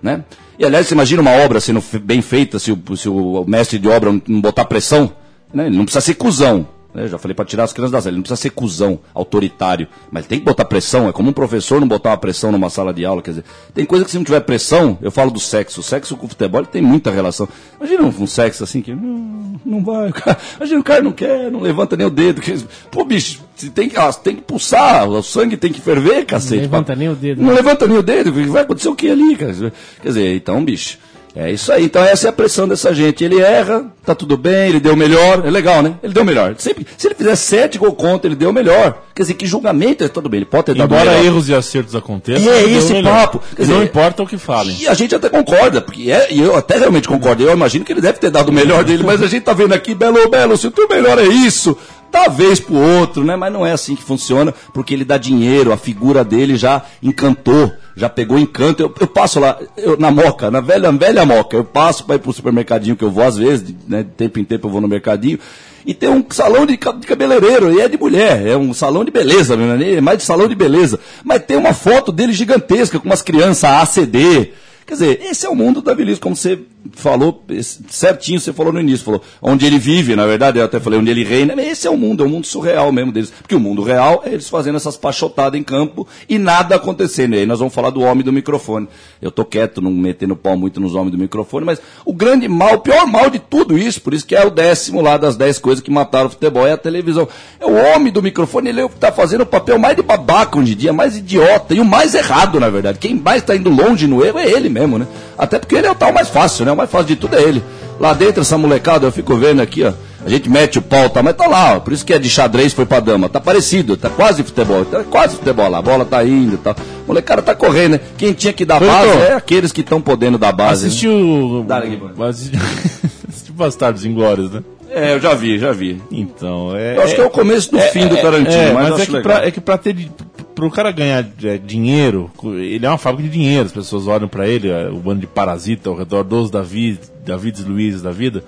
Né? 0.03 0.25
E 0.59 0.65
aliás, 0.65 0.87
você 0.87 0.95
imagina 0.95 1.21
uma 1.21 1.33
obra 1.33 1.61
sendo 1.61 1.85
bem 2.01 2.23
feita 2.23 2.59
se 2.59 2.73
o, 2.73 2.97
se 2.97 3.11
o 3.11 3.45
mestre 3.47 3.79
de 3.79 3.89
obra 3.89 4.11
não 4.27 4.41
botar 4.41 4.65
pressão? 4.65 5.13
Né? 5.53 5.67
Ele 5.67 5.77
não 5.77 5.85
precisa 5.85 6.01
ser 6.01 6.15
cuzão. 6.15 6.67
Né? 6.95 7.03
Eu 7.05 7.09
já 7.09 7.19
falei 7.19 7.35
para 7.35 7.45
tirar 7.45 7.65
as 7.65 7.73
crianças 7.73 7.93
da 7.93 8.01
sala, 8.01 8.11
ele 8.11 8.17
não 8.17 8.23
precisa 8.23 8.41
ser 8.41 8.51
cuzão, 8.51 8.99
autoritário. 9.13 9.89
Mas 10.11 10.27
tem 10.27 10.39
que 10.39 10.45
botar 10.45 10.65
pressão. 10.65 11.09
É 11.09 11.13
como 11.13 11.31
um 11.31 11.33
professor 11.33 11.81
não 11.81 11.89
botar 11.89 12.11
uma 12.11 12.17
pressão 12.17 12.53
numa 12.53 12.71
sala 12.71 12.93
de 12.95 13.05
aula. 13.05 13.21
Quer 13.21 13.31
dizer, 13.33 13.45
tem 13.75 13.85
coisa 13.85 14.05
que 14.05 14.11
se 14.11 14.17
não 14.17 14.25
tiver 14.25 14.41
pressão, 14.41 14.97
eu 15.03 15.11
falo 15.11 15.31
do 15.31 15.41
sexo. 15.41 15.81
O 15.81 15.83
sexo 15.83 16.17
com 16.17 16.27
o 16.27 16.29
futebol 16.29 16.65
tem 16.65 16.81
muita 16.81 17.11
relação. 17.11 17.49
Imagina 17.81 18.03
um, 18.05 18.09
um 18.23 18.27
sexo 18.27 18.63
assim 18.65 18.81
que 18.81 18.95
não, 18.95 19.61
não 19.65 19.85
vai. 19.85 20.09
o 20.11 20.13
cara- 20.13 20.39
imagina 20.57 20.81
o 20.81 20.85
cara 20.85 21.03
não 21.03 21.13
quer, 21.13 21.51
não 21.51 21.61
levanta 21.61 21.97
nem 21.97 22.07
o 22.07 22.11
dedo. 22.11 22.41
que- 22.41 22.55
Pô, 22.91 23.05
bicho, 23.05 23.41
você 23.57 23.69
tem 23.71 23.89
que, 23.89 23.97
ah, 23.99 24.13
tem 24.13 24.37
que 24.37 24.43
pulsar, 24.43 25.09
o 25.09 25.23
sangue 25.23 25.57
tem 25.57 25.73
que 25.73 25.81
ferver, 25.81 26.25
cacete. 26.25 26.63
levanta 26.63 26.95
nem 26.95 27.09
o 27.09 27.15
dedo. 27.15 27.43
Não 27.43 27.53
levanta 27.53 27.87
nem 27.87 27.97
o 27.99 28.03
dedo, 28.03 28.33
vai 28.53 28.63
acontecer 28.63 28.89
o 28.89 28.95
que 28.97 29.09
ali, 29.11 29.37
cara? 29.37 29.53
Quer 30.01 30.09
dizer, 30.09 30.37
então, 30.37 30.65
bicho, 30.65 30.99
é 31.37 31.51
isso 31.51 31.73
aí. 31.73 31.85
Então 31.85 32.03
essa 32.03 32.29
é 32.29 32.31
a 32.31 32.33
pressão 32.33 32.69
dessa 32.69 32.95
gente. 32.95 33.25
Ele 33.25 33.41
erra, 33.41 33.87
tá 34.05 34.15
tudo 34.15 34.37
bem, 34.37 34.69
ele 34.69 34.81
deu 34.81 34.95
o 34.95 34.97
melhor, 34.97 35.45
é 35.45 35.51
legal, 35.51 35.83
né? 35.83 35.95
Ele 36.03 36.13
deu 36.13 36.23
o 36.23 36.27
melhor. 36.27 36.55
Sempre, 36.59 36.87
se 36.97 37.09
ele 37.09 37.15
fizer 37.15 37.35
sete 37.35 37.79
gol 37.79 37.93
contra, 37.93 38.29
ele 38.29 38.37
deu 38.37 38.51
o 38.51 38.53
melhor. 38.53 39.03
Quer 39.15 39.23
dizer, 39.23 39.35
que 39.35 39.47
julgamento 39.47 40.03
é 40.05 40.09
tudo 40.09 40.29
bem, 40.29 40.39
ele 40.39 40.45
pode 40.47 40.65
ter 40.67 40.75
dado 40.75 40.93
Embora 40.93 41.11
melhor. 41.11 41.25
erros 41.25 41.49
e 41.49 41.55
acertos 41.55 41.95
aconteçam, 41.95 42.45
E 42.45 42.49
é 42.49 42.69
esse 42.71 43.03
papo. 43.03 43.41
Quer 43.57 43.67
não 43.67 43.75
dizer, 43.77 43.85
importa 43.85 44.23
o 44.23 44.27
que 44.27 44.37
falem. 44.39 44.77
E 44.81 44.89
a 44.89 44.95
gente 44.95 45.15
até 45.15 45.29
concorda, 45.29 45.81
porque 45.81 46.11
é, 46.11 46.29
e 46.33 46.41
eu 46.41 46.57
até 46.57 46.79
realmente 46.79 47.09
concordo. 47.09 47.43
Eu 47.43 47.53
imagino 47.53 47.85
que 47.85 47.93
ele 47.93 48.01
deve 48.01 48.19
ter 48.19 48.31
dado 48.31 48.49
o 48.49 48.53
melhor 48.53 48.85
dele, 48.85 49.03
mas 49.03 49.23
a 49.23 49.27
gente 49.27 49.43
tá 49.43 49.53
vendo 49.53 49.73
aqui, 49.73 49.95
Belo, 49.95 50.29
Belo, 50.29 50.57
se 50.57 50.67
o 50.67 50.71
teu 50.71 50.89
melhor 50.89 51.19
é 51.19 51.27
isso, 51.27 51.77
dá 52.15 52.29
vez 52.29 52.61
pro 52.61 52.77
outro, 52.77 53.25
né? 53.25 53.35
Mas 53.35 53.53
não 53.53 53.67
é 53.67 53.73
assim 53.73 53.97
que 53.97 54.03
funciona, 54.03 54.55
porque 54.73 54.95
ele 54.95 55.05
dá 55.05 55.19
dinheiro, 55.19 55.73
a 55.73 55.77
figura 55.77 56.25
dele 56.25 56.57
já 56.57 56.83
encantou, 57.03 57.73
já 57.97 58.09
pegou 58.09 58.39
encanto. 58.39 58.83
Eu, 58.83 58.95
eu 59.01 59.07
passo 59.07 59.41
lá, 59.41 59.59
eu, 59.77 59.97
na 59.99 60.11
Moca, 60.11 60.51
na 60.51 60.61
velha, 60.61 60.91
velha 60.93 61.27
Moca, 61.27 61.57
eu 61.57 61.65
passo 61.65 62.05
para 62.05 62.15
ir 62.17 62.21
pro 62.21 62.33
supermercadinho 62.33 62.97
que 62.97 63.05
eu 63.05 63.11
vou 63.11 63.25
às 63.25 63.37
vezes, 63.37 63.75
né, 63.89 64.03
de 64.03 64.11
tempo 64.11 64.39
em 64.39 64.45
tempo 64.45 64.67
eu 64.69 64.71
vou 64.71 64.81
no 64.81 64.89
mercadinho. 64.89 65.39
E 65.87 65.93
tem 65.93 66.09
um 66.09 66.25
salão 66.31 66.65
de, 66.65 66.77
ca- 66.79 66.93
de 66.93 67.07
cabeleireiro, 67.07 67.71
e 67.73 67.81
é 67.81 67.89
de 67.89 67.99
mulher, 67.99 68.47
é 68.47 68.57
um 68.57 68.73
salão 68.73 69.05
de 69.05 69.11
beleza, 69.11 69.55
né? 69.57 69.93
é 69.95 70.01
mais 70.01 70.17
de 70.19 70.25
salão 70.25 70.49
de 70.49 70.55
beleza. 70.55 70.99
Mas 71.23 71.43
tem 71.45 71.57
uma 71.59 71.75
foto 71.75 72.11
dele 72.11 72.33
gigantesca, 72.33 72.99
com 72.99 73.07
umas 73.07 73.21
crianças 73.21 73.65
ACD. 73.65 74.53
Quer 74.87 74.95
dizer, 74.95 75.21
esse 75.23 75.47
é 75.47 75.49
o 75.49 75.55
mundo 75.55 75.81
da 75.81 75.95
velhice, 75.95 76.21
como 76.21 76.37
você 76.37 76.59
falou, 76.93 77.43
certinho 77.89 78.39
você 78.39 78.53
falou 78.53 78.73
no 78.73 78.81
início, 78.81 79.05
falou, 79.05 79.23
onde 79.41 79.65
ele 79.65 79.79
vive, 79.79 80.15
na 80.15 80.27
verdade, 80.27 80.59
eu 80.59 80.65
até 80.65 80.79
falei 80.79 80.99
onde 80.99 81.11
ele 81.11 81.25
reina, 81.25 81.55
esse 81.63 81.87
é 81.87 81.91
o 81.91 81.97
mundo, 81.97 82.23
é 82.23 82.27
o 82.27 82.31
mundo 82.31 82.47
surreal 82.47 82.93
mesmo 82.93 83.11
deles. 83.11 83.31
Porque 83.31 83.55
o 83.55 83.61
mundo 83.61 83.83
real 83.83 84.23
é 84.25 84.31
eles 84.31 84.49
fazendo 84.49 84.77
essas 84.77 84.97
pachotadas 84.97 85.59
em 85.59 85.63
campo 85.63 86.07
e 86.29 86.39
nada 86.39 86.77
acontecendo. 86.77 87.35
E 87.35 87.39
aí 87.39 87.47
nós 87.47 87.59
vamos 87.59 87.75
falar 87.75 87.91
do 87.91 88.01
homem 88.03 88.23
do 88.23 88.33
microfone. 88.33 88.89
Eu 89.23 89.31
tô 89.31 89.45
quieto, 89.45 89.81
não 89.81 89.91
metendo 89.91 90.37
pau 90.37 90.57
muito 90.57 90.81
nos 90.81 90.95
homens 90.95 91.13
do 91.13 91.19
microfone, 91.19 91.65
mas 91.65 91.81
o 92.05 92.13
grande 92.13 92.47
mal, 92.49 92.75
o 92.75 92.81
pior 92.81 93.07
mal 93.07 93.31
de 93.31 93.39
tudo 93.39 93.79
isso, 93.79 94.03
por 94.03 94.13
isso 94.13 94.27
que 94.27 94.37
é 94.37 94.45
o 94.45 94.51
décimo 94.51 95.01
lá 95.01 95.17
das 95.17 95.37
dez 95.37 95.59
coisas 95.59 95.83
que 95.83 95.91
mataram 95.91 96.27
o 96.27 96.31
futebol, 96.31 96.67
é 96.67 96.73
a 96.73 96.77
televisão. 96.77 97.27
É 97.59 97.65
o 97.65 97.73
homem 97.73 98.13
do 98.13 98.23
microfone, 98.23 98.69
ele 98.69 98.81
é 98.81 98.85
o 98.85 98.89
que 98.89 98.97
tá 98.97 99.11
fazendo 99.11 99.43
o 99.43 99.47
papel 99.47 99.79
mais 99.79 99.97
de 99.97 100.03
babaca 100.03 100.59
hoje 100.59 100.73
em 100.73 100.77
dia, 100.77 100.93
mais 100.93 101.17
idiota 101.17 101.75
e 101.75 101.81
o 101.81 101.85
mais 101.85 102.15
errado, 102.15 102.61
na 102.61 102.69
verdade. 102.69 102.99
Quem 102.99 103.15
mais 103.15 103.43
tá 103.43 103.57
indo 103.57 103.71
longe 103.71 104.07
no 104.07 104.25
erro 104.25 104.39
é 104.39 104.51
ele 104.51 104.74
mesmo, 104.75 104.99
né? 104.99 105.07
Até 105.39 105.59
porque 105.59 105.77
ele 105.77 105.87
é 105.87 105.91
o 105.91 105.95
tal 105.95 106.13
mais 106.13 106.29
fácil, 106.29 106.65
né? 106.67 106.73
O 106.73 106.77
mais 106.77 106.91
fácil 106.91 107.07
de 107.07 107.17
tudo 107.17 107.37
é 107.37 107.43
ele. 107.43 107.63
Lá 107.99 108.13
dentro, 108.13 108.41
essa 108.43 108.59
molecada, 108.59 109.07
eu 109.07 109.13
fico 109.13 109.37
vendo 109.37 109.63
aqui, 109.63 109.85
ó. 109.85 109.93
A 110.27 110.29
gente 110.29 110.49
mete 110.49 110.79
o 110.79 110.83
pau, 110.83 111.09
tá? 111.11 111.23
Mas 111.23 111.37
tá 111.37 111.47
lá, 111.47 111.77
ó. 111.77 111.81
Por 111.81 111.93
isso 111.93 112.05
que 112.05 112.13
é 112.13 112.19
de 112.19 112.29
xadrez 112.31 112.73
foi 112.73 112.87
pra 112.87 112.99
dama. 112.99 113.29
Tá 113.29 113.41
parecido, 113.41 113.97
tá 113.97 114.09
quase 114.11 114.43
futebol. 114.43 114.85
Tá 114.85 115.05
quase 115.05 115.37
futebol 115.37 115.69
lá. 115.69 115.79
A 115.79 115.83
bola 115.83 116.05
tá 116.05 116.25
indo 116.25 116.55
e 116.55 116.59
tal. 116.59 116.75
Molecada 117.07 117.43
tá 117.43 117.55
correndo, 117.55 117.93
né? 117.93 118.01
Quem 118.17 118.33
tinha 118.33 118.53
que 118.53 118.65
dar 118.65 118.79
Foi, 118.79 118.89
base 118.89 119.09
então. 119.11 119.23
é 119.23 119.33
aqueles 119.35 119.71
que 119.71 119.83
estão 119.83 120.01
podendo 120.01 120.39
dar 120.39 120.53
base. 120.53 120.83
né? 120.83 120.89
Assistiu. 120.89 121.65
Dá 121.69 121.79
aqui, 121.79 121.97
mano. 121.97 122.15
Assistiu 122.25 123.55
Bastardos 123.55 124.05
Inglórios, 124.05 124.51
né? 124.51 124.63
É, 124.91 125.15
eu 125.15 125.21
já 125.21 125.35
vi, 125.35 125.59
já 125.59 125.73
vi. 125.73 126.01
Então, 126.11 126.75
é. 126.75 126.97
Eu 126.97 127.03
acho 127.03 127.15
que 127.15 127.21
é 127.21 127.25
o 127.25 127.31
começo 127.31 127.71
do 127.71 127.79
fim 127.81 128.07
do 128.07 128.17
Tarantino, 128.17 128.53
é, 128.53 128.73
mas, 128.73 128.91
mas 128.91 129.01
é 129.01 129.07
que, 129.07 129.21
pra, 129.21 129.47
é 129.47 129.51
que 129.51 129.61
pra 129.61 129.77
ter. 129.77 130.09
Pro 130.55 130.71
cara 130.71 130.93
ganhar 130.93 131.27
é, 131.43 131.59
dinheiro, 131.59 132.31
ele 132.45 132.87
é 132.87 132.89
uma 132.89 132.97
fábrica 132.99 133.29
de 133.29 133.35
dinheiro, 133.37 133.67
as 133.67 133.73
pessoas 133.73 134.07
olham 134.07 134.29
pra 134.29 134.47
ele, 134.49 134.69
é, 134.71 134.89
o 134.89 134.97
bando 134.99 135.21
de 135.21 135.27
parasita 135.27 135.89
ao 135.91 135.97
redor 135.97 136.23
dos 136.23 136.51
Davi, 136.51 136.99
Davids 137.25 137.65
Luiz 137.65 138.01
da 138.01 138.13
vida. 138.13 138.45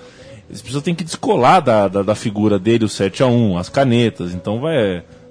As 0.52 0.62
pessoas 0.62 0.84
têm 0.84 0.94
que 0.94 1.02
descolar 1.02 1.60
da, 1.60 1.88
da, 1.88 2.02
da 2.02 2.14
figura 2.14 2.58
dele 2.58 2.84
o 2.84 2.88
7x1, 2.88 3.58
as 3.58 3.68
canetas. 3.68 4.32
Então 4.32 4.60
vai. 4.60 4.76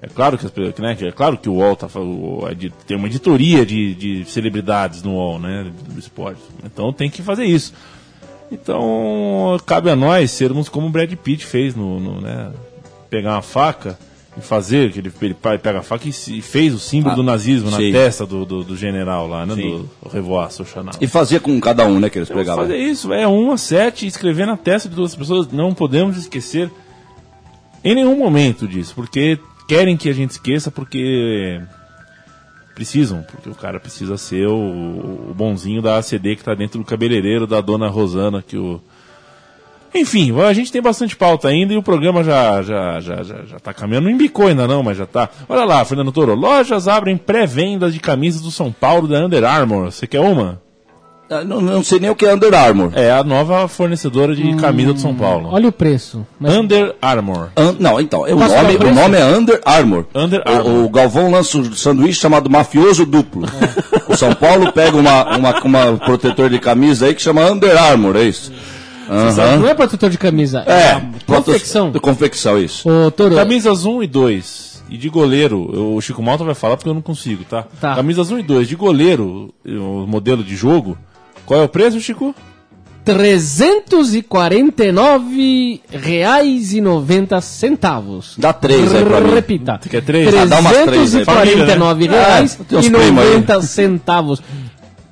É, 0.01 0.07
claro 0.13 0.38
que, 0.38 0.45
as, 0.45 0.51
né, 0.79 0.97
é 0.99 1.11
claro 1.13 1.38
que 1.38 1.47
o 1.47 1.53
UOL 1.53 1.75
tá, 1.77 1.88
o- 1.97 2.45
a 2.45 2.53
tem 2.85 2.97
uma 2.97 3.07
editoria 3.07 3.65
de, 3.65 3.95
de 3.95 4.25
celebridades 4.25 5.01
no 5.01 5.13
UOL, 5.13 5.39
né? 5.39 5.71
Do 5.89 5.97
esporte. 5.97 6.41
Então 6.65 6.91
tem 6.91 7.09
que 7.09 7.21
fazer 7.21 7.45
isso. 7.45 7.73
Então, 8.51 9.57
cabe 9.65 9.89
a 9.89 9.95
nós 9.95 10.31
sermos 10.31 10.69
como 10.69 10.88
o 10.88 10.89
Brad 10.89 11.11
Pitt 11.15 11.45
fez 11.45 11.75
no, 11.75 11.99
no, 11.99 12.21
né, 12.21 12.51
pegar 13.09 13.33
uma 13.33 13.41
faca 13.41 13.97
e 14.38 14.41
fazer, 14.41 14.91
que 14.91 15.00
ele, 15.00 15.12
ele 15.21 15.34
pega 15.34 15.80
a 15.80 15.82
faca 15.82 16.08
e, 16.08 16.10
e 16.10 16.41
fez 16.41 16.74
o 16.74 16.80
símbolo 16.80 17.13
Ah, 17.13 17.15
do 17.15 17.24
nazismo 17.24 17.71
na 17.71 17.78
testa 17.78 18.26
do, 18.26 18.45
do, 18.45 18.63
do 18.63 18.76
general 18.76 19.28
lá, 19.28 19.45
né, 19.45 19.56
Sim. 19.56 19.88
do 20.02 20.10
Revoaço 20.10 20.65
Chanal. 20.65 20.93
E 21.00 21.08
fazia 21.08 21.39
com 21.39 21.60
cada 21.60 21.86
um, 21.86 22.00
né, 22.00 22.10
que 22.10 22.17
eles 22.17 22.30
pegavam. 22.30 22.63
fazer 22.63 22.78
isso, 22.78 23.13
é 23.13 23.28
1 23.28 23.52
a 23.52 23.58
7, 23.58 24.08
escrever 24.08 24.45
na 24.45 24.58
testa 24.58 24.89
de 24.89 24.95
todas 24.95 25.12
as 25.12 25.17
pessoas, 25.17 25.48
não 25.48 25.74
podemos 25.74 26.17
esquecer 26.17 26.69
em 27.84 27.95
nenhum 27.95 28.17
momento 28.17 28.67
disso, 28.67 28.93
porque 28.95 29.39
querem 29.67 29.95
que 29.95 30.10
a 30.10 30.13
gente 30.13 30.32
esqueça, 30.32 30.69
porque 30.69 31.62
precisam, 32.74 33.24
porque 33.24 33.50
o 33.50 33.56
cara 33.56 33.80
precisa 33.80 34.17
ser 34.17 34.48
o, 34.48 35.30
o 35.30 35.34
bonzinho 35.34 35.82
da 35.82 35.98
ACD 35.98 36.36
que 36.36 36.43
tá 36.43 36.54
dentro 36.54 36.78
do 36.78 36.86
cabeleireiro 36.86 37.48
da 37.48 37.62
dona 37.62 37.88
Rosana, 37.88 38.43
que 38.43 38.58
o. 38.58 38.82
Enfim, 39.95 40.34
a 40.41 40.51
gente 40.53 40.71
tem 40.71 40.81
bastante 40.81 41.15
pauta 41.15 41.47
ainda 41.47 41.73
e 41.73 41.77
o 41.77 41.81
programa 41.84 42.23
já, 42.23 42.62
já, 42.62 42.99
já, 42.99 43.23
já, 43.23 43.36
já 43.49 43.60
tá 43.60 43.73
caminhando. 43.73 44.05
Não 44.05 44.12
embicou 44.12 44.47
ainda 44.47 44.67
não, 44.67 44.84
mas 44.84 44.97
já 44.97 45.05
tá. 45.05 45.29
Olha 45.47 45.63
lá, 45.63 45.84
Fernando 45.86 46.12
Toro. 46.12 46.36
Lojas 46.36 46.88
abrem 46.88 47.15
pré-venda 47.17 47.89
de 47.89 47.99
camisas 47.99 48.41
do 48.41 48.51
São 48.51 48.71
Paulo 48.71 49.08
da 49.08 49.25
Under 49.25 49.43
Armour. 49.45 49.91
Você 49.91 50.05
quer 50.05 50.19
uma? 50.19 50.62
Ah, 51.27 51.43
Não, 51.43 51.60
não 51.60 51.84
sei 51.84 51.99
nem 51.99 52.10
o 52.12 52.15
que 52.15 52.23
é 52.25 52.34
Under 52.36 52.53
Armour. 52.53 52.91
É 52.93 53.10
a 53.12 53.23
nova 53.23 53.67
fornecedora 53.67 54.36
de 54.36 54.53
camisa 54.58 54.93
do 54.93 54.99
São 54.99 55.15
Paulo. 55.15 55.49
Olha 55.51 55.69
o 55.69 55.71
preço. 55.71 56.23
Mas 56.39 56.53
Under 56.55 56.93
Armour. 57.01 57.47
An- 57.58 57.75
não, 57.79 57.99
então, 57.99 58.21
o 58.21 58.36
nome, 58.36 58.75
o 58.77 58.88
o 58.89 58.93
nome 58.93 59.17
é 59.17 59.25
Under 59.25 59.60
Armour. 59.65 60.05
Under 60.13 60.43
O- 60.45 60.49
Armour. 60.49 60.84
O, 60.86 60.89
Galvão 60.89 61.31
lança 61.31 61.58
um 61.58 61.73
sanduíche 61.73 62.19
chamado 62.19 62.47
Mafioso 62.49 63.05
Duplo. 63.08 63.47
É. 63.47 64.12
O 64.13 64.15
São 64.15 64.36
Paulo 64.36 64.71
pega 64.71 64.95
uma, 64.95 65.36
uma, 65.36 65.60
uma 65.63 65.97
protetor 65.97 66.47
de 66.49 66.60
camisa 66.60 67.08
aí 67.08 67.15
que 67.15 67.21
chama 67.23 67.49
Under 67.49 67.75
Armour, 67.75 68.17
é 68.17 68.23
isso? 68.23 68.51
Aham. 69.10 69.58
não 69.58 69.68
é 69.68 69.74
protetor 69.74 70.10
de 70.10 70.18
camisa, 70.18 70.63
é, 70.65 70.72
É, 70.74 71.02
confecção. 71.26 71.91
De 71.91 72.00
confecção, 72.00 72.58
isso. 72.60 72.88
Ô, 72.89 73.12
Toro, 73.12 73.36
Camisas 73.36 73.86
1 73.86 74.04
e 74.04 74.08
2. 74.08 74.84
E 74.89 74.98
de 74.98 75.10
goleiro, 75.10 75.70
eu- 75.74 75.96
o 75.96 76.02
Chico 76.02 76.22
Malta 76.22 76.44
vai 76.44 76.54
falar 76.54 76.78
porque 76.78 76.89
eu 76.89 76.94
não 76.94 77.02
consigo, 77.02 77.44
tá? 77.44 77.65
Tá. 77.82 77.96
Camisas 77.96 78.30
1 78.32 78.39
e 78.39 78.44
2. 78.44 78.68
De 78.68 78.76
goleiro, 78.76 79.54
o 79.65 80.06
modelo 80.08 80.44
de 80.44 80.56
jogo. 80.56 80.98
Qual 81.46 81.60
é 81.60 81.63
o 81.63 81.70
preço, 81.70 82.00
Chico? 82.00 82.34
349 83.04 85.82
reais 85.91 86.74
e 86.74 86.82
90 86.82 87.39
centavos. 87.41 88.34
Dá 88.38 88.54
três 88.54 88.94
aí 88.94 89.04
pra 89.06 89.22
mim. 89.22 89.34
Repita. 89.34 89.80
Você 89.82 89.89
quer 89.89 90.02
três? 90.04 90.34
Ah, 90.34 90.46
dá 90.46 90.60
umas 90.60 90.74
três 90.84 91.15
aí. 91.15 91.26
349 91.26 92.08
Família, 92.08 92.12
né? 92.12 92.18
reais 92.26 92.58
É, 92.60 92.63
tem 92.63 92.80
uns 92.80 92.86
e 92.86 92.89
primos 92.89 93.24
aí. 93.24 93.30
90 93.34 93.62
centavos. 93.62 94.41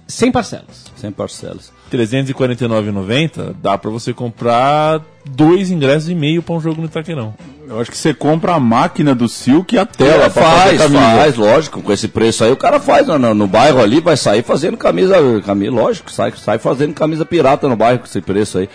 Sem 0.08 0.32
parcelas. 0.32 0.86
Sem 0.96 1.12
parcelas. 1.12 1.72
349,90 1.98 3.56
dá 3.62 3.78
pra 3.78 3.90
você 3.90 4.14
comprar 4.14 5.02
dois 5.30 5.72
ingressos 5.72 6.10
e 6.10 6.16
meio 6.16 6.42
pra 6.44 6.56
um 6.56 6.60
jogo 6.60 6.82
no 6.82 6.88
Itaquerão. 6.88 7.34
Eu 7.68 7.80
acho 7.80 7.90
que 7.90 7.98
você 7.98 8.14
compra 8.14 8.54
a 8.56 8.60
máquina 8.60 9.16
do 9.16 9.28
Silk 9.28 9.74
e 9.74 9.80
a 9.80 9.86
tela 9.86 10.30
fazer 10.30 10.78
faz, 10.78 10.92
faz, 10.92 11.36
lógico, 11.38 11.82
com 11.82 11.92
esse 11.92 12.08
preço 12.08 12.44
aí 12.44 12.52
o 12.52 12.58
cara 12.58 12.80
faz 12.80 13.08
no, 13.08 13.18
no- 13.18 13.34
no 13.34 13.48
bairro 13.48 13.82
ali, 13.82 14.00
vai 14.02 14.18
sair 14.18 14.44
fazendo 14.44 14.78
camisa, 14.78 15.16
camisa, 15.46 15.72
lógico, 15.72 16.12
sai, 16.12 16.34
sai 16.36 16.58
fazendo 16.60 16.94
camisa 16.94 17.26
pirata 17.26 17.68
no 17.68 17.76
bairro 17.76 18.00
com 18.00 18.06
esse 18.06 18.22
preço 18.22 18.58
aí. 18.60 18.70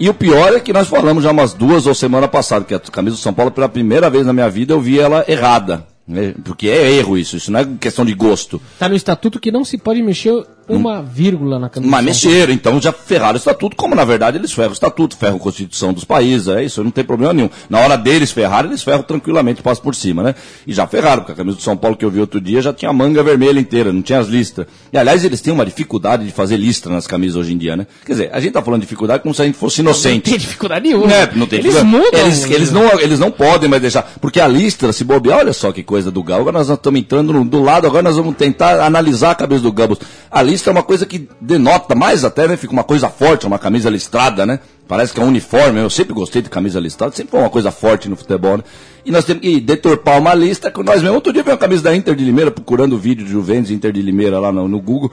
E 0.00 0.08
o 0.08 0.14
pior 0.14 0.52
é 0.54 0.60
que 0.60 0.72
nós 0.72 0.88
falamos 0.88 1.22
já 1.22 1.30
umas 1.30 1.52
duas 1.54 1.86
ou 1.86 1.94
semana 1.94 2.26
passada, 2.26 2.64
que 2.64 2.74
a 2.74 2.80
camisa 2.80 3.14
do 3.16 3.22
São 3.22 3.32
Paulo, 3.32 3.50
pela 3.52 3.68
primeira 3.68 4.10
vez 4.10 4.26
na 4.26 4.32
minha 4.32 4.48
vida, 4.50 4.72
eu 4.72 4.80
vi 4.80 4.98
ela 4.98 5.24
errada. 5.28 5.86
né? 6.08 6.34
Porque 6.44 6.68
é 6.68 6.90
erro 6.92 7.16
isso, 7.16 7.36
isso 7.36 7.52
não 7.52 7.60
é 7.60 7.66
questão 7.78 8.04
de 8.04 8.12
gosto. 8.12 8.60
Tá 8.78 8.88
no 8.88 8.96
estatuto 8.96 9.38
que 9.38 9.52
não 9.52 9.64
se 9.64 9.78
pode 9.78 10.02
mexer 10.02 10.44
uma 10.68 11.02
vírgula 11.02 11.58
na 11.58 11.68
camisa. 11.68 11.90
Mas 11.90 12.04
mexeram, 12.04 12.52
então 12.52 12.80
já 12.80 12.92
ferraram 12.92 13.34
o 13.34 13.36
estatuto, 13.36 13.76
como 13.76 13.94
na 13.94 14.04
verdade 14.04 14.38
eles 14.38 14.52
ferram 14.52 14.70
o 14.70 14.72
estatuto, 14.72 15.16
ferram 15.16 15.36
a 15.36 15.40
Constituição 15.40 15.92
dos 15.92 16.04
países, 16.04 16.48
é 16.48 16.64
isso, 16.64 16.82
não 16.82 16.90
tem 16.90 17.04
problema 17.04 17.32
nenhum. 17.32 17.50
Na 17.68 17.80
hora 17.80 17.96
deles 17.96 18.30
ferrar, 18.30 18.64
eles 18.64 18.82
ferram 18.82 19.02
tranquilamente, 19.02 19.62
passam 19.62 19.82
por 19.82 19.94
cima, 19.94 20.22
né? 20.22 20.34
E 20.66 20.72
já 20.72 20.86
ferraram, 20.86 21.22
porque 21.22 21.32
a 21.32 21.34
camisa 21.34 21.56
do 21.56 21.62
São 21.62 21.76
Paulo 21.76 21.96
que 21.96 22.04
eu 22.04 22.10
vi 22.10 22.20
outro 22.20 22.40
dia 22.40 22.62
já 22.62 22.72
tinha 22.72 22.90
a 22.90 22.94
manga 22.94 23.22
vermelha 23.22 23.58
inteira, 23.60 23.92
não 23.92 24.02
tinha 24.02 24.18
as 24.18 24.28
listras. 24.28 24.66
E 24.92 24.98
aliás, 24.98 25.24
eles 25.24 25.40
têm 25.40 25.52
uma 25.52 25.64
dificuldade 25.64 26.24
de 26.24 26.32
fazer 26.32 26.56
listra 26.56 26.92
nas 26.92 27.06
camisas 27.06 27.36
hoje 27.36 27.52
em 27.52 27.58
dia, 27.58 27.76
né? 27.76 27.86
Quer 28.04 28.12
dizer, 28.12 28.30
a 28.32 28.40
gente 28.40 28.52
tá 28.52 28.62
falando 28.62 28.80
de 28.80 28.86
dificuldade 28.86 29.22
como 29.22 29.34
se 29.34 29.42
a 29.42 29.44
gente 29.44 29.58
fosse 29.58 29.80
inocente. 29.80 30.30
Não 30.30 30.32
tem 30.32 30.38
dificuldade 30.38 30.86
nenhuma. 30.86 31.06
Né? 31.06 31.28
Não 31.34 31.46
tem 31.46 31.58
Eles 31.58 31.72
dificuldade. 31.74 32.04
mudam. 32.06 32.20
Eles, 32.26 32.50
eles, 32.50 32.72
não, 32.72 33.00
eles 33.00 33.18
não 33.18 33.30
podem 33.30 33.68
mais 33.68 33.82
deixar. 33.82 34.02
Porque 34.20 34.40
a 34.40 34.48
listra, 34.48 34.92
se 34.92 35.04
bobear, 35.04 35.38
olha 35.38 35.52
só 35.52 35.72
que 35.72 35.82
coisa 35.82 36.10
do 36.10 36.22
Gal. 36.22 36.40
Agora 36.40 36.58
nós 36.58 36.68
estamos 36.68 37.00
entrando 37.00 37.44
do 37.44 37.62
lado, 37.62 37.86
agora 37.86 38.02
nós 38.02 38.16
vamos 38.16 38.36
tentar 38.36 38.80
analisar 38.80 39.32
a 39.32 39.34
cabeça 39.34 39.62
do 39.62 39.72
Gambos. 39.72 39.98
A 40.30 40.42
listra 40.54 40.70
é 40.70 40.74
uma 40.74 40.82
coisa 40.84 41.04
que 41.04 41.28
denota 41.40 41.94
mais 41.96 42.24
até, 42.24 42.46
né? 42.46 42.56
Fica 42.56 42.72
uma 42.72 42.84
coisa 42.84 43.08
forte, 43.08 43.44
uma 43.46 43.58
camisa 43.58 43.90
listrada, 43.90 44.46
né? 44.46 44.60
Parece 44.86 45.12
que 45.12 45.20
é 45.20 45.22
um 45.24 45.28
uniforme. 45.28 45.80
Eu 45.80 45.90
sempre 45.90 46.14
gostei 46.14 46.40
de 46.42 46.48
camisa 46.48 46.78
listrada, 46.78 47.12
sempre 47.14 47.32
foi 47.32 47.40
uma 47.40 47.50
coisa 47.50 47.70
forte 47.72 48.08
no 48.08 48.14
futebol, 48.16 48.56
né? 48.58 48.64
E 49.04 49.10
nós 49.10 49.24
temos 49.24 49.42
que 49.42 49.60
deturpar 49.60 50.18
uma 50.18 50.32
lista 50.32 50.70
com 50.70 50.82
nós 50.84 50.96
mesmos. 51.02 51.16
Outro 51.16 51.32
dia 51.32 51.42
veio 51.42 51.54
uma 51.54 51.60
camisa 51.60 51.82
da 51.82 51.94
Inter 51.94 52.14
de 52.14 52.24
Limeira, 52.24 52.50
procurando 52.52 52.94
o 52.94 52.98
vídeo 52.98 53.24
de 53.26 53.32
Juventus 53.32 53.70
Inter 53.70 53.92
de 53.92 54.00
Limeira 54.00 54.38
lá 54.38 54.52
no, 54.52 54.68
no 54.68 54.80
Google. 54.80 55.10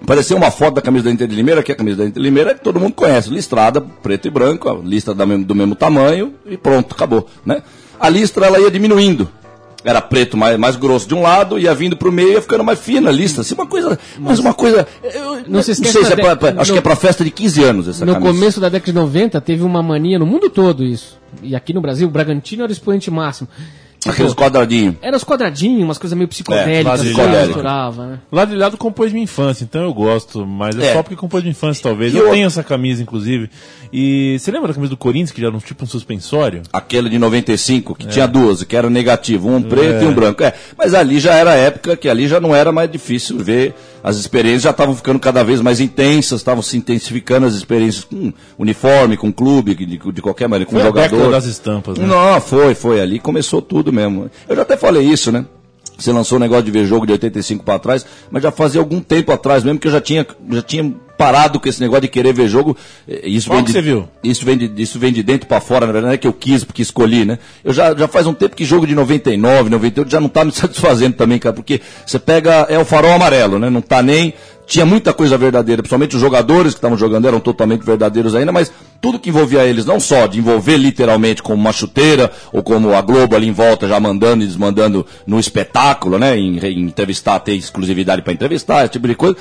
Apareceu 0.00 0.36
uma 0.36 0.50
foto 0.50 0.74
da 0.74 0.82
camisa 0.82 1.04
da 1.06 1.10
Inter 1.10 1.26
de 1.26 1.34
Limeira, 1.34 1.62
que 1.62 1.72
é 1.72 1.74
a 1.74 1.78
camisa 1.78 1.96
da 1.98 2.04
Inter 2.04 2.22
de 2.22 2.28
Limeira, 2.28 2.54
que 2.54 2.62
todo 2.62 2.78
mundo 2.78 2.94
conhece, 2.94 3.30
listrada, 3.30 3.80
preto 3.80 4.28
e 4.28 4.30
branco, 4.30 4.68
a 4.68 4.74
lista 4.74 5.14
da 5.14 5.26
mesmo- 5.26 5.44
do 5.44 5.54
mesmo 5.54 5.74
tamanho, 5.74 6.34
e 6.46 6.56
pronto, 6.56 6.94
acabou, 6.94 7.26
né? 7.44 7.62
A 7.98 8.08
listra, 8.08 8.46
ela 8.46 8.60
ia 8.60 8.70
diminuindo. 8.70 9.28
Era 9.84 10.00
preto 10.00 10.34
mais, 10.36 10.56
mais 10.58 10.76
grosso 10.76 11.06
de 11.06 11.14
um 11.14 11.20
lado, 11.20 11.58
ia 11.58 11.74
vindo 11.74 11.94
pro 11.94 12.10
meio, 12.10 12.32
ia 12.32 12.40
ficando 12.40 12.64
mais 12.64 12.78
fina 12.80 13.10
a 13.10 13.12
lista. 13.12 13.42
Assim, 13.42 13.54
uma 13.54 13.66
coisa, 13.66 13.98
mas 14.18 14.38
uma 14.38 14.54
coisa... 14.54 14.88
eu- 15.02 15.42
Não 15.46 15.62
se 15.62 15.72
esqueça 15.72 15.92
sei 15.92 16.04
se 16.06 16.12
é 16.14 16.16
pra, 16.16 16.34
pra- 16.36 16.48
acho 16.62 16.70
no- 16.70 16.74
que 16.74 16.78
é 16.78 16.80
pra 16.80 16.96
festa 16.96 17.22
de 17.22 17.30
15 17.30 17.62
anos 17.62 17.86
essa 17.88 18.04
No 18.06 18.14
camisa. 18.14 18.32
começo 18.32 18.60
da 18.60 18.70
década 18.70 18.90
de 18.92 18.98
90, 18.98 19.40
teve 19.42 19.62
uma 19.62 19.82
mania 19.82 20.18
no 20.18 20.24
mundo 20.24 20.48
todo 20.48 20.82
isso. 20.82 21.18
E 21.42 21.54
aqui 21.54 21.74
no 21.74 21.82
Brasil, 21.82 22.08
o 22.08 22.10
Bragantino 22.10 22.62
era 22.62 22.70
o 22.70 22.72
expoente 22.72 23.10
máximo. 23.10 23.46
Tipo, 24.04 24.10
Aqueles 24.14 24.34
quadradinhos. 24.34 24.96
Era 25.00 25.16
os 25.16 25.24
quadradinhos, 25.24 25.82
umas 25.82 25.96
coisas 25.98 26.16
meio 26.16 26.28
psicodélicas, 26.28 27.00
É, 27.00 27.10
assim, 27.10 27.46
misturava, 27.46 28.06
né? 28.06 28.18
Ladrilhado 28.30 28.76
compôs 28.76 29.12
minha 29.12 29.24
infância, 29.24 29.64
então 29.64 29.82
eu 29.82 29.94
gosto, 29.94 30.46
mas 30.46 30.78
é, 30.78 30.90
É. 30.90 30.92
só 30.92 31.02
porque 31.02 31.16
compôs 31.16 31.42
minha 31.42 31.52
infância, 31.52 31.82
talvez. 31.82 32.12
E 32.12 32.16
eu 32.18 32.26
eu- 32.26 32.30
tenho 32.32 32.46
essa 32.46 32.62
camisa, 32.62 33.02
inclusive. 33.02 33.48
E 33.92 34.36
você 34.38 34.50
lembra 34.50 34.68
da 34.68 34.74
camisa 34.74 34.90
do 34.90 34.96
Corinthians, 34.96 35.30
que 35.30 35.40
já 35.40 35.46
era 35.46 35.56
um, 35.56 35.58
tipo 35.60 35.84
um 35.84 35.86
suspensório? 35.86 36.62
Aquele 36.72 37.08
de 37.08 37.18
95, 37.18 37.92
É. 37.92 38.02
que 38.02 38.06
tinha 38.08 38.26
duas, 38.26 38.62
que 38.62 38.76
era 38.76 38.90
negativo, 38.90 39.48
um 39.48 39.62
preto 39.62 40.04
e 40.04 40.06
um 40.06 40.12
branco. 40.12 40.42
É, 40.42 40.52
mas 40.76 40.92
ali 40.94 41.18
já 41.18 41.34
era 41.34 41.52
a 41.52 41.54
época 41.54 41.96
que 41.96 42.08
ali 42.08 42.28
já 42.28 42.38
não 42.40 42.54
era 42.54 42.70
mais 42.72 42.90
difícil 42.90 43.38
ver. 43.38 43.74
As 44.02 44.16
experiências 44.16 44.62
já 44.64 44.70
estavam 44.70 44.94
ficando 44.94 45.18
cada 45.18 45.42
vez 45.42 45.62
mais 45.62 45.80
intensas, 45.80 46.40
estavam 46.40 46.62
se 46.62 46.76
intensificando 46.76 47.46
as 47.46 47.54
experiências 47.54 48.04
com 48.04 48.32
uniforme, 48.58 49.16
com 49.16 49.32
clube, 49.32 49.74
de, 49.74 49.96
de 49.96 50.20
qualquer 50.22 50.46
maneira, 50.46 50.66
com 50.70 50.76
Foi 50.78 50.82
a 50.86 50.90
década 50.90 51.08
jogador. 51.08 51.30
das 51.30 51.46
estampas, 51.46 51.96
né? 51.96 52.06
Não, 52.06 52.38
foi, 52.40 52.74
foi. 52.74 53.00
Ali 53.00 53.18
começou 53.18 53.62
tudo 53.62 53.90
mesmo. 53.94 54.30
Eu 54.48 54.56
já 54.56 54.62
até 54.62 54.76
falei 54.76 55.02
isso, 55.04 55.30
né? 55.30 55.44
Você 55.96 56.12
lançou 56.12 56.36
o 56.36 56.40
negócio 56.40 56.64
de 56.64 56.70
ver 56.70 56.84
jogo 56.84 57.06
de 57.06 57.12
85 57.12 57.64
para 57.64 57.78
trás, 57.78 58.04
mas 58.30 58.42
já 58.42 58.50
fazia 58.50 58.80
algum 58.80 59.00
tempo 59.00 59.30
atrás 59.30 59.62
mesmo 59.62 59.78
que 59.78 59.86
eu 59.86 59.92
já 59.92 60.00
tinha, 60.00 60.26
já 60.50 60.62
tinha 60.62 60.94
parado 61.24 61.58
com 61.58 61.66
esse 61.66 61.80
negócio 61.80 62.02
de 62.02 62.08
querer 62.08 62.34
ver 62.34 62.48
jogo. 62.48 62.76
Eh, 63.08 63.22
Isso 63.24 63.48
Qual 63.48 63.56
vem 63.56 63.64
de, 63.64 63.72
você 63.72 63.80
viu? 63.80 64.06
Isso 64.22 64.44
vem, 64.44 64.58
de, 64.58 64.82
isso 64.82 64.98
vem 64.98 65.10
de 65.10 65.22
dentro 65.22 65.48
para 65.48 65.58
fora, 65.58 65.86
na 65.86 65.92
verdade, 65.92 66.06
não 66.06 66.12
é 66.12 66.18
que 66.18 66.26
eu 66.26 66.34
quis, 66.34 66.62
porque 66.62 66.82
escolhi, 66.82 67.24
né? 67.24 67.38
Eu 67.64 67.72
já, 67.72 67.94
já 67.94 68.06
faz 68.06 68.26
um 68.26 68.34
tempo 68.34 68.54
que 68.54 68.64
jogo 68.64 68.86
de 68.86 68.94
99, 68.94 69.70
98 69.70 70.10
já 70.10 70.20
não 70.20 70.28
tá 70.28 70.44
me 70.44 70.52
satisfazendo 70.52 71.14
também, 71.14 71.38
cara, 71.38 71.54
porque 71.54 71.80
você 72.04 72.18
pega, 72.18 72.66
é 72.68 72.78
o 72.78 72.84
farol 72.84 73.12
amarelo, 73.12 73.58
né? 73.58 73.70
Não 73.70 73.80
tá 73.80 74.02
nem. 74.02 74.34
Tinha 74.66 74.86
muita 74.86 75.12
coisa 75.12 75.36
verdadeira, 75.36 75.82
principalmente 75.82 76.14
os 76.14 76.20
jogadores 76.22 76.72
que 76.72 76.78
estavam 76.78 76.96
jogando 76.96 77.28
eram 77.28 77.38
totalmente 77.38 77.84
verdadeiros 77.84 78.34
ainda, 78.34 78.50
mas 78.50 78.72
tudo 79.00 79.18
que 79.18 79.28
envolvia 79.28 79.62
eles, 79.64 79.84
não 79.84 80.00
só 80.00 80.26
de 80.26 80.38
envolver 80.38 80.78
literalmente 80.78 81.42
como 81.42 81.60
uma 81.60 81.72
chuteira, 81.72 82.32
ou 82.50 82.62
como 82.62 82.94
a 82.94 83.02
Globo 83.02 83.36
ali 83.36 83.46
em 83.46 83.52
volta 83.52 83.86
já 83.86 84.00
mandando 84.00 84.42
e 84.42 84.46
desmandando 84.46 85.04
no 85.26 85.38
espetáculo, 85.38 86.18
né? 86.18 86.38
Em, 86.38 86.58
em 86.58 86.80
entrevistar, 86.80 87.38
ter 87.40 87.54
exclusividade 87.54 88.22
para 88.22 88.32
entrevistar, 88.32 88.84
esse 88.84 88.92
tipo 88.92 89.06
de 89.06 89.14
coisa. 89.14 89.36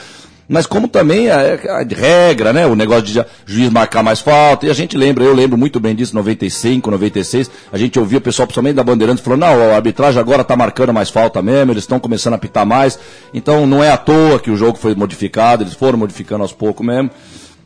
Mas 0.47 0.65
como 0.65 0.87
também 0.87 1.29
a, 1.29 1.77
a 1.77 1.83
de 1.83 1.95
regra, 1.95 2.51
né? 2.51 2.65
O 2.67 2.75
negócio 2.75 3.03
de 3.03 3.25
juiz 3.45 3.69
marcar 3.69 4.03
mais 4.03 4.19
falta. 4.19 4.65
E 4.65 4.69
a 4.69 4.73
gente 4.73 4.97
lembra, 4.97 5.23
eu 5.23 5.33
lembro 5.33 5.57
muito 5.57 5.79
bem 5.79 5.95
disso, 5.95 6.13
95, 6.15 6.91
96. 6.91 7.49
A 7.71 7.77
gente 7.77 7.97
ouvia 7.97 8.17
o 8.17 8.21
pessoal, 8.21 8.45
principalmente 8.45 8.75
da 8.75 8.83
Bandeirantes, 8.83 9.23
falando, 9.23 9.41
não, 9.41 9.71
a 9.71 9.75
arbitragem 9.75 10.19
agora 10.19 10.41
está 10.41 10.55
marcando 10.55 10.93
mais 10.93 11.09
falta 11.09 11.41
mesmo, 11.41 11.71
eles 11.71 11.83
estão 11.83 11.99
começando 11.99 12.33
a 12.33 12.35
apitar 12.35 12.65
mais. 12.65 12.99
Então 13.33 13.65
não 13.65 13.83
é 13.83 13.89
à 13.89 13.97
toa 13.97 14.39
que 14.39 14.51
o 14.51 14.57
jogo 14.57 14.77
foi 14.77 14.93
modificado, 14.95 15.63
eles 15.63 15.73
foram 15.73 15.97
modificando 15.97 16.43
aos 16.43 16.51
poucos 16.51 16.85
mesmo. 16.85 17.09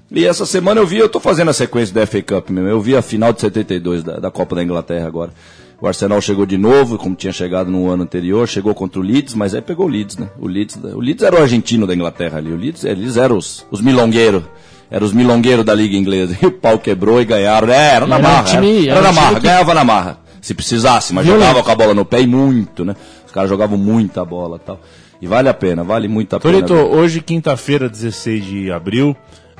E 0.09 0.25
essa 0.25 0.45
semana 0.45 0.79
eu 0.79 0.87
vi, 0.87 0.97
eu 0.97 1.09
tô 1.09 1.19
fazendo 1.19 1.49
a 1.49 1.53
sequência 1.53 1.93
da 1.93 2.05
FA 2.07 2.21
Cup 2.21 2.49
mesmo. 2.49 2.69
Eu 2.69 2.79
vi 2.79 2.95
a 2.95 3.01
final 3.01 3.33
de 3.33 3.41
72 3.41 4.03
da, 4.03 4.19
da 4.19 4.31
Copa 4.31 4.55
da 4.55 4.63
Inglaterra 4.63 5.07
agora. 5.07 5.31
O 5.79 5.85
Arsenal 5.87 6.19
chegou 6.21 6.45
de 6.45 6.57
novo, 6.57 6.97
como 6.97 7.15
tinha 7.15 7.31
chegado 7.31 7.69
no 7.69 7.87
ano 7.89 8.01
anterior, 8.03 8.47
chegou 8.47 8.73
contra 8.73 8.99
o 8.99 9.03
Leeds, 9.03 9.35
mas 9.35 9.53
aí 9.53 9.61
pegou 9.61 9.85
o 9.85 9.89
Leeds, 9.89 10.17
né? 10.17 10.27
O 10.39 10.47
Leeds, 10.47 10.75
o 10.83 10.99
Leeds 10.99 11.23
era 11.23 11.35
o 11.35 11.41
argentino 11.41 11.85
da 11.85 11.93
Inglaterra 11.93 12.39
ali. 12.39 12.51
O 12.51 12.55
Leeds, 12.57 12.83
eles 12.83 13.15
eram 13.15 13.37
os, 13.37 13.63
os 13.69 13.79
milongueiros. 13.79 14.41
Eram 14.89 15.05
os 15.05 15.13
milongueiros 15.13 15.63
da 15.63 15.75
Liga 15.75 15.95
Inglesa. 15.95 16.35
E 16.41 16.45
o 16.47 16.51
pau 16.51 16.79
quebrou 16.79 17.21
e 17.21 17.25
ganharam. 17.25 17.69
É, 17.69 17.93
era 17.93 18.07
na 18.07 18.15
Era 18.15 18.27
marra. 18.27 18.43
time- 18.43 18.87
era, 18.87 18.91
era 18.91 18.99
era 18.99 19.01
na 19.01 19.11
marra, 19.13 19.35
que- 19.35 19.41
ganhava 19.41 19.73
na 19.75 19.83
marra. 19.83 20.17
Se 20.41 20.53
precisasse, 20.53 21.13
mas 21.13 21.27
jogava 21.27 21.61
com 21.61 21.69
a 21.71 21.75
bola 21.75 21.93
no 21.93 22.05
pé 22.05 22.21
e 22.21 22.27
muito, 22.27 22.83
né? 22.85 22.95
Os 23.25 23.31
caras 23.31 23.49
jogavam 23.49 23.77
muita 23.77 24.23
bola 24.25 24.57
e 24.57 24.65
tal. 24.65 24.79
E 25.21 25.27
vale 25.27 25.49
a 25.49 25.53
pena, 25.53 25.83
vale 25.83 26.07
muito 26.07 26.35
a 26.35 26.39
pena. 26.39 26.53
Torito, 26.61 26.73
hoje, 26.73 27.21
quinta-feira, 27.21 27.89
16 27.89 28.45
de 28.45 28.71
abril, 28.71 29.15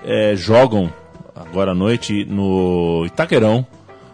é, 0.06 0.34
jogam 0.36 0.92
agora 1.36 1.72
à 1.72 1.76
noite 1.76 2.26
no 2.26 3.04
Itaquerão. 3.06 3.66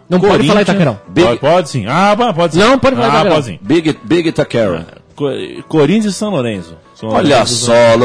Não 0.08 0.20
pode 0.20 0.46
falar 0.46 0.62
Itaquerão. 0.62 0.98
Pode, 1.14 1.38
pode 1.38 1.68
sim. 1.70 1.86
Ah, 1.88 2.14
pode- 2.16 2.34
pode 2.34 2.54
sim. 2.54 2.60
Não, 2.60 2.78
pode 2.78 2.96
falar 2.96 3.06
ah, 3.06 3.10
Itaquerão. 3.10 3.34
pode 3.34 3.46
sim. 3.46 3.58
Big, 3.62 3.98
Big 4.04 4.28
Itaquera. 4.28 4.86
Co- 5.16 5.30
Corinthians 5.68 6.14
e 6.14 6.18
São 6.18 6.30
Lourenço. 6.30 6.76
São 6.94 7.08
Olha 7.08 7.28
Lourenço, 7.36 7.54
só, 7.66 7.72
São- 7.72 7.98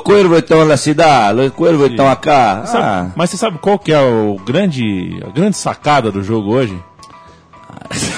cuervos 0.00 0.38
estão 0.38 0.64
na 0.64 0.76
cidade, 0.76 1.38
los 1.38 1.52
cuervos 1.52 1.90
estão 1.90 2.08
acá. 2.08 2.64
Sabe- 2.66 2.84
Ah, 2.84 3.06
Mas 3.16 3.30
você 3.30 3.36
sabe 3.36 3.58
qual 3.58 3.78
que 3.78 3.92
é 3.92 4.00
o 4.00 4.36
grande, 4.44 5.20
a 5.26 5.30
grande 5.30 5.56
sacada 5.56 6.10
do 6.12 6.22
jogo 6.22 6.52
hoje? 6.52 6.76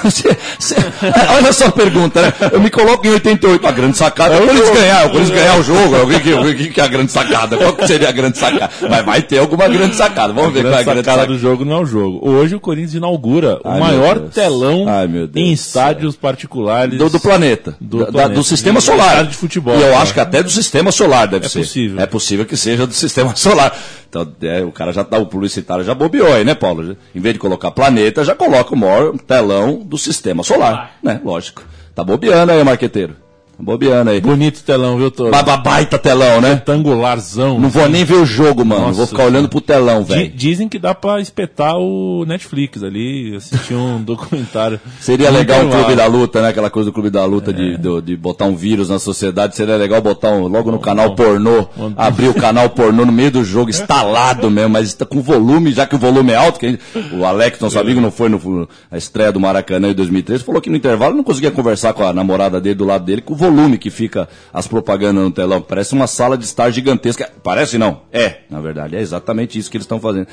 Você- 0.03 0.37
você- 0.59 0.75
olha 1.37 1.53
só 1.53 1.67
a 1.67 1.71
pergunta, 1.71 2.21
né? 2.21 2.33
Eu 2.51 2.59
me 2.61 2.69
coloco 2.69 3.05
em 3.07 3.11
88, 3.11 3.67
a 3.67 3.71
grande 3.71 3.97
sacada 3.97 4.35
é 4.35 4.37
o 4.37 4.45
Corinthians 4.47 4.69
ganhar, 4.69 5.05
o 5.05 5.09
Corinthians 5.11 5.39
ganhar 5.39 5.59
o 5.59 5.63
jogo. 5.63 5.95
O 6.03 6.07
que, 6.07 6.19
que- 6.19 6.33
o 6.33 6.81
é 6.81 6.83
a 6.83 6.87
grande 6.87 7.11
sacada? 7.11 7.57
Qual 7.57 7.73
que 7.73 7.87
seria 7.87 8.09
a 8.09 8.11
grande 8.11 8.37
sacada? 8.37 8.71
Mas 8.89 9.05
vai 9.05 9.21
ter 9.21 9.39
alguma 9.39 9.67
grande 9.67 9.95
sacada. 9.95 10.33
Vamos 10.33 10.49
A 10.49 10.53
ver 10.53 10.63
qual 10.63 10.73
é 10.73 10.81
a 10.81 10.83
grande 10.83 10.99
sacada 10.99 11.21
sacada. 11.21 11.27
do 11.27 11.39
jogo 11.39 11.65
não 11.65 11.73
é 11.77 11.79
o 11.79 11.85
jogo. 11.85 12.27
Hoje 12.29 12.55
o 12.55 12.59
Corinthians 12.59 12.93
inaugura 12.95 13.59
o 13.63 13.67
Ai, 13.67 13.73
meu 13.79 13.79
maior 13.83 14.19
telão 14.29 14.85
Ai, 14.87 15.09
em 15.35 15.51
estádios 15.51 16.15
particulares 16.15 16.97
Do, 16.97 17.09
do 17.09 17.19
planeta. 17.19 17.75
Do 17.79 17.99
Da- 17.99 18.11
planeta. 18.11 18.33
do 18.35 18.43
sistema 18.43 18.81
solar. 18.81 19.25
de 19.25 19.35
futebol, 19.35 19.75
E 19.77 19.81
eu 19.81 19.89
né? 19.89 19.95
acho 19.95 20.13
que 20.13 20.19
até 20.19 20.41
do 20.43 20.49
sistema 20.49 20.91
solar 20.91 21.27
deve 21.27 21.45
É 21.45 21.49
ser. 21.49 21.59
possível. 21.59 21.99
É 22.01 22.05
possível 22.05 22.45
que 22.45 22.57
seja 22.57 22.85
do 22.85 22.93
sistema 22.93 23.35
solar. 23.37 23.75
Então, 24.09 24.27
é, 24.43 24.61
o 24.61 24.71
cara 24.71 24.93
já 24.93 25.01
dá 25.01 25.17
o 25.17 25.25
publicitário, 25.25 25.83
já 25.83 25.95
bobeou 25.95 26.31
aí, 26.31 26.43
né, 26.43 26.53
Paulo? 26.53 26.95
Em 27.15 27.19
vez 27.19 27.33
de 27.33 27.39
colocar 27.39 27.71
planeta, 27.71 28.23
já 28.23 28.35
coloca 28.35 28.73
o 28.73 28.77
maior 28.77 29.13
telão 29.25 29.77
do 29.93 29.97
sistema 29.99 30.43
solar. 30.43 30.97
Né? 31.03 31.21
Lógico. 31.23 31.63
Tá 31.93 32.03
bobeando 32.03 32.51
aí, 32.51 32.63
marqueteiro. 32.63 33.15
Bobeando 33.63 34.09
aí. 34.11 34.21
Bonito 34.21 34.61
telão, 34.63 34.97
viu, 34.97 35.09
Toro? 35.09 35.31
Ba- 35.31 35.41
ba- 35.43 35.57
Baita 35.57 35.97
telão, 35.97 36.41
né? 36.41 36.53
Retangularzão. 36.55 37.59
Não 37.59 37.69
vou 37.69 37.87
nem 37.89 38.03
ver 38.03 38.15
o 38.15 38.25
jogo, 38.25 38.63
mano. 38.65 38.81
Nossa 38.87 38.97
vou 38.97 39.07
ficar 39.07 39.23
olhando 39.25 39.47
pro 39.49 39.61
telão, 39.61 40.03
velho. 40.03 40.31
Dizem 40.35 40.67
que 40.67 40.77
dá 40.77 40.93
pra 40.93 41.19
espetar 41.19 41.77
o 41.77 42.25
Netflix 42.27 42.83
ali, 42.83 43.35
assistir 43.35 43.73
um 43.75 44.01
documentário. 44.03 44.79
Seria 44.99 45.31
No 45.31 45.37
legal 45.37 45.65
o. 45.65 45.69
Clube 45.69 45.95
da 45.95 46.05
Luta, 46.05 46.41
né? 46.41 46.49
Aquela 46.49 46.69
coisa 46.69 46.89
do 46.89 46.93
Clube 46.93 47.09
da 47.09 47.25
Luta 47.25 47.51
É. 47.51 47.53
de, 47.53 47.77
do- 47.77 48.01
de 48.01 48.15
botar 48.15 48.45
um 48.45 48.55
vírus 48.55 48.89
na 48.89 48.99
sociedade. 48.99 49.55
Seria 49.55 49.75
legal 49.77 50.01
botar 50.01 50.31
um, 50.31 50.47
logo 50.47 50.71
no 50.71 50.79
canal 50.79 51.15
pornô, 51.15 51.67
abrir 51.95 52.27
o 52.27 52.33
canal 52.33 52.69
pornô 52.69 53.05
no 53.05 53.11
meio 53.11 53.31
do 53.31 53.43
jogo, 53.43 53.69
instalado 53.71 54.49
mesmo, 54.51 54.69
mas 54.71 54.87
está 54.87 55.05
com 55.05 55.21
volume, 55.21 55.71
já 55.71 55.85
que 55.85 55.95
o 55.95 55.99
volume 55.99 56.31
é 56.31 56.35
alto. 56.35 56.59
Que 56.59 56.71
gente- 56.71 56.81
o 57.13 57.25
Alex, 57.25 57.59
nosso 57.59 57.79
amigo, 57.79 58.01
não 58.01 58.11
foi 58.11 58.29
no, 58.29 58.67
na 58.91 58.97
estreia 58.97 59.31
do 59.31 59.39
Maracanã 59.39 59.89
em 59.89 59.93
2013, 59.93 60.43
falou 60.43 60.61
que 60.61 60.69
no 60.69 60.75
intervalo 60.75 61.15
não 61.15 61.23
conseguia 61.23 61.51
conversar 61.51 61.93
com 61.93 62.03
a 62.03 62.11
namorada 62.13 62.59
dele 62.59 62.75
do 62.75 62.85
lado 62.85 63.05
dele, 63.05 63.21
com 63.21 63.33
o 63.33 63.37
volume 63.37 63.52
que 63.77 63.89
fica 63.89 64.27
as 64.53 64.67
propagandas 64.67 65.23
no 65.23 65.31
telão. 65.31 65.61
Parece 65.61 65.93
uma 65.93 66.07
sala 66.07 66.37
de 66.37 66.45
estar 66.45 66.69
gigantesca. 66.71 67.31
Parece 67.43 67.77
não? 67.77 68.01
É, 68.11 68.39
na 68.49 68.59
verdade. 68.61 68.95
É 68.95 69.01
exatamente 69.01 69.57
isso 69.57 69.69
que 69.69 69.77
eles 69.77 69.85
estão 69.85 69.99
fazendo. 69.99 70.27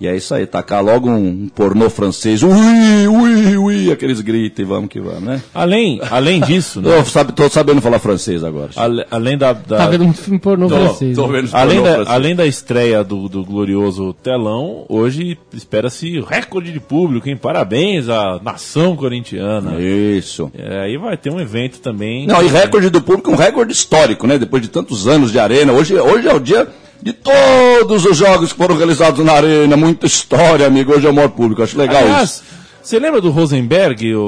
E 0.00 0.06
é 0.06 0.16
isso 0.16 0.32
aí, 0.32 0.46
tacar 0.46 0.82
logo 0.84 1.10
um, 1.10 1.48
pornô 1.48 1.90
francês, 1.90 2.42
ui, 2.44 3.06
ui, 3.08 3.56
ui, 3.56 3.90
aqueles 3.92 4.20
gritos 4.20 4.60
e 4.60 4.64
vamos 4.64 4.88
que 4.88 5.00
vamos, 5.00 5.22
né? 5.22 5.42
Além, 5.52 6.00
além 6.08 6.40
disso, 6.40 6.80
né? 6.80 6.88
Eu 6.98 7.04
sabe, 7.04 7.32
tô 7.32 7.48
sabendo 7.48 7.80
falar 7.80 7.98
francês 7.98 8.44
agora. 8.44 8.70
ale- 8.76 9.04
além 9.10 9.36
da, 9.36 9.52
da- 9.52 9.76
Tá 9.78 9.86
vendo 9.88 10.04
um 10.04 10.12
filme 10.12 10.38
pornô 10.38 10.68
Tô- 10.68 10.76
francês. 10.76 11.16
tô 11.16 11.26
né? 11.26 11.40
vendo 11.40 11.50
além, 11.52 11.76
pornô 11.78 11.82
da, 11.90 11.94
francês. 11.96 12.14
além 12.14 12.36
da 12.36 12.46
estreia 12.46 13.02
do, 13.02 13.28
do 13.28 13.44
glorioso 13.44 14.12
telão, 14.22 14.84
hoje 14.88 15.36
espera-se 15.52 16.20
recorde 16.20 16.72
de 16.72 16.78
público, 16.78 17.28
hein? 17.28 17.36
Parabéns 17.36 18.08
à 18.08 18.38
nação 18.40 18.94
corintiana. 18.96 19.80
Isso. 19.80 20.50
É, 20.56 20.82
aí 20.82 20.96
vai 20.96 21.16
ter 21.16 21.30
um 21.32 21.40
evento 21.40 21.80
também. 21.80 22.24
Não, 22.24 22.40
e 22.40 22.46
recorde 22.46 22.88
do 22.88 23.00
público, 23.02 23.32
um 23.32 23.36
recorde 23.36 23.72
histórico, 23.72 24.26
né? 24.28 24.38
Depois 24.38 24.62
de 24.62 24.68
tantos 24.68 25.08
anos 25.08 25.32
de 25.32 25.40
arena. 25.40 25.72
Hoje, 25.72 25.94
hoje 25.98 26.28
é 26.28 26.32
o 26.34 26.38
dia 26.38 26.68
de 27.02 27.12
todos 27.12 28.04
os 28.04 28.16
jogos 28.16 28.52
que 28.52 28.58
foram 28.58 28.76
realizados 28.76 29.24
na 29.24 29.32
arena. 29.32 29.76
Muita 29.76 30.06
história, 30.06 30.66
amigo. 30.66 30.92
Hoje 30.92 31.06
é 31.06 31.10
o 31.10 31.14
maior 31.14 31.28
público. 31.30 31.62
Acho 31.62 31.78
legal 31.78 32.02
Aliás, 32.02 32.30
isso. 32.30 32.42
você 32.82 32.98
lembra 32.98 33.20
do 33.20 33.30
Rosenberg? 33.30 34.14
O, 34.14 34.20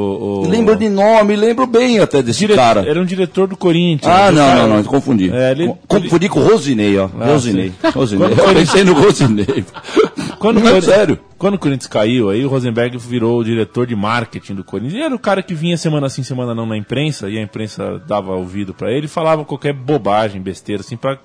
o- 0.45 0.49
Lembro 0.49 0.77
de 0.77 0.89
nome, 0.89 1.35
lembro 1.37 1.67
bem 1.67 1.99
até 1.99 2.23
desse 2.23 2.39
dire- 2.41 2.55
cara. 2.55 2.85
Era 2.89 3.01
um 3.01 3.05
diretor 3.05 3.47
do 3.49 3.57
Corinthians. 3.57 4.11
Ah, 4.13 4.31
não, 4.31 4.47
cara- 4.47 4.67
não, 4.67 4.77
não, 4.77 4.85
confundi. 4.85 5.31
É, 5.33 5.51
ele- 5.53 5.67
Co- 5.69 5.79
confundi 6.01 6.29
com 6.29 6.41
o 6.41 6.45
Rosinei, 6.49 6.97
ó. 6.99 7.09
Ah, 7.21 7.27
Rosinei. 7.27 7.73
Rosinei. 7.95 8.29
Quando- 8.29 8.49
Eu 8.49 8.55
pensei 8.55 8.85
no 8.85 8.93
Rosinei. 8.95 9.65
Quando, 10.39 10.59
não, 10.59 10.75
é 10.75 10.81
sério. 10.81 11.19
quando 11.37 11.57
o 11.57 11.59
Corinthians 11.59 11.87
caiu, 11.87 12.31
aí 12.31 12.43
o 12.43 12.49
Rosenberg 12.49 12.97
virou 12.97 13.41
o 13.41 13.45
diretor 13.45 13.87
de 13.87 13.95
marketing 13.95 14.55
do 14.55 14.65
Corinthians. 14.65 14.95
E 14.95 15.03
era 15.03 15.15
o 15.15 15.19
cara 15.19 15.43
que 15.43 15.53
vinha 15.53 15.77
semana 15.77 16.09
sim, 16.09 16.23
semana 16.23 16.55
não 16.55 16.65
na 16.65 16.79
imprensa, 16.79 17.29
e 17.29 17.37
a 17.37 17.43
imprensa 17.43 18.01
dava 18.07 18.33
ouvido 18.33 18.73
pra 18.73 18.91
ele 18.91 19.05
e 19.05 19.09
falava 19.09 19.45
qualquer 19.45 19.75
bobagem, 19.75 20.41
besteira, 20.41 20.81
assim, 20.81 20.97
pra. 20.97 21.19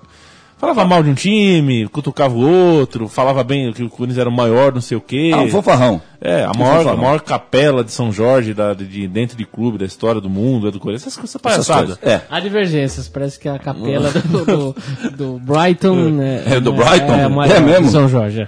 Falava 0.57 0.85
mal 0.85 1.03
de 1.03 1.09
um 1.09 1.13
time, 1.13 1.85
cutucava 1.89 2.33
o 2.33 2.39
outro, 2.79 3.09
falava 3.09 3.43
bem 3.43 3.73
que 3.73 3.83
o 3.83 3.89
Corinthians 3.89 4.17
era 4.19 4.29
o 4.29 4.31
maior, 4.31 4.73
não 4.73 4.79
sei 4.79 4.97
o 4.97 5.01
quê. 5.01 5.31
Ah, 5.33 5.41
um 5.41 5.49
fofarrão. 5.49 6.01
É, 6.21 6.43
a 6.45 6.53
maior, 6.57 6.87
a 6.87 6.95
maior 6.95 7.19
capela 7.21 7.83
de 7.83 7.91
São 7.91 8.11
Jorge, 8.11 8.53
da, 8.53 8.73
de, 8.73 9.05
dentro 9.07 9.37
de 9.37 9.45
clube, 9.45 9.77
da 9.77 9.85
história 9.85 10.21
do 10.21 10.29
mundo, 10.29 10.69
é 10.69 10.71
do 10.71 10.79
Corinthians. 10.79 11.03
Essas 11.13 11.17
coisas 11.17 11.35
Essas 11.35 11.67
palhaçadas. 11.67 11.97
coisas. 11.97 12.21
É. 12.21 12.25
Há 12.33 12.39
divergências, 12.39 13.07
parece 13.09 13.37
que 13.37 13.49
a 13.49 13.59
capela 13.59 14.09
do, 14.11 14.45
do, 14.45 14.75
do 15.11 15.39
Brighton. 15.39 15.95
né, 16.11 16.43
É, 16.47 16.59
do 16.59 16.71
Brighton? 16.71 17.13
É, 17.13 17.23
a 17.25 17.29
maior 17.29 17.55
É 17.57 17.59
mesmo? 17.59 17.85
de 17.87 17.91
São 17.91 18.07
Jorge. 18.07 18.47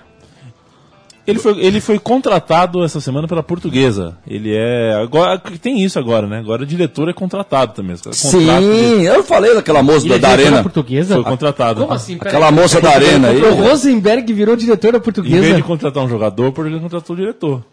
É. 1.27 1.31
Ele 1.31 1.39
foi, 1.39 1.59
ele 1.59 1.81
foi 1.81 1.99
contratado 1.99 2.83
essa 2.83 3.01
semana 3.01 3.27
pela 3.27 3.43
portuguesa. 3.43 4.17
Ele 4.25 4.55
é. 4.55 4.93
Agora, 4.93 5.37
tem 5.61 5.83
isso 5.83 5.99
agora, 5.99 6.25
né? 6.25 6.39
Agora 6.39 6.63
o 6.63 6.65
diretor 6.65 7.09
é 7.09 7.13
contratado 7.13 7.73
também. 7.73 7.95
Sim, 8.11 9.01
eu 9.03 9.23
falei 9.23 9.53
daquela 9.53 9.83
moça 9.83 10.07
da, 10.07 10.15
é 10.15 10.19
da 10.19 10.29
arena. 10.29 10.63
portuguesa? 10.63 11.15
Foi 11.15 11.23
contratado. 11.23 11.81
Como 11.81 11.93
assim? 11.93 12.15
Aquela 12.15 12.51
moça 12.51 12.79
da 12.79 12.91
arena 12.91 13.29
aí. 13.29 13.41
O 13.41 13.55
Rosenberg 13.55 14.31
virou 14.33 14.55
diretor 14.55 14.93
da 14.93 14.97
Em 14.97 15.01
vez 15.01 15.03
portuguesa. 15.03 15.55
de 15.55 15.63
contratar 15.63 16.03
um 16.03 16.09
jogador, 16.09 16.51
porque 16.51 16.71
ele 16.71 16.79
contratou 16.79 17.15
o 17.15 17.19
diretor. 17.19 17.63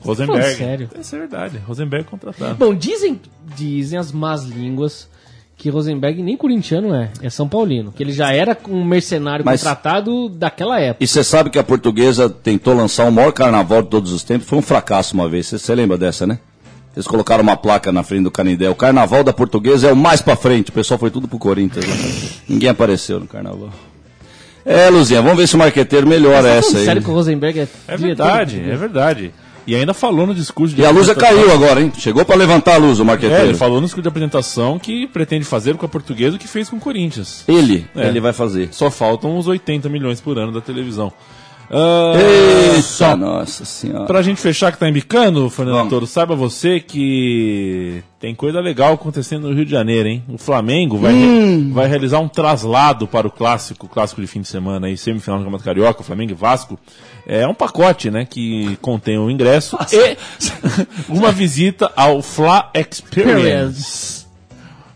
Rosenberg. 0.00 0.40
falando 0.40 0.56
sério? 0.56 0.90
Isso 0.98 1.14
é 1.14 1.18
verdade. 1.18 1.60
Rosenberg 1.66 2.06
contratado. 2.06 2.54
Bom, 2.54 2.74
dizem, 2.74 3.20
dizem 3.56 3.98
as 3.98 4.12
más 4.12 4.44
línguas 4.44 5.08
que 5.60 5.68
Rosenberg 5.68 6.22
nem 6.22 6.36
corintiano 6.38 6.94
é, 6.94 7.10
é 7.22 7.28
São 7.28 7.46
Paulino. 7.46 7.92
Que 7.92 8.02
ele 8.02 8.12
já 8.12 8.32
era 8.32 8.56
um 8.68 8.82
mercenário 8.82 9.44
Mas- 9.44 9.60
contratado 9.60 10.28
daquela 10.30 10.80
época. 10.80 11.04
E 11.04 11.06
você 11.06 11.22
sabe 11.22 11.50
que 11.50 11.58
a 11.58 11.62
portuguesa 11.62 12.30
tentou 12.30 12.74
lançar 12.74 13.06
o 13.06 13.12
maior 13.12 13.30
carnaval 13.30 13.82
de 13.82 13.88
todos 13.88 14.10
os 14.10 14.24
tempos. 14.24 14.48
Foi 14.48 14.58
um 14.58 14.62
fracasso 14.62 15.14
uma 15.14 15.28
vez. 15.28 15.46
Você- 15.46 15.74
lembra 15.74 15.98
dessa, 15.98 16.26
né? 16.26 16.38
Eles 16.96 17.06
colocaram 17.06 17.42
uma 17.42 17.56
placa 17.56 17.92
na 17.92 18.02
frente 18.02 18.24
do 18.24 18.30
Canindé. 18.30 18.68
O 18.70 18.74
carnaval 18.74 19.22
da 19.22 19.32
portuguesa 19.32 19.88
é 19.88 19.92
o 19.92 19.96
mais 19.96 20.20
pra 20.22 20.34
frente. 20.34 20.70
O 20.70 20.72
pessoal 20.72 20.98
foi 20.98 21.10
tudo 21.10 21.28
pro 21.28 21.38
Corinthians. 21.38 21.86
né? 21.86 21.94
Ninguém 22.48 22.70
apareceu 22.70 23.20
no 23.20 23.26
carnaval. 23.26 23.68
É, 24.64 24.88
Luzinha, 24.90 25.22
vamos 25.22 25.38
ver 25.38 25.46
se 25.46 25.54
o 25.54 25.58
marqueteiro 25.58 26.06
melhora 26.06 26.42
tá 26.42 26.48
essa 26.48 26.78
aí. 26.78 26.84
sério 26.84 27.02
que 27.02 27.08
o 27.10 27.14
Rosenberg 27.14 27.60
é 27.60 27.68
É 27.88 27.96
verdade, 27.96 28.58
da 28.60 28.72
é 28.72 28.76
verdade. 28.76 29.34
E 29.70 29.76
ainda 29.76 29.94
falou 29.94 30.26
no 30.26 30.34
discurso 30.34 30.74
de 30.74 30.82
E 30.82 30.84
a 30.84 30.90
luz 30.90 31.08
apresentação- 31.08 31.44
caiu 31.44 31.54
agora, 31.54 31.80
hein? 31.80 31.92
Chegou 31.96 32.24
pra 32.24 32.34
levantar 32.34 32.74
a 32.74 32.78
luz 32.78 32.98
o 32.98 33.02
É, 33.02 33.04
marqueteiro. 33.04 33.44
ele 33.44 33.54
falou 33.56 33.76
no 33.80 33.86
discurso 33.86 34.02
de 34.02 34.08
apresentação 34.08 34.80
que 34.80 35.06
pretende 35.06 35.44
fazer 35.44 35.76
com 35.76 35.86
a 35.86 35.88
portuguesa 35.88 36.34
o 36.34 36.38
que 36.40 36.48
fez 36.48 36.68
com 36.68 36.76
o 36.76 36.80
Corinthians. 36.80 37.44
Ele, 37.46 37.86
É. 37.94 38.08
ele 38.08 38.18
vai 38.20 38.32
fazer. 38.32 38.70
Só 38.72 38.90
faltam 38.90 39.38
uns 39.38 39.46
80 39.46 39.88
milhões 39.88 40.20
por 40.20 40.38
ano 40.38 40.50
da 40.50 40.60
televisão. 40.60 41.12
Ah, 41.72 42.14
Eita, 42.74 43.14
nossa 43.16 43.64
senhora. 43.64 44.04
Pra 44.06 44.22
gente 44.22 44.40
fechar 44.40 44.72
que 44.72 44.78
tá 44.78 44.88
embicando, 44.88 45.48
Fernando 45.48 45.74
Vamos. 45.76 45.90
Toro, 45.90 46.06
saiba 46.06 46.34
você 46.34 46.80
que 46.80 48.02
tem 48.18 48.34
coisa 48.34 48.58
legal 48.60 48.94
acontecendo 48.94 49.48
no 49.48 49.54
Rio 49.54 49.64
de 49.64 49.70
Janeiro, 49.70 50.08
hein? 50.08 50.24
O 50.28 50.36
Flamengo 50.36 50.98
vai, 50.98 51.12
Hum. 51.14 51.70
vai 51.72 51.86
realizar 51.86 52.18
um 52.18 52.26
traslado 52.28 53.06
para 53.06 53.26
o 53.26 53.30
clássico, 53.30 53.86
clássico 53.86 54.20
de 54.20 54.26
fim 54.26 54.40
de 54.40 54.48
semana 54.48 54.88
aí, 54.88 54.96
semifinal 54.96 55.38
do 55.38 55.44
Campeonato 55.44 55.64
Carioca, 55.64 56.02
Flamengo 56.02 56.32
e 56.32 56.34
Vasco. 56.34 56.76
É 57.26 57.46
um 57.46 57.54
pacote, 57.54 58.10
né, 58.10 58.26
que 58.28 58.76
contém 58.82 59.16
o 59.18 59.30
ingresso 59.30 59.78
e 59.92 60.16
uma 61.08 61.30
visita 61.30 61.92
ao 61.94 62.20
Fla 62.20 62.68
Experience. 62.74 64.26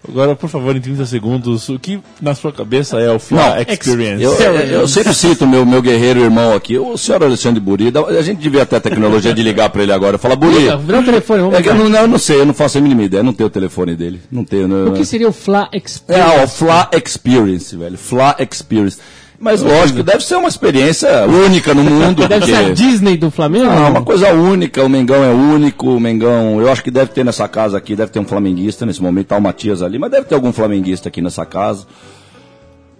Agora, 0.07 0.37
por 0.37 0.51
favor, 0.51 0.77
em 0.77 0.81
30 0.81 1.07
segundos, 1.07 1.69
o 1.71 1.79
que 1.79 1.99
na 2.21 2.35
sua 2.35 2.53
cabeça 2.53 3.01
é 3.01 3.11
o 3.11 3.19
Fla 3.19 3.57
Não, 3.57 3.63
Experience? 3.75 4.23
Eu, 4.23 4.33
eu- 4.35 4.81
eu 4.81 4.89
sempre 4.89 5.15
cito 5.15 5.47
meu, 5.47 5.65
meu 5.65 5.81
guerreiro 5.81 6.21
irmão 6.21 6.55
aqui, 6.55 6.79
o 6.79 6.97
senhor 6.99 7.23
Alexandre 7.23 7.59
Buri. 7.61 7.93
A 8.19 8.23
gente 8.23 8.39
devia 8.41 8.67
ter 8.67 8.77
a 8.77 8.81
tecnologia 8.81 9.33
de 9.33 9.43
ligar 9.43 9.71
pra 9.71 9.83
ele 9.83 9.93
agora. 9.93 10.19
Fala, 10.19 10.37
Buri. 10.37 10.59
Liga, 10.59 10.77
Dá 10.77 11.01
o 11.01 11.05
telefone, 11.05 11.41
vamos 11.43 11.59
É 11.59 11.63
que 11.63 11.69
eu 11.71 11.75
não, 11.75 11.87
eu 12.01 12.07
não 12.09 12.19
sei, 12.19 12.41
eu 12.41 12.47
não 12.47 12.53
faço 12.55 12.77
a 12.79 12.81
mínima 12.83 13.03
ideia, 13.03 13.23
não 13.23 13.33
tenho 13.33 13.47
o 13.47 13.51
telefone 13.51 13.97
dele. 13.97 14.21
Não 14.31 14.45
tenho. 14.45 14.69
Não, 14.69 14.89
O 14.89 14.93
que 14.93 15.05
seria 15.07 15.29
o 15.29 15.33
Fla 15.33 15.69
É, 15.73 15.79
Experience? 15.79 16.31
ó, 16.43 16.47
Fla 16.47 16.91
Experience, 16.93 17.75
velho. 17.77 17.97
Fla 17.97 18.37
Experience. 18.39 18.99
Mas 19.39 19.61
lógico, 19.63 20.03
deve 20.03 20.25
ser 20.25 20.37
uma 20.37 20.49
experiência 20.49 21.27
única 21.27 21.75
no 21.75 21.83
mundo. 21.85 22.27
Deve 22.29 22.47
ser 22.47 22.55
a 22.55 22.59
porque- 22.59 22.73
Disney 22.75 23.17
do 23.17 23.31
Flamengo? 23.31 23.67
Não, 23.67 23.91
uma 23.91 24.03
coisa 24.03 24.33
única, 24.33 24.83
o 24.83 24.89
Mengão 24.89 25.23
é 25.25 25.31
único, 25.31 25.89
o 25.89 26.01
Mengão, 26.01 26.61
eu 26.61 26.71
acho 26.71 26.83
que 26.83 26.91
deve 26.91 27.11
ter 27.11 27.25
nessa 27.25 27.47
casa 27.49 27.77
aqui, 27.77 27.95
deve 27.97 28.13
ter 28.13 28.21
um 28.21 28.25
flamenguista 28.25 28.87
nesse 28.87 29.03
momento, 29.03 29.27
tá 29.29 29.37
o 29.37 29.43
Matias 29.43 29.83
ali, 29.83 29.99
mas 29.99 30.11
deve 30.11 30.27
ter 30.27 30.35
algum 30.35 30.53
flamenguista 30.53 31.09
aqui 31.09 31.21
nessa 31.21 31.45
casa. 31.45 31.87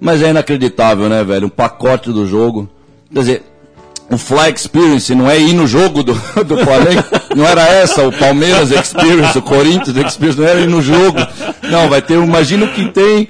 Mas 0.01 0.23
é 0.23 0.31
inacreditável, 0.31 1.09
né, 1.09 1.23
velho? 1.25 1.47
Um 1.47 1.51
pacote 1.51 2.11
do 2.13 2.27
jogo. 2.27 2.69
Quer 3.13 3.21
dizer, 3.21 3.43
o 4.11 4.19
Fly 4.19 4.53
Experience 4.55 5.15
não 5.15 5.29
é 5.31 5.39
ir 5.39 5.53
no 5.55 5.67
jogo 5.67 6.03
do, 6.03 6.13
do 6.45 6.57
Flamengo, 6.59 7.03
não 7.35 7.47
era 7.47 7.63
essa, 7.63 8.07
o 8.07 8.13
Palmeiras 8.13 8.71
Experience, 8.71 9.37
o 9.39 9.43
Corinthians 9.43 9.97
Experience, 9.97 10.39
não 10.41 10.47
era 10.47 10.61
ir 10.61 10.69
no 10.69 10.81
jogo. 10.83 11.19
Não, 11.63 11.89
vai 11.89 12.03
ter, 12.03 12.15
imagina 12.15 12.67
o 12.67 12.69
que 12.69 12.89
tem. 12.91 13.27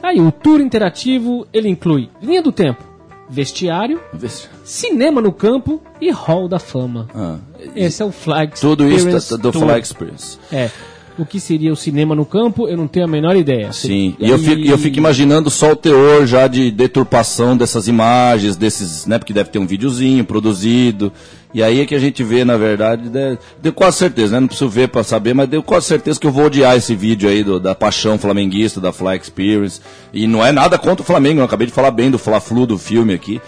Aí, 0.00 0.20
o 0.20 0.30
tour 0.30 0.60
interativo, 0.60 1.44
ele 1.52 1.68
inclui 1.68 2.08
linha 2.22 2.40
do 2.40 2.52
tempo, 2.52 2.84
vestiário, 3.28 4.00
se- 4.28 4.48
cinema 4.64 5.20
no 5.20 5.32
campo 5.32 5.82
e 6.00 6.10
hall 6.10 6.48
da 6.48 6.58
fama. 6.58 7.08
Ah, 7.14 7.36
Esse 7.76 8.02
é 8.02 8.04
o 8.04 8.12
Flag 8.12 8.58
tudo 8.60 8.84
isso 8.86 9.08
Experience 9.08 9.36
do 9.38 9.52
Tour. 9.52 9.62
Fly 9.68 9.80
Experience. 9.80 10.38
É. 10.52 10.70
O 11.18 11.26
que 11.26 11.40
seria 11.40 11.72
o 11.72 11.76
cinema 11.76 12.14
no 12.14 12.24
campo, 12.24 12.68
eu 12.68 12.76
não 12.76 12.86
tenho 12.86 13.04
a 13.04 13.08
menor 13.08 13.34
ideia. 13.34 13.72
Sim, 13.72 14.14
e 14.20 14.30
eu 14.30 14.38
fico, 14.38 14.62
eu 14.70 14.78
fico 14.78 14.98
imaginando 14.98 15.50
só 15.50 15.72
o 15.72 15.76
teor 15.76 16.24
já 16.26 16.46
de 16.46 16.70
deturpação 16.70 17.56
dessas 17.56 17.88
imagens, 17.88 18.54
desses, 18.56 19.04
né? 19.04 19.18
Porque 19.18 19.32
deve 19.32 19.50
ter 19.50 19.58
um 19.58 19.66
videozinho 19.66 20.24
produzido. 20.24 21.12
E 21.52 21.60
aí 21.62 21.80
é 21.80 21.86
que 21.86 21.94
a 21.94 21.98
gente 21.98 22.22
vê, 22.22 22.44
na 22.44 22.56
verdade, 22.56 23.08
de, 23.08 23.38
deu 23.60 23.72
quase 23.72 23.96
certeza, 23.96 24.34
né? 24.34 24.40
Não 24.40 24.46
preciso 24.48 24.68
ver 24.70 24.88
pra 24.88 25.02
saber, 25.02 25.34
mas 25.34 25.48
deu 25.48 25.62
quase 25.62 25.86
certeza 25.86 26.20
que 26.20 26.26
eu 26.26 26.30
vou 26.30 26.44
odiar 26.44 26.76
esse 26.76 26.94
vídeo 26.94 27.28
aí 27.28 27.42
do- 27.42 27.58
da 27.58 27.74
paixão 27.74 28.16
flamenguista, 28.18 28.80
da 28.80 28.92
Fly 28.92 29.16
Experience. 29.16 29.80
E 30.12 30.26
não 30.28 30.44
é 30.44 30.52
nada 30.52 30.78
contra 30.78 31.02
o 31.02 31.06
Flamengo, 31.06 31.40
eu 31.40 31.44
acabei 31.44 31.66
de 31.66 31.72
falar 31.72 31.90
bem 31.90 32.10
do 32.10 32.18
Fla-Flu 32.18 32.64
do 32.66 32.78
filme 32.78 33.12
aqui. 33.14 33.40